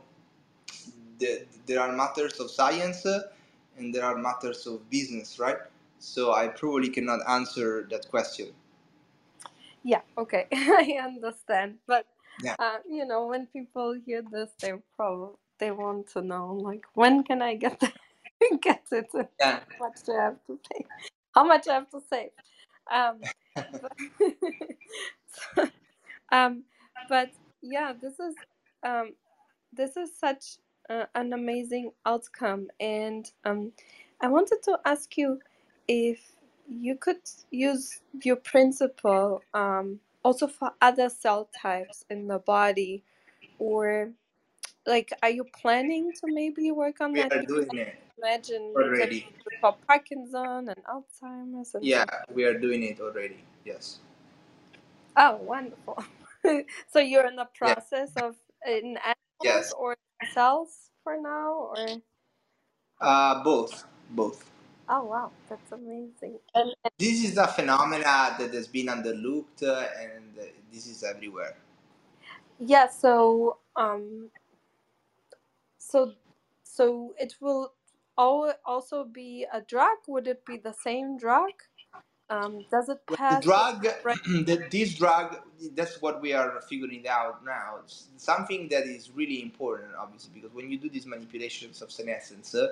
the, 1.18 1.44
there 1.66 1.80
are 1.80 1.92
matters 1.92 2.40
of 2.40 2.50
science 2.50 3.06
and 3.76 3.94
there 3.94 4.04
are 4.04 4.16
matters 4.16 4.66
of 4.66 4.88
business, 4.90 5.38
right? 5.38 5.58
So 5.98 6.32
I 6.32 6.48
probably 6.48 6.88
cannot 6.88 7.20
answer 7.28 7.86
that 7.90 8.08
question. 8.10 8.48
Yeah, 9.85 10.03
okay, 10.16 10.47
I 10.53 10.99
understand. 11.03 11.78
But 11.87 12.07
yeah. 12.43 12.57
uh, 12.59 12.78
you 12.89 13.05
know, 13.07 13.26
when 13.26 13.47
people 13.47 13.95
hear 14.07 14.22
this, 14.30 14.51
they 14.61 14.72
probably 14.97 15.35
they 15.59 15.70
want 15.70 16.09
to 16.12 16.22
know 16.22 16.55
like 16.55 16.85
when 16.95 17.22
can 17.24 17.43
I 17.43 17.55
get 17.57 17.80
the, 17.80 17.93
get 18.62 18.85
it? 18.93 19.11
Yeah. 19.41 19.61
How 19.78 19.87
much 19.89 20.03
do 20.05 20.12
I 20.12 20.24
have 20.24 20.47
to 20.47 20.59
pay? 20.72 20.87
How 21.35 21.45
much 21.45 21.68
I 21.68 21.74
have 21.74 21.91
to 21.91 22.01
save? 22.11 22.30
Um, 22.91 23.20
but, 25.57 25.70
um, 26.33 26.64
but 27.09 27.30
yeah, 27.62 27.93
this 28.01 28.18
is 28.20 28.35
um, 28.85 29.12
this 29.72 29.97
is 29.97 30.11
such 30.18 30.59
uh, 30.91 31.07
an 31.14 31.33
amazing 31.33 31.93
outcome, 32.07 32.68
and 32.80 33.30
um, 33.45 33.72
I 34.20 34.28
wanted 34.28 34.59
to 34.64 34.78
ask 34.85 35.16
you 35.16 35.41
if 35.89 36.20
you 36.80 36.96
could 36.96 37.20
use 37.50 38.00
your 38.22 38.36
principle 38.36 39.42
um, 39.54 40.00
also 40.24 40.46
for 40.46 40.72
other 40.80 41.08
cell 41.08 41.48
types 41.60 42.04
in 42.10 42.28
the 42.28 42.38
body, 42.38 43.02
or 43.58 44.12
like, 44.86 45.12
are 45.22 45.30
you 45.30 45.44
planning 45.60 46.12
to 46.12 46.26
maybe 46.26 46.70
work 46.70 47.00
on 47.00 47.12
we 47.12 47.22
that? 47.22 47.30
We 47.30 47.38
are 47.38 47.42
doing 47.44 47.68
it. 47.78 47.96
Imagine 48.18 48.72
already 48.76 49.28
for 49.60 49.76
Parkinson 49.86 50.68
and 50.68 50.84
Alzheimer's. 50.84 51.74
And 51.74 51.84
yeah, 51.84 52.04
we 52.32 52.44
are 52.44 52.58
doing 52.58 52.82
it 52.84 53.00
already. 53.00 53.44
Yes. 53.64 53.98
Oh, 55.16 55.36
wonderful. 55.36 56.04
so 56.92 56.98
you're 56.98 57.26
in 57.26 57.36
the 57.36 57.48
process 57.56 58.10
yeah. 58.16 58.24
of 58.24 58.36
in 58.66 58.96
animals 58.96 59.42
yes. 59.42 59.72
or 59.72 59.96
cells 60.32 60.90
for 61.02 61.20
now, 61.20 61.72
or? 61.74 61.86
Uh, 63.00 63.42
both, 63.42 63.84
both. 64.10 64.48
Oh 64.89 65.05
wow, 65.05 65.30
that's 65.49 65.72
amazing. 65.72 66.39
And, 66.55 66.74
and 66.85 66.93
this 66.99 67.24
is 67.24 67.37
a 67.37 67.47
phenomena 67.47 68.37
that 68.39 68.51
has 68.53 68.66
been 68.66 68.87
underlooked, 68.87 69.62
uh, 69.62 69.87
and 70.01 70.39
uh, 70.39 70.45
this 70.72 70.87
is 70.87 71.03
everywhere. 71.03 71.57
Yeah. 72.59 72.89
So, 72.89 73.59
um, 73.76 74.30
so, 75.78 76.12
so 76.64 77.14
it 77.18 77.35
will 77.41 77.72
all 78.16 78.53
also 78.64 79.05
be 79.05 79.47
a 79.53 79.61
drug? 79.61 79.99
Would 80.09 80.26
it 80.26 80.45
be 80.45 80.59
the 80.59 80.72
same 80.72 81.16
drug? 81.16 81.53
Um, 82.30 82.64
does 82.70 82.89
it 82.89 83.01
pass? 83.12 83.45
The 83.45 83.51
drug, 83.51 83.83
the, 84.47 84.66
this 84.70 84.95
drug, 84.95 85.39
that's 85.74 86.01
what 86.01 86.22
we 86.22 86.33
are 86.33 86.61
figuring 86.68 87.07
out 87.07 87.45
now. 87.45 87.80
It's 87.85 88.09
something 88.16 88.68
that 88.68 88.85
is 88.85 89.11
really 89.11 89.43
important, 89.43 89.91
obviously, 89.99 90.30
because 90.35 90.55
when 90.55 90.70
you 90.70 90.78
do 90.78 90.89
these 90.89 91.07
manipulations 91.07 91.83
of 91.83 91.93
senescence, 91.93 92.55
uh, 92.55 92.68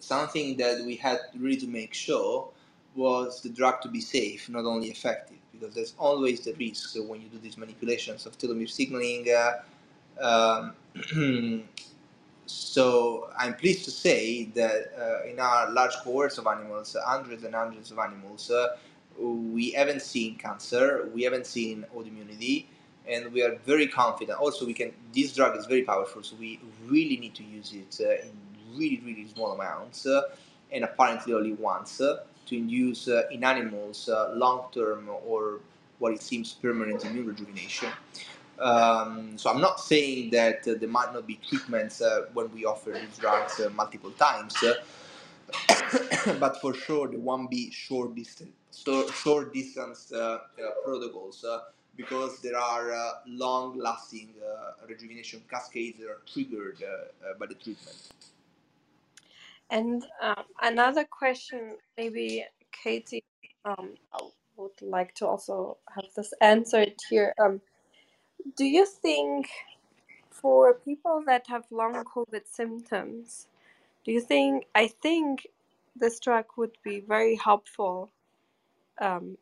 something 0.00 0.56
that 0.58 0.84
we 0.84 0.96
had 0.96 1.18
really 1.36 1.56
to 1.56 1.66
make 1.66 1.94
sure 1.94 2.48
was 2.94 3.42
the 3.42 3.48
drug 3.48 3.80
to 3.82 3.88
be 3.88 4.00
safe, 4.00 4.48
not 4.48 4.64
only 4.64 4.88
effective, 4.88 5.38
because 5.52 5.74
there's 5.74 5.94
always 5.98 6.40
the 6.40 6.52
risk 6.54 6.90
so 6.90 7.02
when 7.04 7.20
you 7.20 7.28
do 7.28 7.38
these 7.38 7.56
manipulations 7.56 8.26
of 8.26 8.36
telomere 8.38 8.68
signaling. 8.68 9.26
Uh, 9.30 10.72
um, 11.14 11.64
So 12.48 13.28
I'm 13.38 13.54
pleased 13.54 13.84
to 13.84 13.90
say 13.90 14.44
that 14.54 14.92
uh, 14.98 15.28
in 15.28 15.38
our 15.38 15.70
large 15.70 15.94
cohorts 15.96 16.38
of 16.38 16.46
animals, 16.46 16.96
hundreds 17.04 17.44
and 17.44 17.54
hundreds 17.54 17.90
of 17.90 17.98
animals, 17.98 18.50
uh, 18.50 18.76
we 19.18 19.72
haven't 19.72 20.00
seen 20.00 20.36
cancer, 20.36 21.10
we 21.14 21.22
haven't 21.24 21.46
seen 21.46 21.84
autoimmunity, 21.94 22.64
and 23.06 23.30
we 23.32 23.42
are 23.42 23.56
very 23.66 23.86
confident. 23.86 24.38
Also, 24.38 24.64
we 24.64 24.72
can. 24.72 24.94
This 25.14 25.34
drug 25.34 25.58
is 25.58 25.66
very 25.66 25.82
powerful, 25.82 26.22
so 26.22 26.36
we 26.36 26.58
really 26.86 27.18
need 27.18 27.34
to 27.34 27.44
use 27.44 27.74
it 27.74 28.00
uh, 28.00 28.26
in 28.26 28.32
really, 28.74 29.00
really 29.04 29.26
small 29.28 29.52
amounts, 29.52 30.06
uh, 30.06 30.22
and 30.72 30.84
apparently 30.84 31.34
only 31.34 31.52
once, 31.52 32.00
uh, 32.00 32.24
to 32.46 32.56
induce 32.56 33.08
uh, 33.08 33.22
in 33.30 33.44
animals 33.44 34.08
long-term 34.34 35.08
or 35.26 35.60
what 35.98 36.12
it 36.12 36.22
seems 36.22 36.54
permanent 36.54 37.04
immune 37.04 37.26
rejuvenation. 37.26 37.88
Um, 38.60 39.38
so 39.38 39.50
I'm 39.50 39.60
not 39.60 39.80
saying 39.80 40.30
that 40.30 40.66
uh, 40.66 40.74
there 40.78 40.88
might 40.88 41.12
not 41.12 41.26
be 41.26 41.38
treatments 41.48 42.00
uh, 42.02 42.26
when 42.32 42.52
we 42.52 42.64
offer 42.64 42.90
these 42.90 43.16
drugs 43.18 43.60
uh, 43.60 43.70
multiple 43.70 44.10
times, 44.12 44.54
but 46.40 46.60
for 46.60 46.74
sure 46.74 47.08
there 47.08 47.20
won't 47.20 47.50
be 47.50 47.70
short 47.70 48.16
distance, 48.16 48.50
short 49.22 49.54
distance 49.54 50.12
uh, 50.12 50.16
uh, 50.18 50.38
protocols 50.84 51.44
because 51.96 52.40
there 52.40 52.58
are 52.58 53.20
long-lasting 53.26 54.28
rejuvenation 54.88 55.42
cascades 55.50 55.98
that 55.98 56.08
are 56.08 56.20
triggered 56.32 56.78
by 57.38 57.46
the 57.46 57.54
treatment. 57.54 57.96
And 59.70 60.04
um, 60.22 60.44
another 60.62 61.04
question, 61.04 61.76
maybe 61.96 62.44
Katie, 62.72 63.24
um, 63.64 63.94
would 64.56 64.80
like 64.80 65.14
to 65.16 65.26
also 65.26 65.78
have 65.94 66.06
this 66.16 66.32
answered 66.40 66.94
here. 67.08 67.34
Um, 67.38 67.60
do 68.56 68.64
you 68.64 68.86
think 68.86 69.48
for 70.30 70.74
people 70.74 71.22
that 71.26 71.46
have 71.48 71.64
long 71.70 71.94
COVID 72.04 72.42
symptoms, 72.50 73.46
do 74.04 74.12
you 74.12 74.20
think, 74.20 74.66
I 74.74 74.88
think 74.88 75.46
this 75.96 76.18
drug 76.20 76.46
would 76.56 76.76
be 76.82 77.00
very 77.00 77.36
helpful. 77.36 78.10
Um, 79.00 79.36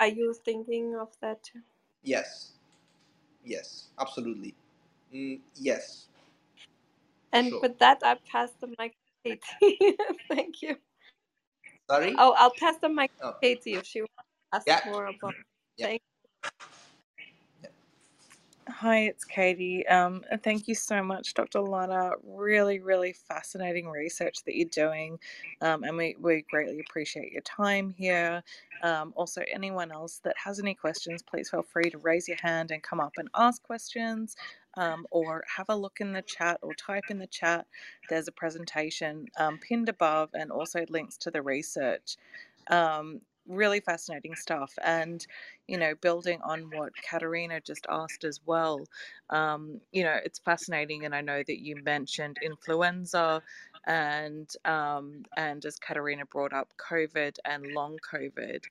are 0.00 0.08
you 0.08 0.34
thinking 0.44 0.96
of 0.96 1.08
that 1.20 1.42
too? 1.42 1.60
Yes. 2.02 2.52
Yes, 3.44 3.88
absolutely. 3.98 4.54
Mm, 5.14 5.40
yes. 5.56 6.08
And 7.32 7.48
sure. 7.48 7.60
with 7.60 7.78
that, 7.78 8.00
I 8.02 8.16
pass 8.30 8.50
the 8.60 8.68
mic 8.78 8.94
Katie. 9.24 9.96
Thank 10.28 10.62
you. 10.62 10.76
Sorry? 11.90 12.14
Oh, 12.18 12.34
I'll 12.38 12.52
pass 12.58 12.76
the 12.80 12.88
mic 12.88 13.16
to 13.18 13.28
oh. 13.28 13.32
Katie 13.42 13.74
if 13.74 13.86
she 13.86 14.00
wants 14.00 14.14
to 14.16 14.56
ask 14.56 14.66
yeah. 14.66 14.90
more 14.90 15.06
about. 15.06 15.34
Yeah. 15.76 15.86
Thank 15.86 16.02
Hi, 18.68 19.00
it's 19.00 19.24
Katie. 19.24 19.86
Um, 19.88 20.24
thank 20.42 20.68
you 20.68 20.74
so 20.74 21.02
much, 21.02 21.34
Dr. 21.34 21.60
Lana. 21.60 22.12
Really, 22.22 22.80
really 22.80 23.12
fascinating 23.12 23.88
research 23.88 24.38
that 24.46 24.56
you're 24.56 24.68
doing, 24.70 25.18
um, 25.60 25.84
and 25.84 25.98
we, 25.98 26.16
we 26.18 26.46
greatly 26.50 26.80
appreciate 26.80 27.30
your 27.30 27.42
time 27.42 27.90
here. 27.90 28.42
Um, 28.82 29.12
also, 29.16 29.42
anyone 29.52 29.92
else 29.92 30.18
that 30.24 30.34
has 30.42 30.60
any 30.60 30.74
questions, 30.74 31.22
please 31.22 31.50
feel 31.50 31.62
free 31.62 31.90
to 31.90 31.98
raise 31.98 32.26
your 32.26 32.38
hand 32.40 32.70
and 32.70 32.82
come 32.82 33.00
up 33.00 33.12
and 33.18 33.28
ask 33.34 33.62
questions, 33.62 34.34
um, 34.76 35.06
or 35.10 35.44
have 35.56 35.66
a 35.68 35.76
look 35.76 36.00
in 36.00 36.12
the 36.12 36.22
chat 36.22 36.58
or 36.62 36.74
type 36.74 37.04
in 37.10 37.18
the 37.18 37.26
chat. 37.26 37.66
There's 38.08 38.28
a 38.28 38.32
presentation 38.32 39.26
um, 39.38 39.58
pinned 39.58 39.88
above, 39.88 40.30
and 40.34 40.50
also 40.50 40.84
links 40.88 41.16
to 41.18 41.30
the 41.30 41.42
research. 41.42 42.16
Um, 42.68 43.20
really 43.46 43.80
fascinating 43.80 44.34
stuff. 44.34 44.72
And, 44.82 45.24
you 45.68 45.76
know, 45.76 45.94
building 46.00 46.40
on 46.42 46.70
what 46.72 46.92
Katerina 47.08 47.60
just 47.60 47.86
asked 47.90 48.24
as 48.24 48.40
well, 48.46 48.86
um, 49.30 49.80
you 49.92 50.02
know, 50.04 50.18
it's 50.24 50.38
fascinating. 50.38 51.04
And 51.04 51.14
I 51.14 51.20
know 51.20 51.42
that 51.46 51.58
you 51.60 51.76
mentioned 51.82 52.38
influenza 52.42 53.42
and 53.86 54.50
um, 54.64 55.24
and 55.36 55.64
as 55.64 55.78
Katerina 55.78 56.24
brought 56.26 56.52
up, 56.52 56.72
COVID 56.78 57.36
and 57.44 57.66
long 57.74 57.98
COVID. 58.10 58.62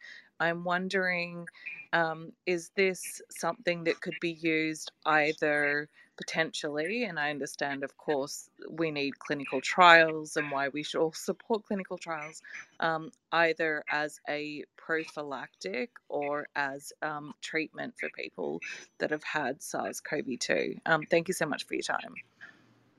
I'm 0.44 0.64
wondering, 0.64 1.48
um, 1.94 2.34
is 2.46 2.72
this 2.76 3.22
something 3.30 3.86
that 3.86 4.02
could 4.02 4.16
be 4.20 4.32
used 4.32 4.91
either 5.06 5.89
potentially, 6.18 7.06
and 7.06 7.18
I 7.20 7.30
understand, 7.30 7.84
of 7.84 7.98
course, 7.98 8.50
we 8.70 8.91
need 8.91 9.18
clinical 9.20 9.62
trials 9.62 10.36
and 10.38 10.52
why 10.52 10.68
we 10.68 10.84
should 10.84 11.00
all 11.00 11.14
support 11.30 11.66
clinical 11.66 11.98
trials, 11.98 12.41
um, 12.80 13.12
either 13.32 13.84
as 13.89 14.20
a 14.30 14.66
prophylactic 14.76 15.91
or 16.10 16.48
as 16.56 16.91
um, 17.02 17.34
treatment 17.41 17.94
for 18.00 18.10
people 18.10 18.60
that 19.00 19.12
have 19.12 19.24
had 19.24 19.64
SARS 19.64 20.02
CoV 20.02 20.38
2. 20.39 20.76
Um, 20.86 21.04
thank 21.10 21.30
you 21.30 21.34
so 21.34 21.46
much 21.46 21.66
for 21.66 21.74
your 21.76 21.84
time. 21.84 22.16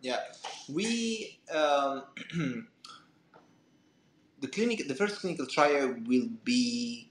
Yeah, 0.01 0.21
we. 0.73 1.41
Um, 1.53 2.05
the 4.41 4.49
clinic, 4.49 4.89
the 4.89 4.95
first 4.95 5.21
clinical 5.21 5.47
trial 5.47 5.95
will 6.07 6.29
be 6.43 7.11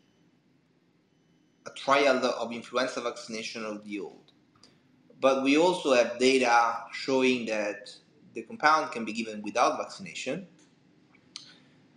a 1.66 1.70
trial 1.72 2.26
of 2.26 2.52
influenza 2.52 3.02
vaccination 3.02 3.66
of 3.66 3.84
the 3.86 4.00
old 4.00 4.24
but 5.24 5.42
we 5.42 5.58
also 5.58 5.94
have 5.94 6.20
data 6.20 6.84
showing 6.92 7.46
that 7.46 7.90
the 8.34 8.42
compound 8.42 8.92
can 8.92 9.06
be 9.06 9.14
given 9.14 9.42
without 9.42 9.78
vaccination, 9.78 10.46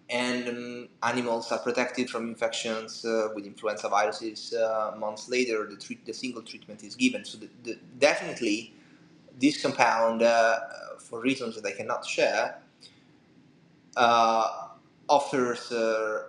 and 0.09 0.49
um, 0.49 0.89
animals 1.03 1.51
are 1.51 1.59
protected 1.59 2.09
from 2.09 2.29
infections 2.29 3.05
uh, 3.05 3.31
with 3.35 3.45
influenza 3.45 3.89
viruses. 3.89 4.55
Uh, 4.55 4.95
months 4.97 5.29
later, 5.29 5.67
the, 5.69 5.75
treat, 5.75 6.07
the 6.07 6.15
single 6.15 6.41
treatment 6.41 6.85
is 6.85 6.95
given. 6.95 7.25
So, 7.25 7.39
the, 7.39 7.49
the, 7.65 7.79
definitely, 7.99 8.73
this 9.41 9.61
compound, 9.61 10.23
uh, 10.23 10.61
for 11.01 11.21
reasons 11.21 11.61
that 11.61 11.67
I 11.67 11.73
cannot 11.73 12.05
share, 12.07 12.61
uh, 13.97 14.69
offers 15.09 15.73
uh, 15.73 16.29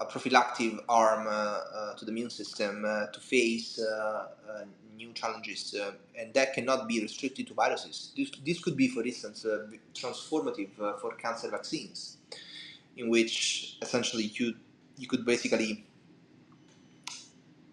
a 0.00 0.04
prophylactic 0.04 0.74
arm 0.88 1.26
uh, 1.26 1.30
uh, 1.30 1.94
to 1.94 2.04
the 2.04 2.10
immune 2.10 2.30
system 2.30 2.84
uh, 2.84 3.06
to 3.06 3.20
face 3.20 3.80
new 4.96 5.12
challenges, 5.12 5.76
and 6.18 6.34
that 6.34 6.54
cannot 6.54 6.88
be 6.88 7.00
restricted 7.00 7.46
to 7.46 7.54
viruses. 7.54 8.12
This, 8.16 8.30
this 8.44 8.58
could 8.58 8.76
be, 8.76 8.88
for 8.88 9.04
instance, 9.04 9.46
transformative 9.94 10.70
for 11.00 11.14
cancer 11.16 11.48
vaccines, 11.50 12.16
in 12.96 13.08
which 13.08 13.76
essentially 13.80 14.24
you 14.34 14.54
you 14.96 15.06
could 15.06 15.24
basically 15.24 15.86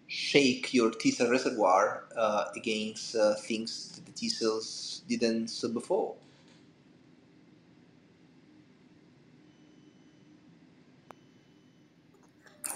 shake 0.06 0.72
your 0.72 0.90
T 0.90 1.10
cell 1.10 1.30
reservoir 1.30 2.04
uh, 2.16 2.44
against 2.56 3.16
uh, 3.16 3.34
things 3.34 3.92
that 3.94 4.06
the 4.06 4.12
T 4.12 4.28
cells 4.28 5.02
didn't 5.08 5.50
before. 5.74 6.14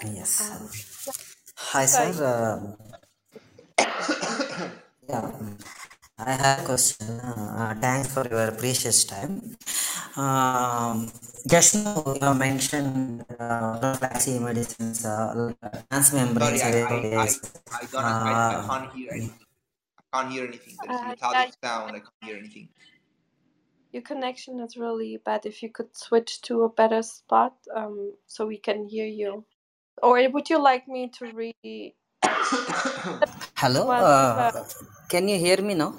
Yes. 0.05 0.41
Um, 0.41 0.69
Hi, 1.73 1.85
sir. 1.85 2.09
Uh, 2.17 2.73
yeah, 5.07 5.29
I 6.17 6.31
have 6.31 6.59
a 6.61 6.65
question. 6.65 7.19
Uh, 7.21 7.75
thanks 7.79 8.09
for 8.13 8.27
your 8.27 8.51
precious 8.51 9.05
time. 9.05 9.55
Um, 10.17 11.11
just 11.47 11.75
now 11.75 12.01
you 12.19 12.33
mentioned 12.33 13.25
uh, 13.39 13.77
prophylaxis 13.77 14.39
medicines, 14.41 15.05
uh, 15.05 15.53
transmembrane 15.91 16.57
Sorry, 16.57 16.81
I, 16.81 16.89
I, 16.89 16.97
I, 16.97 17.27
I, 17.71 17.85
don't, 17.85 18.03
I, 18.03 18.31
I 18.31 18.55
uh, 18.55 18.67
can't 18.67 18.93
hear 18.93 19.11
anything. 19.11 19.45
I 19.97 20.17
can't 20.17 20.31
hear 20.33 20.43
anything. 20.45 20.75
There's 20.81 20.99
uh, 20.99 21.07
metallic 21.07 21.53
sound. 21.63 21.91
I 21.95 21.99
can't 21.99 22.23
hear 22.25 22.37
anything. 22.37 22.69
Your 23.91 24.01
connection 24.03 24.59
is 24.61 24.77
really 24.77 25.17
bad. 25.23 25.45
If 25.45 25.61
you 25.61 25.69
could 25.69 25.95
switch 25.95 26.41
to 26.43 26.63
a 26.63 26.69
better 26.69 27.03
spot, 27.03 27.53
um, 27.75 28.13
so 28.25 28.47
we 28.47 28.57
can 28.57 28.87
hear 28.87 29.05
you. 29.05 29.45
Or 30.01 30.17
would 30.29 30.49
you 30.49 30.61
like 30.61 30.87
me 30.87 31.09
to 31.19 31.31
read? 31.31 31.93
Hello, 33.57 33.91
uh, 33.91 34.51
can 35.09 35.27
you 35.27 35.37
hear 35.37 35.61
me 35.61 35.75
now? 35.75 35.93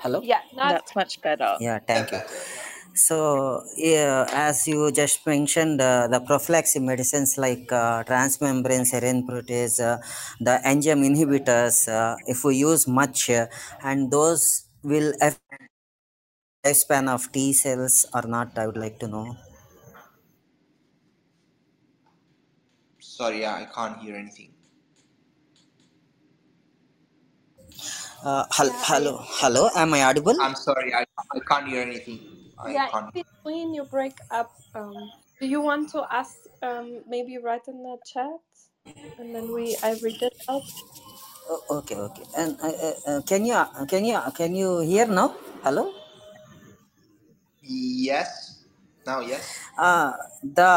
Hello? 0.00 0.22
Yeah, 0.22 0.40
that's 0.56 0.96
much 0.96 1.20
better. 1.22 1.58
Yeah, 1.60 1.78
thank 1.80 2.12
you. 2.12 2.20
So, 2.94 3.62
yeah, 3.76 4.26
as 4.32 4.66
you 4.66 4.90
just 4.92 5.26
mentioned, 5.26 5.80
uh, 5.80 6.08
the 6.08 6.20
prophylaxis 6.20 6.82
medicines 6.82 7.38
like 7.38 7.70
uh, 7.72 8.02
transmembrane 8.04 8.86
serine 8.88 9.26
protease, 9.28 9.80
uh, 9.80 9.98
the 10.40 10.60
enzyme 10.66 11.02
inhibitors, 11.02 11.88
uh, 11.88 12.16
if 12.26 12.44
we 12.44 12.56
use 12.56 12.88
much, 12.88 13.30
uh, 13.30 13.46
and 13.82 14.10
those 14.10 14.66
will 14.82 15.12
affect 15.20 15.60
the 16.64 16.70
lifespan 16.70 17.08
of 17.08 17.30
T 17.32 17.52
cells 17.52 18.06
or 18.14 18.22
not, 18.22 18.58
I 18.58 18.66
would 18.66 18.76
like 18.78 18.98
to 19.00 19.08
know. 19.08 19.36
Sorry, 23.20 23.42
yeah, 23.44 23.52
I 23.60 23.68
can't 23.68 24.00
hear 24.00 24.16
anything. 24.16 24.48
Uh, 28.24 28.48
hel- 28.48 28.72
yeah, 28.72 28.82
hello, 28.88 29.20
I, 29.20 29.26
hello. 29.44 29.68
Am 29.76 29.92
I 29.92 30.04
audible? 30.04 30.40
I'm 30.40 30.56
sorry, 30.56 30.94
I, 30.94 31.04
I 31.04 31.40
can't 31.46 31.68
hear 31.68 31.82
anything. 31.82 32.16
I 32.56 32.72
yeah, 32.72 32.88
can't. 32.88 33.12
in 33.14 33.20
between 33.20 33.74
you 33.74 33.84
break 33.84 34.16
up. 34.30 34.48
Um, 34.74 34.96
do 35.38 35.46
you 35.46 35.60
want 35.60 35.92
to 35.92 36.08
ask? 36.10 36.32
Um, 36.62 37.04
maybe 37.06 37.36
write 37.36 37.68
in 37.68 37.82
the 37.84 38.00
chat, 38.08 38.40
and 39.20 39.36
then 39.36 39.52
we 39.52 39.76
I 39.84 40.00
read 40.00 40.16
it 40.16 40.32
out. 40.48 40.64
Oh, 41.44 41.84
okay, 41.84 41.96
okay. 42.00 42.24
And 42.40 42.56
uh, 42.64 42.72
uh, 42.72 42.94
uh 43.04 43.20
can 43.28 43.44
you 43.44 43.52
uh, 43.52 43.84
can 43.84 44.08
you 44.08 44.16
uh, 44.16 44.30
can 44.32 44.56
you 44.56 44.80
hear 44.80 45.04
now? 45.04 45.36
Hello. 45.60 45.92
Yes. 47.60 48.49
Now, 49.10 49.20
yes. 49.32 49.42
Uh, 49.76 50.12
the 50.58 50.72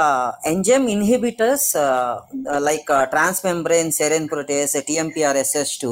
enzyme 0.51 0.87
inhibitors 0.97 1.75
uh, 1.75 2.21
uh 2.53 2.61
like 2.69 2.89
uh, 2.89 3.05
transmembrane 3.13 3.91
serine 3.97 4.27
protease, 4.33 4.73
TMPR, 4.89 5.35
SS2, 5.49 5.85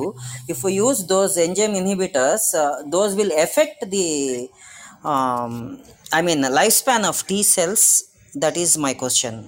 if 0.48 0.64
we 0.64 0.72
use 0.86 1.06
those 1.06 1.38
enzyme 1.38 1.76
inhibitors, 1.82 2.44
uh, 2.56 2.82
those 2.96 3.12
will 3.20 3.32
affect 3.46 3.80
the, 3.96 4.50
um, 5.04 5.80
I 6.12 6.22
mean, 6.24 6.40
lifespan 6.60 7.04
of 7.12 7.18
T 7.28 7.44
cells. 7.44 7.84
That 8.34 8.58
is 8.58 8.78
my 8.78 8.94
question. 8.96 9.48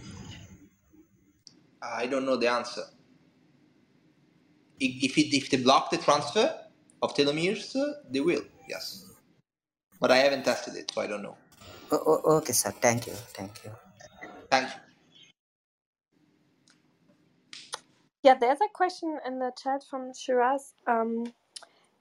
I 1.81 2.05
don't 2.05 2.25
know 2.27 2.37
the 2.37 2.51
answer. 2.59 2.85
If, 4.79 5.17
it, 5.17 5.35
if 5.39 5.49
they 5.49 5.57
block 5.57 5.89
the 5.89 5.97
transfer 5.97 6.47
of 7.01 7.15
telomeres, 7.15 7.75
uh, 7.75 7.93
they 8.11 8.19
will, 8.19 8.43
yes. 8.69 9.05
But 9.99 10.11
I 10.11 10.17
haven't 10.17 10.43
tested 10.43 10.75
it, 10.75 10.91
so 10.93 11.01
I 11.01 11.07
don't 11.07 11.23
know. 11.23 11.37
Oh, 11.91 12.21
oh, 12.25 12.37
okay, 12.37 12.53
sir. 12.53 12.71
Thank 12.71 13.07
you. 13.07 13.13
Thank 13.13 13.63
you. 13.63 13.71
Thank 14.49 14.69
you. 14.69 14.81
Yeah, 18.23 18.35
there's 18.35 18.61
a 18.61 18.69
question 18.73 19.19
in 19.27 19.39
the 19.39 19.51
chat 19.61 19.83
from 19.89 20.13
Shiraz. 20.13 20.73
Um, 20.87 21.33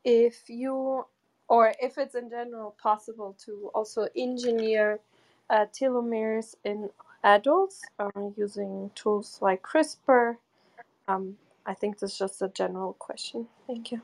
if 0.04 0.48
you, 0.48 1.06
or 1.48 1.74
if 1.80 1.98
it's 1.98 2.14
in 2.14 2.30
general 2.30 2.76
possible 2.82 3.36
to 3.46 3.70
also 3.74 4.08
engineer 4.16 5.00
uh, 5.50 5.66
telomeres 5.72 6.54
in 6.64 6.90
adults 7.24 7.82
uh, 7.98 8.10
using 8.36 8.90
tools 8.94 9.38
like 9.40 9.62
CRISPR. 9.62 10.36
Um, 11.08 11.36
I 11.66 11.74
think 11.74 11.98
this 11.98 12.12
is 12.12 12.18
just 12.18 12.42
a 12.42 12.48
general 12.48 12.94
question. 12.94 13.48
Thank 13.66 13.92
you. 13.92 14.00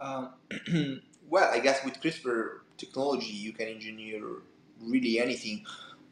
Um, 0.00 0.32
well, 1.28 1.50
I 1.52 1.60
guess 1.60 1.84
with 1.84 2.00
CRISPR 2.00 2.60
technology, 2.76 3.32
you 3.32 3.52
can 3.52 3.68
engineer 3.68 4.22
really 4.82 5.20
anything. 5.20 5.64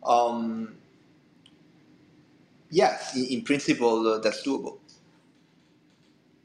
Um, 0.04 0.76
yes, 2.70 3.16
in, 3.16 3.26
in 3.26 3.42
principle, 3.42 4.06
uh, 4.08 4.18
that's 4.18 4.46
doable. 4.46 4.78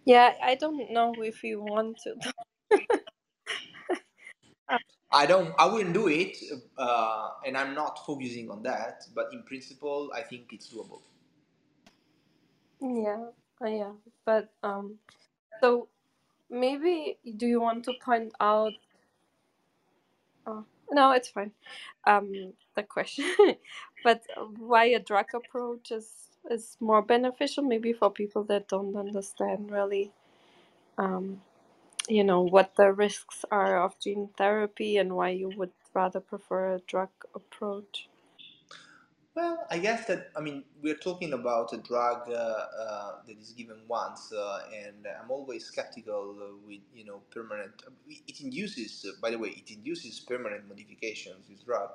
Yeah, 0.06 0.34
I 0.44 0.56
don't 0.56 0.92
know 0.92 1.14
if 1.22 1.44
you 1.44 1.62
want 1.62 2.00
to. 2.04 2.16
I 5.12 5.26
don't. 5.26 5.54
I 5.60 5.66
wouldn't 5.68 5.94
do 5.94 6.08
it, 6.08 6.38
uh, 6.78 7.30
and 7.46 7.58
I'm 7.58 7.76
not 7.76 8.06
focusing 8.06 8.50
on 8.52 8.64
that. 8.64 9.04
But 9.16 9.34
in 9.34 9.44
principle, 9.44 10.12
I 10.16 10.22
think 10.22 10.54
it's 10.54 10.74
doable. 10.74 11.02
Yeah, 12.82 13.26
uh, 13.64 13.68
yeah, 13.68 13.94
but 14.26 14.50
um, 14.64 15.00
so 15.62 15.88
maybe 16.50 17.18
do 17.38 17.48
you 17.48 17.62
want 17.62 17.86
to 17.86 17.94
point 17.94 18.34
out? 18.40 18.74
No, 20.92 21.12
it's 21.12 21.30
fine. 21.30 21.52
Um, 22.08 22.54
the 22.76 22.84
question, 22.84 23.26
but 24.04 24.24
why 24.58 24.86
a 24.86 25.00
drug 25.00 25.28
approach 25.36 25.92
is 25.92 26.08
is 26.52 26.78
more 26.80 27.02
beneficial, 27.04 27.64
maybe 27.64 27.94
for 27.94 28.12
people 28.12 28.44
that 28.46 28.70
don't 28.70 28.96
understand 28.98 29.72
really, 29.72 30.14
um, 30.98 31.42
you 32.10 32.24
know, 32.24 32.42
what 32.42 32.76
the 32.78 32.94
risks 32.94 33.46
are 33.52 33.84
of 33.84 34.00
gene 34.00 34.30
therapy 34.38 34.98
and 34.98 35.16
why 35.16 35.30
you 35.32 35.50
would 35.58 35.72
rather 35.96 36.22
prefer 36.22 36.76
a 36.76 36.80
drug 36.82 37.10
approach. 37.36 38.10
Well, 39.34 39.66
I 39.72 39.78
guess 39.80 40.08
that 40.08 40.30
I 40.36 40.42
mean 40.42 40.64
we're 40.84 40.98
talking 41.10 41.32
about 41.32 41.72
a 41.72 41.78
drug 41.78 42.30
uh, 42.30 42.34
uh, 42.34 43.12
that 43.26 43.38
is 43.40 43.52
given 43.54 43.78
once, 43.88 44.34
uh, 44.34 44.64
and 44.76 45.08
I'm 45.08 45.32
always 45.32 45.66
skeptical 45.66 46.36
uh, 46.42 46.56
with 46.68 46.82
you 46.94 47.06
know 47.06 47.22
permanent. 47.32 47.82
It 48.10 48.42
induces, 48.42 49.06
uh, 49.08 49.14
by 49.22 49.32
the 49.32 49.38
way, 49.40 49.50
it 49.50 49.72
induces 49.72 50.20
permanent 50.20 50.68
modifications. 50.68 51.48
This 51.48 51.62
drug, 51.62 51.92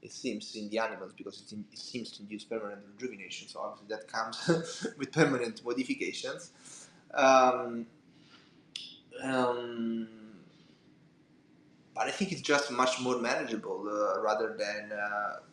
it 0.00 0.12
seems 0.12 0.56
in 0.56 0.70
the 0.70 0.78
animals 0.78 1.12
because 1.14 1.42
it, 1.42 1.52
in, 1.52 1.64
it 1.70 1.78
seems 1.78 2.10
to 2.12 2.22
induce 2.22 2.44
permanent 2.44 2.80
rejuvenation. 2.94 3.48
So 3.48 3.60
obviously 3.60 3.94
that 3.94 4.08
comes 4.10 4.86
with 4.98 5.12
permanent 5.12 5.62
modifications. 5.66 6.52
Um, 7.12 7.86
um, 9.22 10.08
but 11.94 12.06
I 12.06 12.10
think 12.10 12.32
it's 12.32 12.40
just 12.40 12.70
much 12.70 13.00
more 13.00 13.18
manageable 13.18 13.84
uh, 13.88 14.20
rather 14.22 14.56
than 14.56 14.92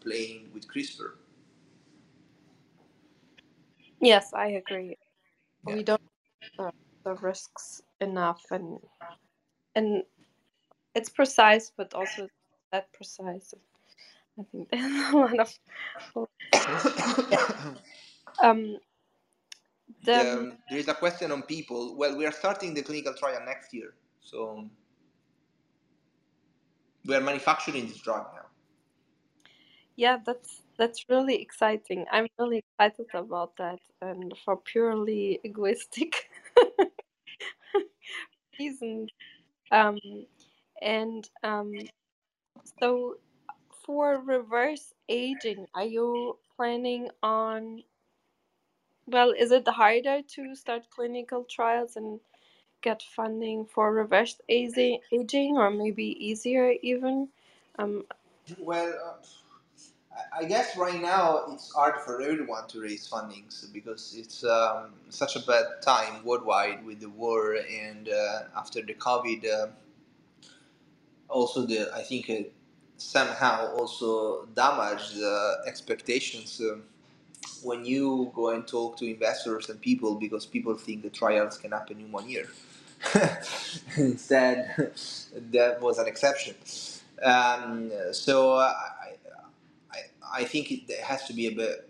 playing 0.02 0.50
with 0.54 0.68
CRISPR. 0.68 1.14
Yes, 4.02 4.34
I 4.34 4.48
agree. 4.48 4.98
Yeah. 5.68 5.76
We 5.76 5.84
don't 5.84 6.02
uh, 6.60 6.72
the 7.04 7.16
risks 7.16 7.82
enough, 8.02 8.44
and 8.52 8.80
and 9.76 10.04
it's 10.94 11.10
precise, 11.10 11.72
but 11.76 11.94
also 11.94 12.28
that 12.72 12.92
precise. 12.94 13.54
I 14.40 14.44
think 14.52 14.70
there's 14.70 14.84
a 15.14 15.18
lot 15.18 15.40
of. 15.40 15.54
Um, 18.44 18.80
the, 20.04 20.34
Um, 20.34 20.58
there 20.70 20.80
is 20.80 20.90
a 20.90 20.94
question 20.94 21.32
on 21.32 21.44
people. 21.44 21.96
Well, 21.96 22.18
we 22.18 22.26
are 22.26 22.32
starting 22.34 22.74
the 22.74 22.82
clinical 22.82 23.14
trial 23.14 23.40
next 23.46 23.74
year, 23.74 23.94
so 24.20 24.70
we 27.06 27.16
are 27.16 27.22
manufacturing 27.22 27.88
this 27.88 28.00
drug 28.00 28.28
now. 28.36 28.46
yeah, 29.96 30.18
that's 30.26 30.65
that's 30.78 31.06
really 31.10 31.42
exciting. 31.42 32.06
I'm 32.12 32.28
really 32.40 32.64
excited 32.80 33.08
about 33.14 33.56
that, 33.58 33.80
and 34.02 34.34
for 34.44 34.58
purely 34.58 35.40
egoistic 35.46 36.30
reasons. 38.60 39.10
Um, 39.72 40.00
and 40.82 41.30
um, 41.44 41.74
so 42.80 43.18
for 43.86 44.20
reverse 44.22 44.94
aging, 45.10 45.68
are 45.76 45.86
you 45.86 46.38
planning 46.56 47.10
on? 47.24 47.84
Well, 49.08 49.32
is 49.32 49.52
it 49.52 49.68
harder 49.68 50.22
to 50.22 50.56
start 50.56 50.90
clinical 50.90 51.44
trials 51.44 51.96
and 51.96 52.20
get 52.82 53.04
funding 53.04 53.66
for 53.66 53.94
reverse 53.94 54.40
aging, 54.50 55.02
or 55.58 55.72
maybe 55.72 56.06
easier 56.26 56.72
even? 56.82 57.30
Um, 57.80 58.06
Well, 58.60 58.94
uh, 59.04 59.26
I- 60.16 60.46
guess 60.46 60.78
right 60.78 61.02
now 61.02 61.46
it's 61.52 61.72
hard 61.74 62.02
for 62.06 62.22
everyone 62.22 62.68
to 62.70 62.82
raise 62.82 63.08
fundings 63.08 63.72
because 63.74 64.16
it's 64.18 64.44
um, 64.44 64.94
such 65.10 65.36
a 65.36 65.40
bad 65.42 65.66
time 65.82 66.24
worldwide 66.24 66.86
with 66.86 67.00
the 67.02 67.10
war 67.10 67.56
and 67.56 68.10
uh, 68.10 68.40
after 68.58 68.82
the 68.82 68.94
COVID. 68.96 69.46
Uh, 69.46 69.68
also, 71.30 71.66
the 71.66 71.92
I 71.96 72.04
think 72.04 72.30
it 72.30 72.54
somehow 72.98 73.74
also 73.76 74.46
damaged 74.56 75.16
the 75.18 75.58
expectations. 75.68 76.62
Um, 76.62 76.84
when 77.64 77.86
you 77.86 78.32
go 78.36 78.52
and 78.52 78.68
talk 78.68 78.98
to 79.00 79.06
investors 79.10 79.70
and 79.70 79.82
people 79.82 80.16
because 80.16 80.46
people 80.46 80.76
think 80.76 81.04
the 81.04 81.10
trials 81.10 81.58
can 81.58 81.72
happen 81.72 82.00
in 82.00 82.12
one 82.12 82.30
year. 82.30 82.48
Instead, 83.98 84.92
that 85.52 85.82
was 85.82 86.00
an 86.00 86.08
exception. 86.08 86.56
Um, 87.24 87.92
so 88.12 88.60
I, 90.34 90.44
think 90.46 90.72
it 90.72 90.92
has 91.02 91.26
to 91.26 91.34
be 91.34 91.48
a 91.48 91.52
bit 91.52 91.90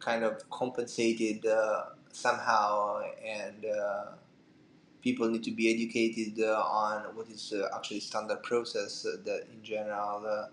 kind 0.00 0.24
of 0.24 0.48
compensated 0.50 1.46
uh, 1.46 1.84
somehow, 2.12 3.02
and 3.26 3.64
uh, 3.66 4.04
people 5.02 5.28
need 5.28 5.44
to 5.44 5.52
be 5.52 5.72
educated 5.74 6.42
uh, 6.44 6.62
on 6.62 7.16
what 7.16 7.28
is 7.30 7.52
uh, 7.54 7.68
actually 7.76 8.00
standard 8.00 8.42
process 8.42 9.06
uh, 9.06 9.16
that 9.24 9.46
in 9.52 9.62
general 9.62 10.24
uh, 10.26 10.48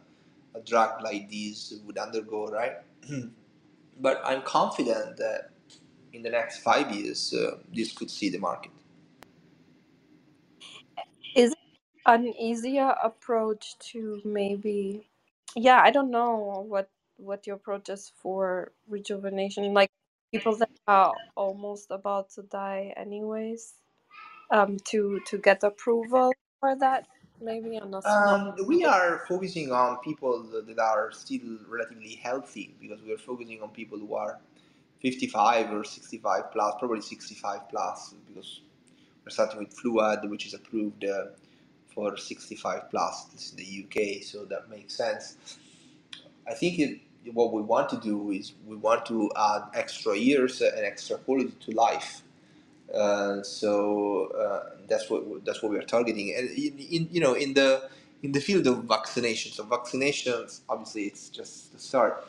a 0.58 0.62
drug 0.62 1.02
like 1.04 1.30
this 1.32 1.74
would 1.86 1.98
undergo, 1.98 2.48
right? 2.50 2.78
but 4.02 4.22
I'm 4.26 4.42
confident 4.44 5.18
that 5.18 5.52
in 6.14 6.24
the 6.24 6.30
next 6.30 6.60
five 6.60 6.92
years, 6.92 7.34
this 7.74 7.94
could 7.94 8.12
see 8.12 8.30
the 8.30 8.40
market. 8.40 8.72
is 11.36 11.52
it 11.52 11.58
an 12.06 12.28
easier 12.40 12.96
approach 13.04 13.78
to 13.92 14.22
maybe? 14.26 15.08
Yeah, 15.56 15.82
I 15.84 15.92
don't 15.92 16.12
know 16.12 16.66
what 16.68 16.90
what 17.18 17.48
your 17.48 17.58
approach 17.58 17.90
is 17.90 18.12
for 18.22 18.74
rejuvenation. 18.90 19.74
Like 19.74 19.92
people 20.34 20.58
that 20.58 20.72
are 20.88 21.14
almost 21.38 21.92
about 21.92 22.32
to 22.32 22.44
die, 22.44 22.94
anyways. 22.98 23.76
Um, 24.52 24.78
to 24.92 25.22
to 25.28 25.38
get 25.40 25.64
approval 25.64 26.34
for 26.62 26.76
that, 26.78 27.08
maybe 27.42 27.78
a 27.78 27.82
small. 28.04 28.40
Um, 28.40 28.56
we 28.68 28.86
are 28.86 29.26
focusing 29.30 29.72
on 29.72 30.00
people 30.00 30.44
that 30.44 30.80
are 30.80 31.12
still 31.12 31.60
relatively 31.70 32.16
healthy 32.16 32.76
because 32.82 33.02
we 33.04 33.14
are 33.14 33.18
focusing 33.20 33.62
on 33.62 33.70
people 33.70 34.00
who 34.00 34.16
are 34.16 34.40
55 35.02 35.72
or 35.74 35.84
65 35.84 36.52
plus, 36.52 36.76
probably 36.80 37.02
65 37.02 37.70
plus, 37.70 38.16
because 38.28 38.62
we're 39.26 39.32
starting 39.32 39.60
with 39.60 39.76
Fluad, 39.78 40.30
which 40.30 40.48
is 40.48 40.54
approved 40.56 41.06
uh, 41.06 41.26
for 41.94 42.18
65 42.18 42.90
plus. 42.90 43.26
This 43.26 43.48
is 43.48 43.52
the 43.52 43.86
UK, 43.86 44.24
so 44.24 44.46
that 44.46 44.70
makes 44.70 44.96
sense. 44.96 45.36
I 46.48 46.54
think 46.54 46.80
it, 46.80 47.00
what 47.34 47.54
we 47.54 47.62
want 47.62 47.90
to 47.90 47.98
do 47.98 48.32
is 48.32 48.54
we 48.66 48.76
want 48.76 49.06
to 49.08 49.32
add 49.38 49.64
extra 49.74 50.18
years 50.18 50.62
and 50.62 50.86
extra 50.86 51.18
quality 51.18 51.54
to 51.66 51.72
life. 51.72 52.24
Uh, 52.94 53.42
so 53.44 54.28
uh, 54.28 54.76
that's 54.90 55.10
what 55.10 55.46
that's 55.46 55.64
what 55.64 55.72
we 55.72 55.78
are 55.78 55.84
targeting, 55.84 56.34
and 56.36 56.50
in, 56.50 56.78
in 56.78 57.08
you 57.10 57.22
know 57.22 57.34
in 57.34 57.54
the 57.54 57.90
in 58.22 58.34
the 58.34 58.42
field 58.42 58.68
of 58.68 58.80
vaccinations. 58.84 59.54
So 59.54 59.64
vaccinations, 59.64 60.62
obviously, 60.68 61.04
it's 61.04 61.30
just 61.30 61.72
the 61.72 61.80
start. 61.80 62.28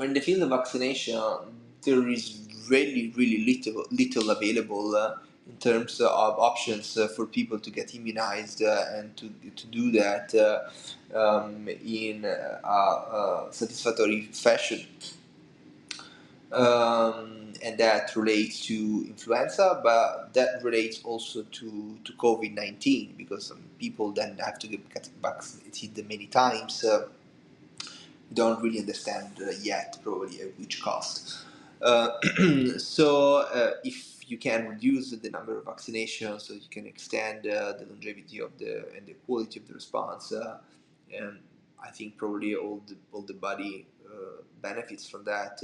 In 0.00 0.14
the 0.14 0.20
field 0.20 0.42
of 0.42 0.48
vaccination, 0.48 1.20
there 1.84 2.08
is 2.08 2.48
really 2.70 3.12
really 3.14 3.44
little 3.44 3.84
little 3.90 4.30
available 4.30 4.96
uh, 4.96 5.16
in 5.48 5.56
terms 5.56 6.00
of 6.00 6.38
options 6.38 6.96
uh, 6.96 7.08
for 7.08 7.26
people 7.26 7.58
to 7.58 7.70
get 7.70 7.94
immunized 7.94 8.62
uh, 8.62 8.84
and 8.94 9.16
to 9.16 9.28
to 9.56 9.66
do 9.66 9.90
that 9.90 10.34
uh, 10.34 11.18
um, 11.18 11.68
in 11.68 12.24
a, 12.24 13.46
satisfactory 13.50 14.22
fashion 14.32 14.86
um, 16.52 17.52
and 17.62 17.78
that 17.78 18.14
relates 18.14 18.66
to 18.66 19.04
influenza, 19.06 19.80
but 19.82 20.34
that 20.34 20.62
relates 20.62 21.02
also 21.04 21.42
to, 21.44 21.98
to 22.04 22.12
COVID 22.14 22.54
19 22.54 23.14
because 23.16 23.52
people 23.78 24.12
then 24.12 24.36
have 24.38 24.58
to 24.58 24.66
get 24.66 25.08
vaccinated 25.22 26.06
many 26.08 26.26
times. 26.26 26.84
Uh, 26.84 27.08
don't 28.32 28.62
really 28.62 28.80
understand 28.80 29.38
uh, 29.40 29.50
yet, 29.62 29.98
probably 30.02 30.40
at 30.40 30.58
which 30.58 30.82
cost. 30.82 31.44
Uh, 31.82 32.10
so, 32.78 33.38
uh, 33.54 33.72
if 33.84 34.30
you 34.30 34.38
can 34.38 34.68
reduce 34.68 35.12
the 35.12 35.30
number 35.30 35.58
of 35.58 35.66
vaccinations, 35.66 36.42
so 36.42 36.54
you 36.54 36.70
can 36.70 36.86
extend 36.86 37.46
uh, 37.48 37.74
the 37.74 37.86
longevity 37.90 38.40
of 38.40 38.58
the 38.58 38.86
and 38.96 39.06
the 39.06 39.14
quality 39.26 39.60
of 39.60 39.68
the 39.68 39.74
response, 39.74 40.32
and 40.32 41.40
I 41.82 41.90
think 41.90 42.18
probably 42.18 42.56
all 42.56 42.82
the 42.88 42.96
all 43.12 43.22
the 43.22 43.34
body 43.34 43.86
benefits 44.62 45.08
from 45.08 45.24
that. 45.24 45.60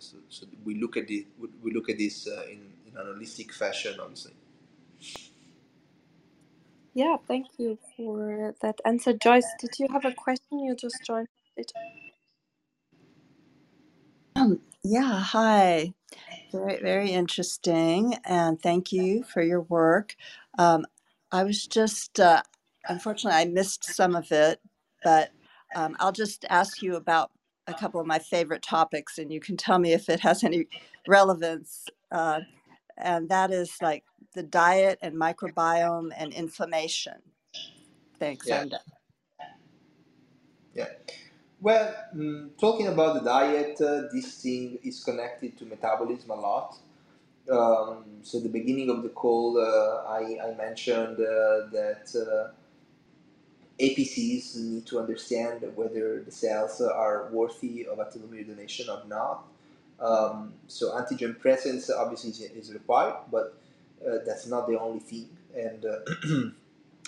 So, 0.00 0.18
so 0.30 0.46
we 0.64 0.76
look 0.76 0.96
at 0.98 1.10
it. 1.10 1.26
We 1.62 1.72
look 1.72 1.90
at 1.90 1.98
this 1.98 2.26
in 2.26 2.72
in 2.88 2.96
an 2.98 3.06
holistic 3.06 3.52
fashion, 3.52 4.00
obviously. 4.00 4.34
Yeah, 6.94 7.16
thank 7.28 7.46
you 7.58 7.78
for 7.96 8.54
that 8.62 8.80
answer, 8.84 9.14
Joyce. 9.14 9.46
Did 9.60 9.78
you 9.80 9.88
have 9.92 10.04
a 10.04 10.12
question? 10.12 10.60
You 10.60 10.76
just 10.76 11.04
joined. 11.06 11.28
It. 11.56 11.72
Yeah, 14.84 15.20
hi. 15.20 15.94
Very, 16.52 16.80
very 16.80 17.10
interesting. 17.12 18.16
And 18.24 18.60
thank 18.62 18.92
you 18.92 19.24
for 19.24 19.42
your 19.42 19.62
work. 19.62 20.16
Um, 20.58 20.86
I 21.32 21.44
was 21.44 21.66
just, 21.66 22.20
uh, 22.20 22.42
unfortunately, 22.88 23.38
I 23.40 23.46
missed 23.46 23.84
some 23.84 24.16
of 24.16 24.32
it, 24.32 24.60
but 25.04 25.30
um, 25.76 25.96
I'll 26.00 26.12
just 26.12 26.46
ask 26.50 26.82
you 26.82 26.96
about 26.96 27.32
a 27.68 27.74
couple 27.74 28.00
of 28.00 28.06
my 28.08 28.18
favorite 28.20 28.62
topics 28.62 29.18
and 29.18 29.32
you 29.32 29.40
can 29.40 29.56
tell 29.56 29.78
me 29.78 29.92
if 29.92 30.08
it 30.08 30.20
has 30.20 30.44
any 30.44 30.68
relevance. 31.08 31.86
Uh, 32.12 32.42
and 32.98 33.28
that 33.30 33.52
is 33.52 33.78
like 33.82 34.04
the 34.34 34.42
diet 34.44 34.98
and 35.02 35.16
microbiome 35.16 36.10
and 36.16 36.32
inflammation. 36.34 37.22
Thanks. 38.20 38.46
Yeah. 38.48 38.60
I'm 38.62 38.68
done. 38.70 38.80
Yeah. 40.74 40.86
Well, 41.64 41.94
mm, 42.14 42.50
talking 42.60 42.88
about 42.88 43.14
the 43.14 43.20
diet, 43.22 43.80
uh, 43.80 44.02
this 44.12 44.42
thing 44.42 44.78
is 44.82 45.02
connected 45.02 45.56
to 45.56 45.64
metabolism 45.64 46.28
a 46.28 46.34
lot. 46.34 46.76
Um, 47.50 48.04
so, 48.22 48.38
the 48.38 48.50
beginning 48.50 48.90
of 48.90 49.02
the 49.02 49.08
call, 49.08 49.56
uh, 49.56 50.06
I, 50.06 50.36
I 50.46 50.54
mentioned 50.56 51.18
uh, 51.20 51.70
that 51.72 52.04
uh, 52.14 52.52
APCs 53.82 54.56
need 54.58 54.84
to 54.88 55.00
understand 55.00 55.64
whether 55.74 56.22
the 56.22 56.30
cells 56.30 56.82
are 56.82 57.30
worthy 57.32 57.86
of 57.86 57.98
a 57.98 58.04
telomere 58.04 58.46
donation 58.46 58.90
or 58.90 59.02
not. 59.08 59.46
Um, 59.98 60.52
so 60.66 60.90
antigen 60.90 61.38
presence 61.38 61.88
obviously 61.88 62.30
is, 62.30 62.40
is 62.40 62.74
required, 62.74 63.16
but 63.32 63.56
uh, 64.06 64.18
that's 64.26 64.46
not 64.46 64.68
the 64.68 64.78
only 64.78 65.00
thing. 65.00 65.30
And 65.56 65.86
uh, 65.86 66.50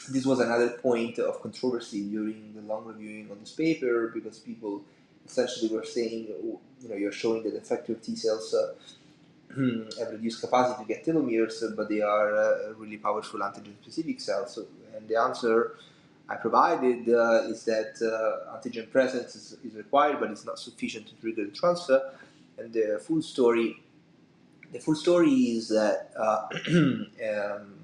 this 0.08 0.24
was 0.24 0.40
another 0.40 0.70
point 0.70 1.18
of 1.18 1.40
controversy 1.42 2.02
during 2.08 2.52
the 2.54 2.62
long 2.62 2.84
reviewing 2.84 3.30
of 3.30 3.40
this 3.40 3.52
paper 3.52 4.08
because 4.14 4.38
people 4.38 4.82
essentially 5.24 5.74
were 5.74 5.84
saying, 5.84 6.28
you 6.82 6.88
know, 6.88 6.94
you're 6.94 7.12
showing 7.12 7.42
that 7.42 7.62
effector 7.62 8.00
T 8.00 8.16
cells 8.16 8.54
uh, 8.54 8.74
have 9.98 10.10
reduced 10.12 10.40
capacity 10.40 10.82
to 10.82 10.88
get 10.88 11.04
telomeres, 11.04 11.76
but 11.76 11.88
they 11.88 12.00
are 12.00 12.36
uh, 12.36 12.74
really 12.76 12.98
powerful 12.98 13.40
antigen-specific 13.40 14.20
cells. 14.20 14.54
So, 14.54 14.66
and 14.96 15.08
the 15.08 15.16
answer 15.16 15.76
I 16.28 16.36
provided 16.36 17.08
uh, 17.08 17.48
is 17.48 17.64
that 17.64 17.94
uh, 18.02 18.56
antigen 18.56 18.90
presence 18.90 19.36
is, 19.36 19.56
is, 19.64 19.74
required, 19.74 20.18
but 20.20 20.30
it's 20.30 20.44
not 20.44 20.58
sufficient 20.58 21.06
to 21.08 21.14
trigger 21.16 21.44
the 21.44 21.52
transfer. 21.52 22.12
And 22.58 22.72
the 22.72 23.00
full 23.04 23.22
story, 23.22 23.82
the 24.72 24.80
full 24.80 24.96
story 24.96 25.30
is 25.30 25.68
that 25.68 26.12
uh, 26.18 26.48
um, 26.68 27.75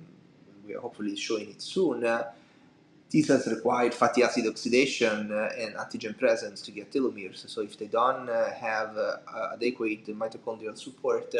we 0.66 0.74
are 0.74 0.80
hopefully 0.80 1.16
showing 1.16 1.50
it 1.50 1.62
soon. 1.62 2.04
Uh, 2.04 2.30
T 3.10 3.22
cells 3.22 3.46
require 3.46 3.90
fatty 3.90 4.22
acid 4.22 4.46
oxidation 4.46 5.30
uh, 5.30 5.50
and 5.58 5.74
antigen 5.74 6.16
presence 6.18 6.62
to 6.62 6.70
get 6.70 6.90
telomeres. 6.90 7.46
So 7.48 7.60
if 7.60 7.76
they 7.76 7.86
don't 7.86 8.28
uh, 8.28 8.50
have 8.52 8.96
adequate 9.52 10.06
mitochondrial 10.06 10.78
support, 10.78 11.34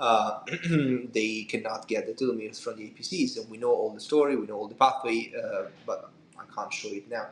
uh, 0.00 0.40
they 1.12 1.46
cannot 1.48 1.86
get 1.86 2.06
the 2.06 2.12
telomeres 2.12 2.60
from 2.60 2.76
the 2.76 2.84
APCs. 2.84 3.38
And 3.38 3.50
we 3.50 3.58
know 3.58 3.70
all 3.70 3.90
the 3.90 4.00
story, 4.00 4.36
we 4.36 4.46
know 4.46 4.56
all 4.56 4.68
the 4.68 4.74
pathway, 4.74 5.32
uh, 5.36 5.64
but 5.86 6.10
I 6.38 6.44
can't 6.54 6.72
show 6.72 6.88
it 6.88 7.08
now. 7.08 7.28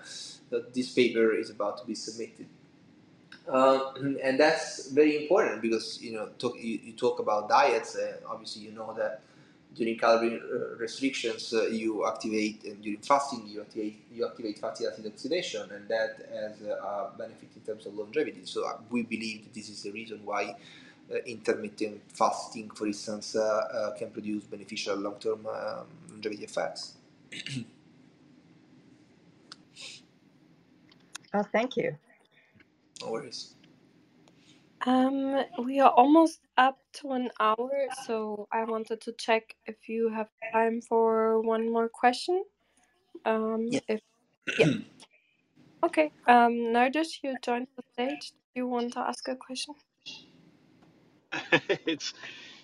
This 0.75 0.93
paper 0.93 1.35
is 1.35 1.51
about 1.51 1.79
to 1.79 1.87
be 1.87 1.95
submitted. 1.95 2.47
Uh, 3.49 3.93
and 4.23 4.39
that's 4.39 4.91
very 4.91 5.23
important 5.23 5.63
because 5.63 6.01
you 6.03 6.13
know 6.13 6.29
talk, 6.39 6.57
you, 6.57 6.79
you, 6.83 6.93
talk 6.93 7.19
about 7.19 7.49
diets, 7.49 7.95
and 7.95 8.19
obviously 8.29 8.63
you 8.63 8.73
know 8.73 8.93
that 8.95 9.23
during 9.79 9.97
calorie 9.97 10.41
uh, 10.41 10.77
restrictions 10.77 11.55
uh, 11.55 11.69
you 11.69 12.07
activate, 12.07 12.65
and 12.65 12.83
during 12.83 13.01
fasting 13.01 13.47
you 13.47 13.61
activate 13.61 14.05
you 14.13 14.27
activate 14.27 14.59
fatty 14.59 14.87
acid 14.87 15.07
oxidation, 15.07 15.71
and 15.71 15.89
that 15.89 16.29
has 16.35 16.61
a 16.63 17.11
benefit 17.17 17.49
in 17.55 17.63
terms 17.63 17.87
of 17.87 17.95
longevity. 17.95 18.41
So 18.45 18.67
uh, 18.67 18.79
we 18.91 19.05
believe 19.05 19.45
that 19.45 19.55
this 19.55 19.69
is 19.71 19.83
the 19.85 19.93
reason 19.93 20.21
why 20.25 20.57
uh, 21.11 21.17
intermittent 21.27 22.03
fasting, 22.13 22.69
for 22.71 22.87
instance, 22.87 23.37
uh, 23.37 23.41
uh, 23.43 23.97
can 23.97 24.11
produce 24.11 24.45
beneficial 24.45 24.97
long-term 24.97 25.47
um, 25.47 25.87
longevity 26.11 26.45
effects. 26.45 26.95
oh, 31.35 31.45
thank 31.53 31.77
you. 31.77 31.97
No 33.01 33.13
worries. 33.13 33.55
Um, 34.87 35.45
we 35.65 35.81
are 35.81 35.91
almost 35.91 36.41
up 36.57 36.79
to 36.95 37.13
an 37.13 37.31
hour, 37.41 37.71
so 38.07 38.49
I 38.53 38.65
wanted 38.65 39.01
to 39.03 39.13
check 39.19 39.55
if 39.67 39.89
you 39.89 40.11
have 40.11 40.29
time 40.53 40.81
for 40.83 41.41
one 41.43 41.73
more 41.73 41.89
question. 41.89 42.45
Um, 43.25 43.69
yeah. 43.71 43.81
If 43.89 44.01
yeah. 44.59 44.67
okay. 45.85 46.13
Um, 46.27 46.53
Nardish, 46.75 47.21
you 47.23 47.37
joined 47.43 47.69
the 47.77 47.83
stage. 47.95 48.33
Do 48.55 48.61
you 48.63 48.69
want 48.69 48.95
to 48.95 49.01
ask 49.01 49.29
a 49.29 49.37
question? 49.37 49.75
it's 51.87 52.15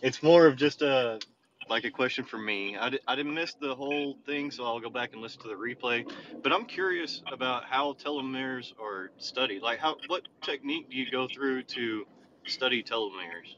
it's 0.02 0.22
more 0.22 0.46
of 0.46 0.56
just 0.56 0.82
a 0.82 1.20
like 1.68 1.84
a 1.84 1.90
question 1.90 2.24
for 2.24 2.38
me. 2.38 2.76
I, 2.76 2.90
di- 2.90 3.00
I 3.06 3.14
didn't 3.14 3.34
miss 3.34 3.54
the 3.54 3.74
whole 3.74 4.16
thing, 4.26 4.50
so 4.50 4.64
I'll 4.64 4.80
go 4.80 4.90
back 4.90 5.12
and 5.12 5.22
listen 5.22 5.40
to 5.42 5.48
the 5.48 5.54
replay. 5.54 6.08
But 6.42 6.52
I'm 6.52 6.64
curious 6.64 7.22
about 7.32 7.64
how 7.64 7.94
telomeres 7.94 8.72
are 8.80 9.10
studied. 9.18 9.62
Like, 9.62 9.78
how 9.78 9.96
what 10.08 10.22
technique 10.42 10.90
do 10.90 10.96
you 10.96 11.10
go 11.10 11.28
through 11.32 11.64
to 11.64 12.06
study 12.46 12.82
telomeres? 12.82 13.56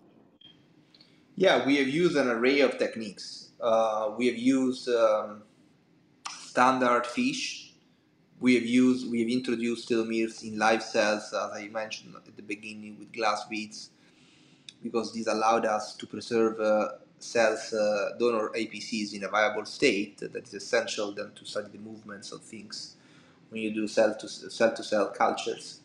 Yeah, 1.34 1.66
we 1.66 1.76
have 1.76 1.88
used 1.88 2.16
an 2.16 2.28
array 2.28 2.60
of 2.60 2.78
techniques. 2.78 3.50
Uh, 3.60 4.12
we 4.16 4.26
have 4.26 4.36
used 4.36 4.88
um, 4.88 5.42
standard 6.30 7.06
FISH. 7.06 7.74
We 8.38 8.54
have 8.54 8.66
used 8.66 9.10
we 9.10 9.20
have 9.20 9.30
introduced 9.30 9.88
telomeres 9.88 10.42
in 10.42 10.58
live 10.58 10.82
cells, 10.82 11.32
as 11.32 11.50
I 11.52 11.68
mentioned 11.68 12.14
at 12.14 12.36
the 12.36 12.42
beginning, 12.42 12.98
with 12.98 13.12
glass 13.12 13.44
beads 13.44 13.90
because 14.82 15.12
this 15.12 15.26
allowed 15.26 15.66
us 15.66 15.94
to 15.96 16.06
preserve 16.06 16.60
uh, 16.60 16.88
cells, 17.18 17.72
uh, 17.72 18.10
donor 18.18 18.50
APCs 18.50 19.14
in 19.14 19.24
a 19.24 19.28
viable 19.28 19.64
state 19.64 20.18
that 20.18 20.36
is 20.36 20.54
essential 20.54 21.12
then 21.12 21.32
to 21.34 21.44
study 21.44 21.68
the 21.72 21.78
movements 21.78 22.32
of 22.32 22.42
things 22.42 22.96
when 23.50 23.62
you 23.62 23.72
do 23.72 23.88
cell 23.88 24.14
to 24.14 24.28
cell, 24.28 24.74
to 24.74 24.82
cell 24.82 25.08
cultures. 25.08 25.80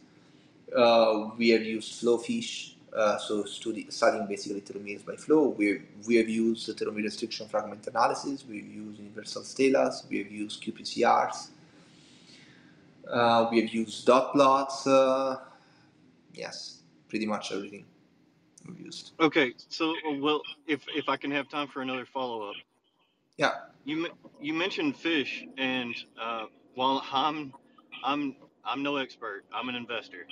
Uh, 0.76 1.30
we 1.38 1.50
have 1.50 1.64
used 1.64 2.00
flow 2.00 2.18
FISH, 2.18 2.76
uh, 2.96 3.18
so 3.18 3.44
studying 3.46 4.28
basically 4.28 4.62
telomeres 4.62 5.06
by 5.06 5.16
flow. 5.16 5.50
We, 5.50 5.82
we 6.08 6.16
have 6.16 6.30
used 6.30 6.68
the 6.68 6.74
telomere 6.74 7.04
restriction 7.04 7.48
fragment 7.48 7.88
analysis, 7.88 8.46
we've 8.48 8.68
used 8.68 9.00
universal 9.00 9.44
STELAs, 9.44 10.06
we 10.10 10.20
have 10.20 10.32
used 10.32 10.64
qPCRs, 10.64 11.50
uh, 13.10 13.48
we 13.52 13.62
have 13.62 13.70
used 13.70 14.06
dot 14.06 14.34
plots. 14.34 14.88
Uh, 14.88 15.38
yes, 16.34 16.80
pretty 17.10 17.26
much 17.26 17.52
everything 17.52 17.86
used. 18.78 19.14
Okay, 19.20 19.54
so 19.70 19.94
well, 20.20 20.42
if 20.68 20.86
if 20.96 21.10
I 21.10 21.18
can 21.18 21.32
have 21.32 21.50
time 21.50 21.68
for 21.68 21.82
another 21.82 22.06
follow 22.06 22.50
up. 22.50 22.56
Yeah. 23.38 23.52
You 23.86 24.10
you 24.40 24.54
mentioned 24.54 24.96
FISH, 24.98 25.46
and 25.58 25.96
uh, 26.22 26.46
while 26.76 27.04
I'm 27.12 27.54
I'm 28.04 28.36
I'm 28.64 28.84
no 28.84 28.98
expert, 28.98 29.44
I'm 29.54 29.70
an 29.70 29.76
investor. 29.76 30.28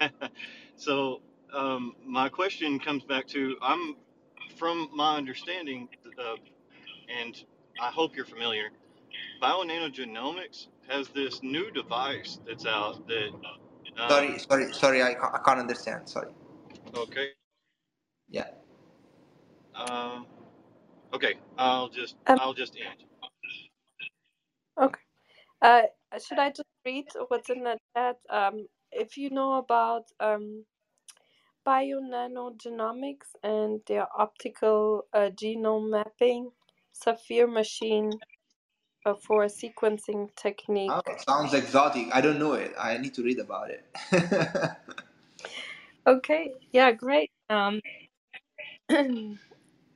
so 0.76 1.20
um, 1.52 1.94
my 2.04 2.28
question 2.28 2.78
comes 2.78 3.04
back 3.04 3.26
to 3.28 3.56
I'm 3.62 3.96
from 4.56 4.88
my 4.94 5.16
understanding, 5.16 5.88
uh, 6.18 6.36
and 7.20 7.36
I 7.80 7.90
hope 7.90 8.16
you're 8.16 8.24
familiar. 8.26 8.70
Bionano 9.42 9.92
Genomics 9.94 10.66
has 10.88 11.08
this 11.08 11.42
new 11.42 11.70
device 11.70 12.38
that's 12.46 12.66
out 12.66 13.06
that. 13.08 13.30
Um, 13.98 14.08
sorry, 14.10 14.38
sorry, 14.38 14.72
sorry. 14.72 15.02
I 15.02 15.14
can't, 15.14 15.34
I 15.34 15.38
can't 15.44 15.60
understand. 15.60 16.08
Sorry. 16.08 16.30
Okay. 16.94 17.28
Yeah. 18.30 18.48
Um. 19.74 20.26
Okay. 21.14 21.34
I'll 21.58 21.88
just 21.88 22.16
um, 22.26 22.38
I'll 22.40 22.54
just 22.54 22.76
end. 22.76 23.04
Okay. 24.80 25.00
Uh, 25.60 25.82
should 26.26 26.38
I 26.38 26.50
just 26.50 26.64
read 26.84 27.06
what's 27.28 27.50
in 27.50 27.64
the 27.64 27.78
chat? 27.96 28.16
Um, 28.30 28.66
if 28.92 29.16
you 29.16 29.30
know 29.30 29.54
about 29.54 30.04
um, 30.20 30.64
Bionano 31.66 32.56
Genomics 32.56 33.34
and 33.42 33.80
their 33.86 34.06
optical 34.16 35.06
uh, 35.12 35.30
genome 35.34 35.90
mapping, 35.90 36.50
Saphyr 36.94 37.50
machine 37.52 38.12
uh, 39.04 39.14
for 39.14 39.44
a 39.44 39.48
sequencing 39.48 40.34
technique. 40.36 40.90
Oh, 40.92 41.02
sounds 41.28 41.54
exotic. 41.54 42.08
I 42.12 42.20
don't 42.20 42.38
know 42.38 42.54
it. 42.54 42.74
I 42.78 42.98
need 42.98 43.14
to 43.14 43.22
read 43.22 43.38
about 43.38 43.70
it. 43.70 43.84
okay. 46.06 46.52
Yeah. 46.72 46.92
Great. 46.92 47.30
Um, 47.50 47.80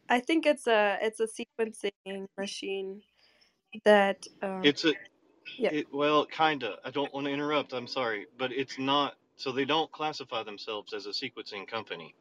I 0.09 0.20
think 0.20 0.47
it's 0.47 0.66
a 0.66 0.99
it's 1.03 1.20
a 1.20 1.26
sequencing 1.28 2.26
machine 2.38 3.03
that 3.84 4.26
um, 4.43 4.62
It's 4.64 4.84
a 4.84 4.95
yeah 5.59 5.70
it, 5.70 5.86
well, 5.93 6.26
kinda. 6.26 6.78
I 6.84 6.90
don't 6.90 7.12
want 7.14 7.26
to 7.26 7.32
interrupt. 7.32 7.72
I'm 7.72 7.86
sorry, 7.86 8.26
but 8.38 8.53
it's 8.53 8.78
not. 8.78 9.16
So 9.36 9.53
they 9.53 9.64
don't 9.64 9.90
classify 9.93 10.43
themselves 10.45 10.93
as 10.95 11.07
a 11.07 11.11
sequencing 11.11 11.66
company. 11.68 12.14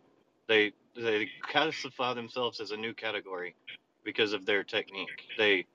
They 0.48 0.74
they 0.96 1.30
classify 1.44 2.14
themselves 2.14 2.60
as 2.62 2.72
a 2.72 2.78
new 2.78 2.94
category 2.94 3.56
because 4.04 4.34
of 4.34 4.46
their 4.46 4.64
technique. 4.64 5.28
They 5.38 5.66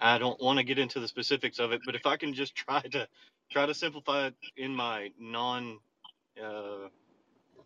I 0.00 0.18
don't 0.18 0.40
want 0.42 0.58
to 0.58 0.64
get 0.64 0.78
into 0.78 1.00
the 1.00 1.08
specifics 1.08 1.58
of 1.58 1.72
it, 1.72 1.82
but 1.84 1.94
if 1.94 2.06
I 2.06 2.16
can 2.16 2.34
just 2.34 2.54
try 2.66 2.82
to 2.82 3.08
try 3.50 3.66
to 3.66 3.74
simplify 3.74 4.28
it 4.28 4.34
in 4.56 4.74
my 4.74 5.12
non 5.18 5.80
uh, 6.42 6.88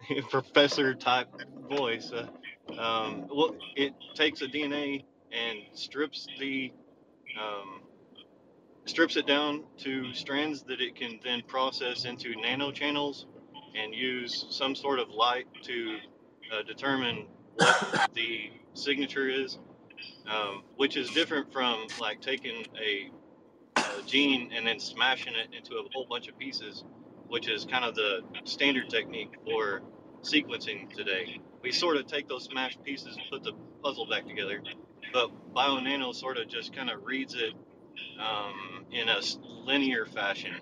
professor 0.31 0.95
type 0.95 1.29
voice. 1.69 2.13
Uh, 2.13 2.27
um, 2.81 3.29
well, 3.33 3.55
it 3.77 3.95
takes 4.15 4.43
a 4.43 4.47
DNA 4.47 5.05
and 5.33 5.59
strips 5.73 6.27
the 6.39 6.73
um, 7.41 7.81
strips 8.87 9.17
it 9.17 9.27
down 9.27 9.65
to 9.79 10.13
strands 10.15 10.63
that 10.63 10.81
it 10.81 10.95
can 10.95 11.19
then 11.23 11.43
process 11.47 12.05
into 12.05 12.35
nanochannels 12.35 13.27
and 13.77 13.95
use 13.95 14.47
some 14.51 14.75
sort 14.75 14.99
of 14.99 15.11
light 15.11 15.47
to 15.63 15.99
uh, 16.53 16.63
determine 16.63 17.27
what 17.57 18.11
the 18.15 18.51
signature 18.75 19.29
is, 19.29 19.59
um, 20.29 20.63
which 20.77 20.97
is 20.97 21.11
different 21.11 21.53
from 21.53 21.87
like 22.01 22.21
taking 22.21 22.65
a, 22.81 23.11
a 23.77 24.03
gene 24.07 24.51
and 24.55 24.67
then 24.67 24.79
smashing 24.79 25.35
it 25.35 25.55
into 25.55 25.75
a 25.75 25.83
whole 25.93 26.07
bunch 26.09 26.29
of 26.29 26.39
pieces 26.39 26.85
which 27.29 27.49
is 27.49 27.65
kind 27.65 27.85
of 27.85 27.95
the 27.95 28.21
standard 28.45 28.89
technique 28.89 29.33
for 29.45 29.83
sequencing 30.23 30.93
today. 30.95 31.41
We 31.63 31.73
sort 31.73 31.97
of 31.97 32.07
take 32.07 32.29
those 32.29 32.45
smashed 32.45 32.83
pieces 32.83 33.17
and 33.17 33.23
put 33.31 33.43
the 33.43 33.53
puzzle 33.83 34.07
back 34.07 34.27
together, 34.27 34.63
but 35.13 35.31
BioNano 35.55 36.15
sort 36.15 36.39
of 36.39 36.49
just 36.49 36.75
kind 36.75 36.91
of 36.91 37.05
reads 37.05 37.35
it 37.35 37.55
um, 38.21 38.87
in 38.91 39.09
a 39.09 39.21
linear 39.65 40.07
fashion 40.07 40.55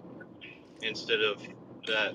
instead 0.82 1.20
of 1.20 1.40
that 1.86 2.12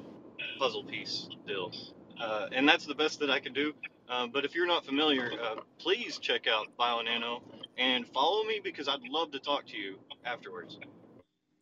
puzzle 0.57 0.83
piece 0.83 1.27
deal. 1.47 1.71
Uh, 2.19 2.47
and 2.51 2.67
that's 2.67 2.85
the 2.85 2.95
best 2.95 3.19
that 3.19 3.29
I 3.29 3.39
can 3.39 3.53
do. 3.53 3.73
Uh, 4.09 4.27
but 4.27 4.43
if 4.43 4.55
you're 4.55 4.67
not 4.67 4.85
familiar, 4.85 5.31
uh, 5.41 5.55
please 5.77 6.17
check 6.17 6.47
out 6.47 6.67
BioNano 6.79 7.41
and 7.77 8.07
follow 8.07 8.43
me 8.43 8.59
because 8.63 8.87
I'd 8.87 9.03
love 9.07 9.31
to 9.31 9.39
talk 9.39 9.67
to 9.67 9.77
you 9.77 9.99
afterwards. 10.25 10.79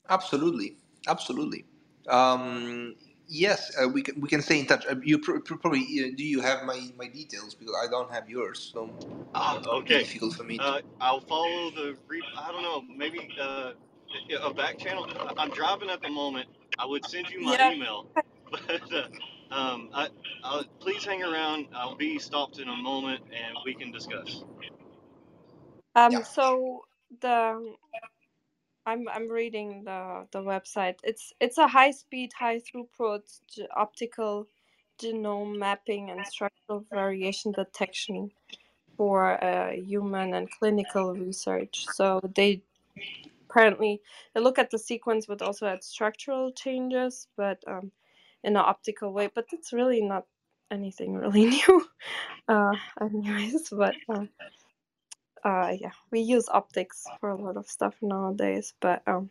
Absolutely, 0.10 0.78
absolutely. 1.08 1.66
Um, 2.10 2.96
yes, 3.28 3.72
uh, 3.82 3.88
we 3.90 4.04
can 4.04 4.22
we 4.22 4.30
can 4.30 4.42
stay 4.42 4.60
in 4.60 4.68
touch. 4.68 4.86
Uh, 4.88 4.96
you 5.04 5.20
pr- 5.20 5.40
pr- 5.40 5.56
probably 5.56 5.82
uh, 5.82 6.16
do 6.16 6.24
you 6.26 6.42
have 6.42 6.64
my, 6.66 6.92
my 6.98 7.08
details 7.08 7.56
because 7.56 7.76
I 7.84 7.90
don't 7.90 8.12
have 8.12 8.30
yours, 8.30 8.72
so 8.74 8.92
Ah, 9.36 9.58
uh, 9.58 9.78
okay. 9.80 10.00
difficult 10.00 10.36
for 10.36 10.44
me. 10.44 10.58
To... 10.60 10.64
Uh, 10.64 10.82
I'll 11.02 11.22
follow 11.22 11.72
the. 11.72 11.98
Re- 12.08 12.24
I 12.38 12.52
don't 12.52 12.64
know. 12.64 12.84
Maybe 12.96 13.30
uh, 13.42 13.74
a 14.44 14.54
back 14.54 14.78
channel. 14.78 15.08
I- 15.20 15.34
I'm 15.38 15.52
driving 15.52 15.90
at 15.90 16.02
the 16.02 16.10
moment. 16.10 16.50
I 16.80 16.86
would 16.86 17.06
send 17.06 17.30
you 17.30 17.42
my 17.42 17.58
Yeah. 17.58 17.72
email, 17.72 18.08
but 18.52 18.94
uh, 18.94 19.08
um, 19.56 19.90
I, 19.94 20.10
I'll, 20.44 20.66
please 20.80 21.06
hang 21.06 21.24
around. 21.24 21.68
I'll 21.74 21.96
be 21.98 22.20
stopped 22.20 22.60
in 22.60 22.68
a 22.70 22.76
moment, 22.78 23.22
and 23.34 23.58
we 23.66 23.74
can 23.76 23.92
discuss. 23.92 24.44
Um, 25.96 26.12
Yeah. 26.14 26.24
so 26.24 26.82
the 27.22 27.76
I'm 28.88 29.08
I'm 29.10 29.30
reading 29.30 29.84
the 29.86 30.28
the 30.32 30.42
website. 30.42 30.96
It's 31.04 31.34
it's 31.42 31.60
a 31.60 31.68
high 31.68 31.92
speed, 31.92 32.32
high 32.34 32.62
throughput 32.62 33.24
optical 33.76 34.48
genome 35.02 35.58
mapping 35.60 36.12
and 36.12 36.26
structural 36.28 36.86
variation 36.92 37.52
detection 37.54 38.32
for 38.98 39.44
uh, 39.44 39.74
human 39.74 40.34
and 40.36 40.50
clinical 40.52 41.14
research. 41.16 41.86
So 41.94 42.22
they 42.36 42.64
apparently 43.50 44.02
they 44.34 44.42
look 44.42 44.60
at 44.60 44.72
the 44.72 44.80
sequence, 44.80 45.28
but 45.28 45.42
also 45.44 45.68
at 45.68 45.84
structural 45.84 46.52
changes, 46.54 47.28
but 47.38 47.64
um, 47.68 47.92
in 48.44 48.54
an 48.58 48.64
optical 48.66 49.14
way. 49.14 49.30
But 49.36 49.48
it's 49.54 49.74
really 49.74 50.02
not 50.02 50.26
anything 50.72 51.16
really 51.16 51.46
new, 51.68 51.88
uh, 52.50 52.74
anyways. 53.02 53.70
But 53.72 53.96
uh, 54.10 54.26
uh, 55.44 55.76
yeah, 55.80 55.92
we 56.12 56.22
use 56.22 56.50
optics 56.50 57.06
for 57.20 57.30
a 57.30 57.36
lot 57.36 57.58
of 57.58 57.68
stuff 57.68 57.96
nowadays. 58.02 58.74
But 58.80 59.02
um, 59.08 59.30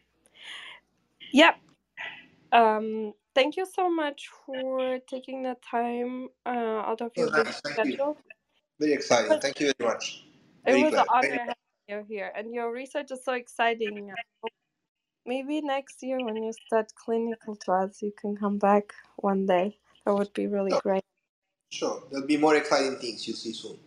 yeah, 1.33 1.55
um, 2.53 3.13
thank 3.35 3.57
you 3.57 3.67
so 3.67 3.91
much 3.91 4.29
for 4.45 4.99
taking 5.09 5.43
the 5.43 5.57
time 5.69 6.29
uh, 6.47 6.83
out 6.87 7.01
of 7.01 7.13
your 7.17 7.31
nice. 7.31 7.61
Schedule. 7.61 8.17
Very 8.81 8.93
It 8.93 8.97
exciting. 8.97 9.31
was, 9.31 9.43
Thank 9.43 9.61
you 9.61 9.73
very 9.79 9.93
much. 9.93 10.25
it 10.67 10.71
Very 10.73 10.83
was 10.83 10.93
an 10.95 10.99
glad. 10.99 11.07
Very 11.21 11.39
honor 11.39 11.41
having 11.41 11.55
you 11.89 12.05
here, 12.09 12.33
and 12.37 12.55
your 12.55 12.73
research 12.73 13.11
is 13.11 13.25
so 13.25 13.33
exciting. 13.35 14.13
Maybe 15.27 15.61
next 15.61 16.03
year 16.03 16.21
when 16.25 16.43
you 16.43 16.53
start 16.53 16.93
clinical 16.95 17.57
trials, 17.57 18.01
you 18.03 18.13
can 18.21 18.37
come 18.37 18.59
back 18.59 18.95
one 19.17 19.47
day. 19.47 19.79
That 20.05 20.15
would 20.15 20.33
be 20.35 20.47
really 20.47 20.71
Sure. 20.71 20.83
great. 20.83 21.03
Sure. 21.71 22.03
There'll 22.11 22.27
be 22.27 22.37
more 22.37 22.55
exciting 22.57 22.97
things 22.99 23.27
you'll 23.27 23.37
see 23.37 23.53
soon. 23.53 23.79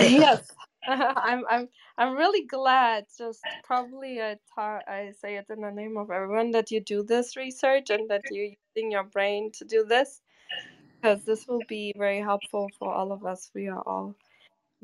yes, 0.00 0.50
I'm. 0.88 1.44
I'm. 1.50 1.68
I'm 1.98 2.16
really 2.16 2.46
glad. 2.46 3.06
Just 3.18 3.46
probably 3.62 4.20
I 4.22 4.36
ta- 4.54 4.82
I 4.88 5.12
say 5.20 5.36
it 5.36 5.46
in 5.50 5.60
the 5.62 5.70
name 5.70 5.96
of 5.96 6.10
everyone 6.10 6.52
that 6.52 6.70
you 6.72 6.80
do 6.80 7.02
this 7.04 7.36
research 7.36 7.90
and 7.90 8.10
that 8.10 8.24
you're 8.30 8.50
using 8.76 8.92
your 8.92 9.04
brain 9.04 9.52
to 9.58 9.64
do 9.64 9.84
this 9.84 10.22
because 11.02 11.24
this 11.24 11.46
will 11.48 11.62
be 11.62 11.94
very 11.96 12.20
helpful 12.20 12.72
for 12.78 12.92
all 12.94 13.12
of 13.12 13.24
us. 13.26 13.50
We 13.54 13.68
are 13.68 13.82
all 13.86 14.16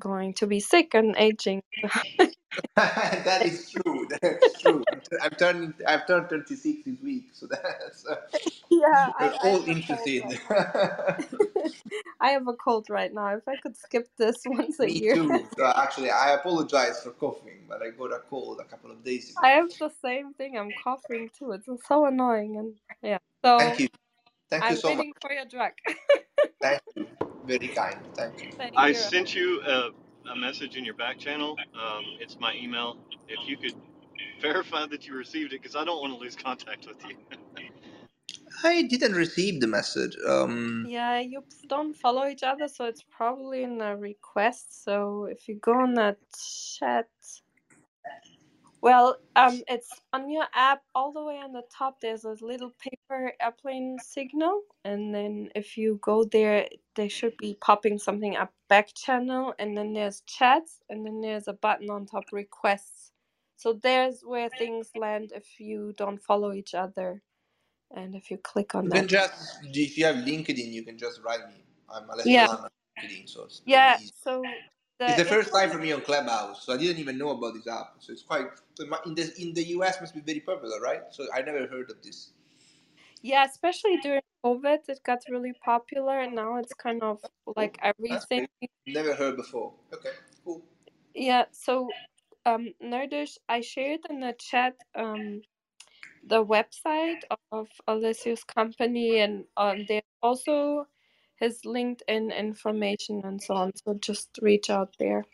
going 0.01 0.35
to 0.35 0.47
be 0.47 0.61
sick 0.61 0.95
and 0.95 1.17
aging. 1.19 1.63
that 2.77 3.45
is 3.45 3.71
true. 3.71 4.09
That's 4.23 4.61
true. 4.61 4.85
I'm, 4.91 5.01
t- 5.01 5.17
I'm 5.23 5.31
turning. 5.33 5.75
I've 5.87 6.07
turned 6.07 6.29
26 6.29 6.85
this 6.85 7.01
week, 7.03 7.29
so 7.33 7.47
that's 7.51 8.07
uh, 8.07 8.17
yeah, 8.71 9.11
we're 9.21 9.33
I, 9.33 9.37
I 9.43 9.49
all 9.49 9.61
have 9.61 9.63
a 9.63 9.65
cold 9.67 9.69
interested. 9.69 10.23
right 10.49 11.19
I 12.21 12.31
have 12.31 12.49
a 12.49 12.55
cold 12.55 12.87
right 12.89 13.13
now. 13.13 13.37
If 13.37 13.47
I 13.49 13.57
could 13.57 13.77
skip 13.77 14.09
this 14.17 14.43
once 14.47 14.81
a 14.81 14.87
Me 14.87 15.01
year, 15.01 15.15
too. 15.15 15.47
So 15.57 15.73
actually, 15.77 16.11
I 16.11 16.33
apologize 16.35 17.03
for 17.03 17.11
coughing, 17.11 17.65
but 17.69 17.83
I 17.83 17.91
got 17.91 18.13
a 18.13 18.21
cold 18.31 18.61
a 18.61 18.65
couple 18.65 18.91
of 18.91 19.05
days 19.05 19.31
ago. 19.31 19.41
I 19.43 19.51
have 19.51 19.71
the 19.79 19.91
same 20.03 20.35
thing. 20.35 20.57
I'm 20.57 20.73
coughing 20.73 21.31
too. 21.39 21.53
It's 21.53 21.69
so 21.87 22.07
annoying 22.07 22.57
and 22.57 22.75
yeah. 23.03 23.19
So 23.45 23.59
thank 23.59 23.81
you. 23.81 23.89
Thank 24.51 24.63
you 24.65 24.71
I'm 24.71 24.77
so 24.77 24.95
much. 24.95 25.07
for 25.21 25.33
your 25.33 25.45
drug. 25.45 25.73
Thank 26.61 26.81
you. 26.97 27.07
Very 27.45 27.69
kind. 27.69 27.99
Thank 28.15 28.43
you. 28.43 28.53
Thank 28.53 28.73
I 28.77 28.89
you. 28.89 28.95
sent 28.95 29.35
you 29.35 29.63
a, 29.63 29.91
a 30.31 30.37
message 30.37 30.77
in 30.77 30.85
your 30.85 30.95
back 30.95 31.19
channel. 31.19 31.57
Um, 31.75 32.05
it's 32.21 32.39
my 32.41 32.55
email. 32.55 32.99
If 33.29 33.49
you 33.49 33.57
could 33.57 33.75
verify 34.41 34.87
that 34.87 35.07
you 35.07 35.15
received 35.17 35.53
it, 35.53 35.63
because 35.63 35.77
I 35.77 35.85
don't 35.85 36.01
want 36.01 36.13
to 36.15 36.19
lose 36.19 36.37
contact 36.37 36.87
with 36.87 36.99
you. 37.09 37.17
I 38.65 38.83
didn't 38.83 39.15
receive 39.15 39.61
the 39.61 39.67
message. 39.67 40.17
Um, 40.27 40.87
Yeah, 40.89 41.21
you 41.21 41.45
don't 41.69 41.95
follow 41.95 42.27
each 42.27 42.43
other, 42.43 42.69
so 42.69 42.87
it's 42.87 43.03
probably 43.03 43.63
in 43.63 43.81
a 43.81 43.97
request. 43.97 44.85
So 44.85 45.25
if 45.25 45.49
you 45.49 45.57
go 45.57 45.75
on 45.75 45.95
that 45.95 46.19
chat, 46.79 47.09
well, 48.83 49.17
um, 49.37 49.63
it's 49.69 50.01
on 50.13 50.31
your 50.31 50.47
app 50.55 50.83
all 50.95 51.13
the 51.13 51.25
way 51.25 51.37
on 51.39 51.53
the 51.53 51.65
top. 51.77 52.01
There's 52.01 52.25
a 52.25 52.37
little 52.43 52.73
paper 52.81 53.33
airplane 53.43 53.99
signal, 54.01 54.63
and 54.85 55.15
then 55.15 55.51
if 55.57 55.77
you 55.79 55.99
go 56.03 56.25
there, 56.25 56.69
they 56.97 57.09
should 57.09 57.37
be 57.39 57.59
popping 57.61 57.99
something 57.99 58.37
up 58.37 58.53
back 58.69 58.95
channel, 58.95 59.55
and 59.59 59.77
then 59.77 59.95
there's 59.95 60.23
chats, 60.27 60.81
and 60.91 61.07
then 61.07 61.21
there's 61.23 61.49
a 61.49 61.55
button 61.55 61.91
on 61.91 62.07
top 62.07 62.33
requests. 62.33 63.13
So 63.57 63.75
there's 63.83 64.23
where 64.23 64.51
things 64.51 64.91
land 64.97 65.33
if 65.35 65.61
you 65.61 65.95
don't 65.97 66.23
follow 66.23 66.53
each 66.53 66.75
other, 66.75 67.23
and 67.95 68.15
if 68.15 68.31
you 68.31 68.39
click 68.39 68.75
on 68.75 68.87
you 68.87 68.93
can 68.93 69.09
just, 69.09 69.33
if 69.65 69.99
you 69.99 70.07
have 70.07 70.17
LinkedIn, 70.17 70.73
you 70.73 70.85
can 70.85 70.99
just 70.99 71.23
write 71.25 71.47
me. 71.49 71.65
I'm 71.95 72.09
Alessio 72.11 72.45
Yeah, 72.45 72.49
LinkedIn, 73.03 73.29
so 73.29 73.49
yeah. 73.67 73.99
easy. 73.99 74.13
So 75.01 75.07
It's 75.07 75.17
the 75.19 75.25
the 75.25 75.31
first 75.31 75.53
time 75.53 75.71
for 75.71 75.79
me 75.79 75.93
on 75.93 76.03
Clubhouse, 76.03 76.65
so 76.67 76.75
I 76.75 76.79
didn't 76.79 76.99
even 77.01 77.19
know 77.19 77.31
about 77.31 77.55
this 77.55 77.69
app. 77.69 77.95
So 78.01 78.13
it's 78.13 78.23
quite 78.23 78.49
so 78.75 78.85
it 78.85 78.91
mu- 78.91 79.05
in 79.07 79.15
the 79.17 79.33
in 79.43 79.55
the 79.55 79.65
US 79.79 80.01
must 80.01 80.15
be 80.15 80.21
very 80.21 80.41
popular, 80.41 80.81
right? 80.81 81.03
So 81.11 81.27
I 81.35 81.43
never 81.43 81.67
heard 81.67 81.91
of 81.91 82.03
this. 82.03 82.33
Yeah, 83.23 83.45
especially 83.47 83.99
during 83.99 84.23
COVID, 84.45 84.89
it 84.89 85.01
got 85.05 85.21
really 85.29 85.55
popular, 85.65 86.21
and 86.21 86.35
now 86.35 86.59
it's 86.59 86.75
kind 86.75 87.03
of 87.03 87.21
like 87.57 87.79
everything. 87.83 88.49
Never 88.87 89.15
heard 89.15 89.37
before. 89.37 89.75
Okay, 89.95 90.11
cool. 90.45 90.63
Yeah, 91.15 91.47
so 91.53 91.89
um, 92.47 92.75
Nerdish, 92.83 93.39
I 93.49 93.61
shared 93.63 94.01
in 94.11 94.21
the 94.21 94.35
chat 94.39 94.77
um, 94.95 95.43
the 96.25 96.45
website 96.45 97.23
of 97.53 97.69
Alessio's 97.89 98.45
company, 98.45 99.21
and 99.21 99.45
um, 99.57 99.85
there's 99.89 100.03
also 100.23 100.87
his 101.39 101.63
LinkedIn 101.63 102.37
information 102.37 103.23
and 103.25 103.41
so 103.43 103.55
on. 103.55 103.73
So 103.77 103.95
just 103.95 104.39
reach 104.43 104.71
out 104.71 104.95
there. 104.99 105.25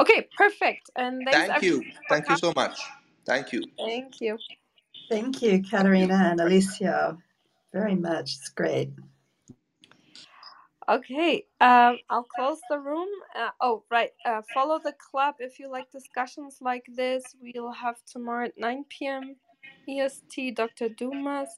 Okay, 0.00 0.28
perfect. 0.36 0.90
And 0.96 1.24
thanks 1.24 1.48
Thank 1.48 1.62
you. 1.62 1.84
Thank 2.08 2.28
you 2.28 2.36
so 2.36 2.52
much. 2.54 2.78
Thank 3.26 3.52
you. 3.52 3.62
Thank 3.78 4.20
you. 4.20 4.38
Thank 5.10 5.42
you, 5.42 5.50
Thank 5.50 5.62
you. 5.64 5.70
Katerina 5.70 6.30
and 6.30 6.40
Alicia, 6.40 7.16
very 7.72 7.94
much. 7.94 8.34
It's 8.34 8.48
great. 8.50 8.90
Okay, 10.88 11.44
um, 11.60 11.98
I'll 12.08 12.22
close 12.24 12.60
the 12.70 12.78
room. 12.78 13.08
Uh, 13.36 13.50
oh, 13.60 13.84
right. 13.90 14.10
Uh, 14.24 14.40
follow 14.54 14.80
the 14.82 14.94
club 15.10 15.34
if 15.38 15.58
you 15.58 15.70
like 15.70 15.90
discussions 15.90 16.58
like 16.62 16.86
this. 16.94 17.22
We'll 17.42 17.72
have 17.72 17.96
tomorrow 18.10 18.46
at 18.46 18.58
9 18.58 18.84
p.m. 18.88 19.36
EST 19.86 20.56
Dr. 20.56 20.88
Dumas 20.88 21.48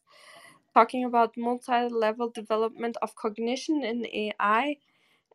talking 0.75 1.05
about 1.05 1.37
multi 1.37 1.89
level 1.91 2.31
development 2.31 2.97
of 3.03 3.17
cognition 3.17 3.85
in 3.85 4.07
AI. 4.07 4.79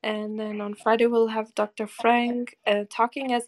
And 0.03 0.39
then 0.39 0.61
on 0.61 0.75
Friday, 0.75 1.07
we'll 1.07 1.27
have 1.29 1.55
Dr. 1.55 1.87
Frank 1.87 2.57
uh, 2.67 2.85
talking 2.89 3.33
as 3.33 3.43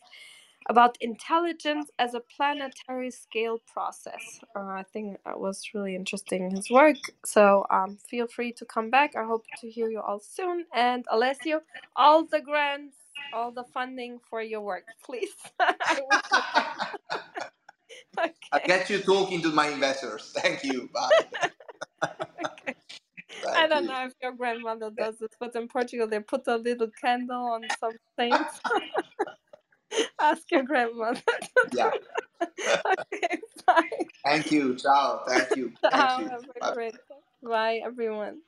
about 0.70 0.98
intelligence 1.02 1.92
as 2.00 2.14
a 2.16 2.22
planetary 2.22 3.12
scale 3.12 3.60
process. 3.74 4.42
Uh, 4.56 4.62
I 4.62 4.84
think 4.94 5.20
that 5.26 5.40
was 5.40 5.64
really 5.74 5.96
interesting, 5.96 6.52
his 6.52 6.70
work. 6.72 6.98
So 7.26 7.66
um, 7.72 7.98
feel 8.10 8.28
free 8.28 8.54
to 8.54 8.66
come 8.66 8.90
back. 8.90 9.16
I 9.16 9.26
hope 9.26 9.46
to 9.62 9.70
hear 9.70 9.90
you 9.90 10.02
all 10.02 10.20
soon. 10.20 10.66
And 10.74 11.06
Alessio, 11.12 11.62
all 11.96 12.26
the 12.26 12.42
grants, 12.42 12.98
all 13.34 13.52
the 13.52 13.66
funding 13.66 14.20
for 14.30 14.42
your 14.42 14.62
work, 14.62 14.86
please. 15.06 15.36
I 15.60 15.76
wish. 16.10 16.44
I'll 18.52 18.62
get 18.66 18.90
you 18.90 19.00
talking 19.02 19.42
to 19.44 19.50
my 19.50 19.70
investors. 19.70 20.34
Thank 20.38 20.64
you. 20.64 20.90
Bye. 20.94 21.26
I 23.56 23.68
don't 23.68 23.84
you. 23.84 23.90
know 23.90 24.06
if 24.06 24.14
your 24.22 24.34
grandmother 24.34 24.92
does 24.92 25.18
this, 25.20 25.30
but 25.40 25.56
in 25.56 25.68
Portugal 25.68 26.08
they 26.08 26.20
put 26.20 26.48
a 26.48 26.58
little 26.58 26.90
candle 27.02 27.46
on 27.54 27.68
some 27.80 27.94
saints. 28.18 28.60
Ask 30.22 30.52
your 30.52 30.64
grandmother. 30.64 31.22
Yeah. 31.72 31.92
okay, 32.42 33.40
bye. 33.66 33.82
Thank 34.26 34.52
you. 34.52 34.76
Ciao. 34.76 35.24
Thank 35.28 35.56
you. 35.56 35.72
Thank 35.82 35.96
Ciao. 35.96 36.20
you. 36.20 36.30
Have 36.30 36.44
a 36.44 36.60
Bye. 36.60 36.74
great 36.74 36.94
day. 36.94 37.16
Bye, 37.44 37.82
everyone. 37.84 38.42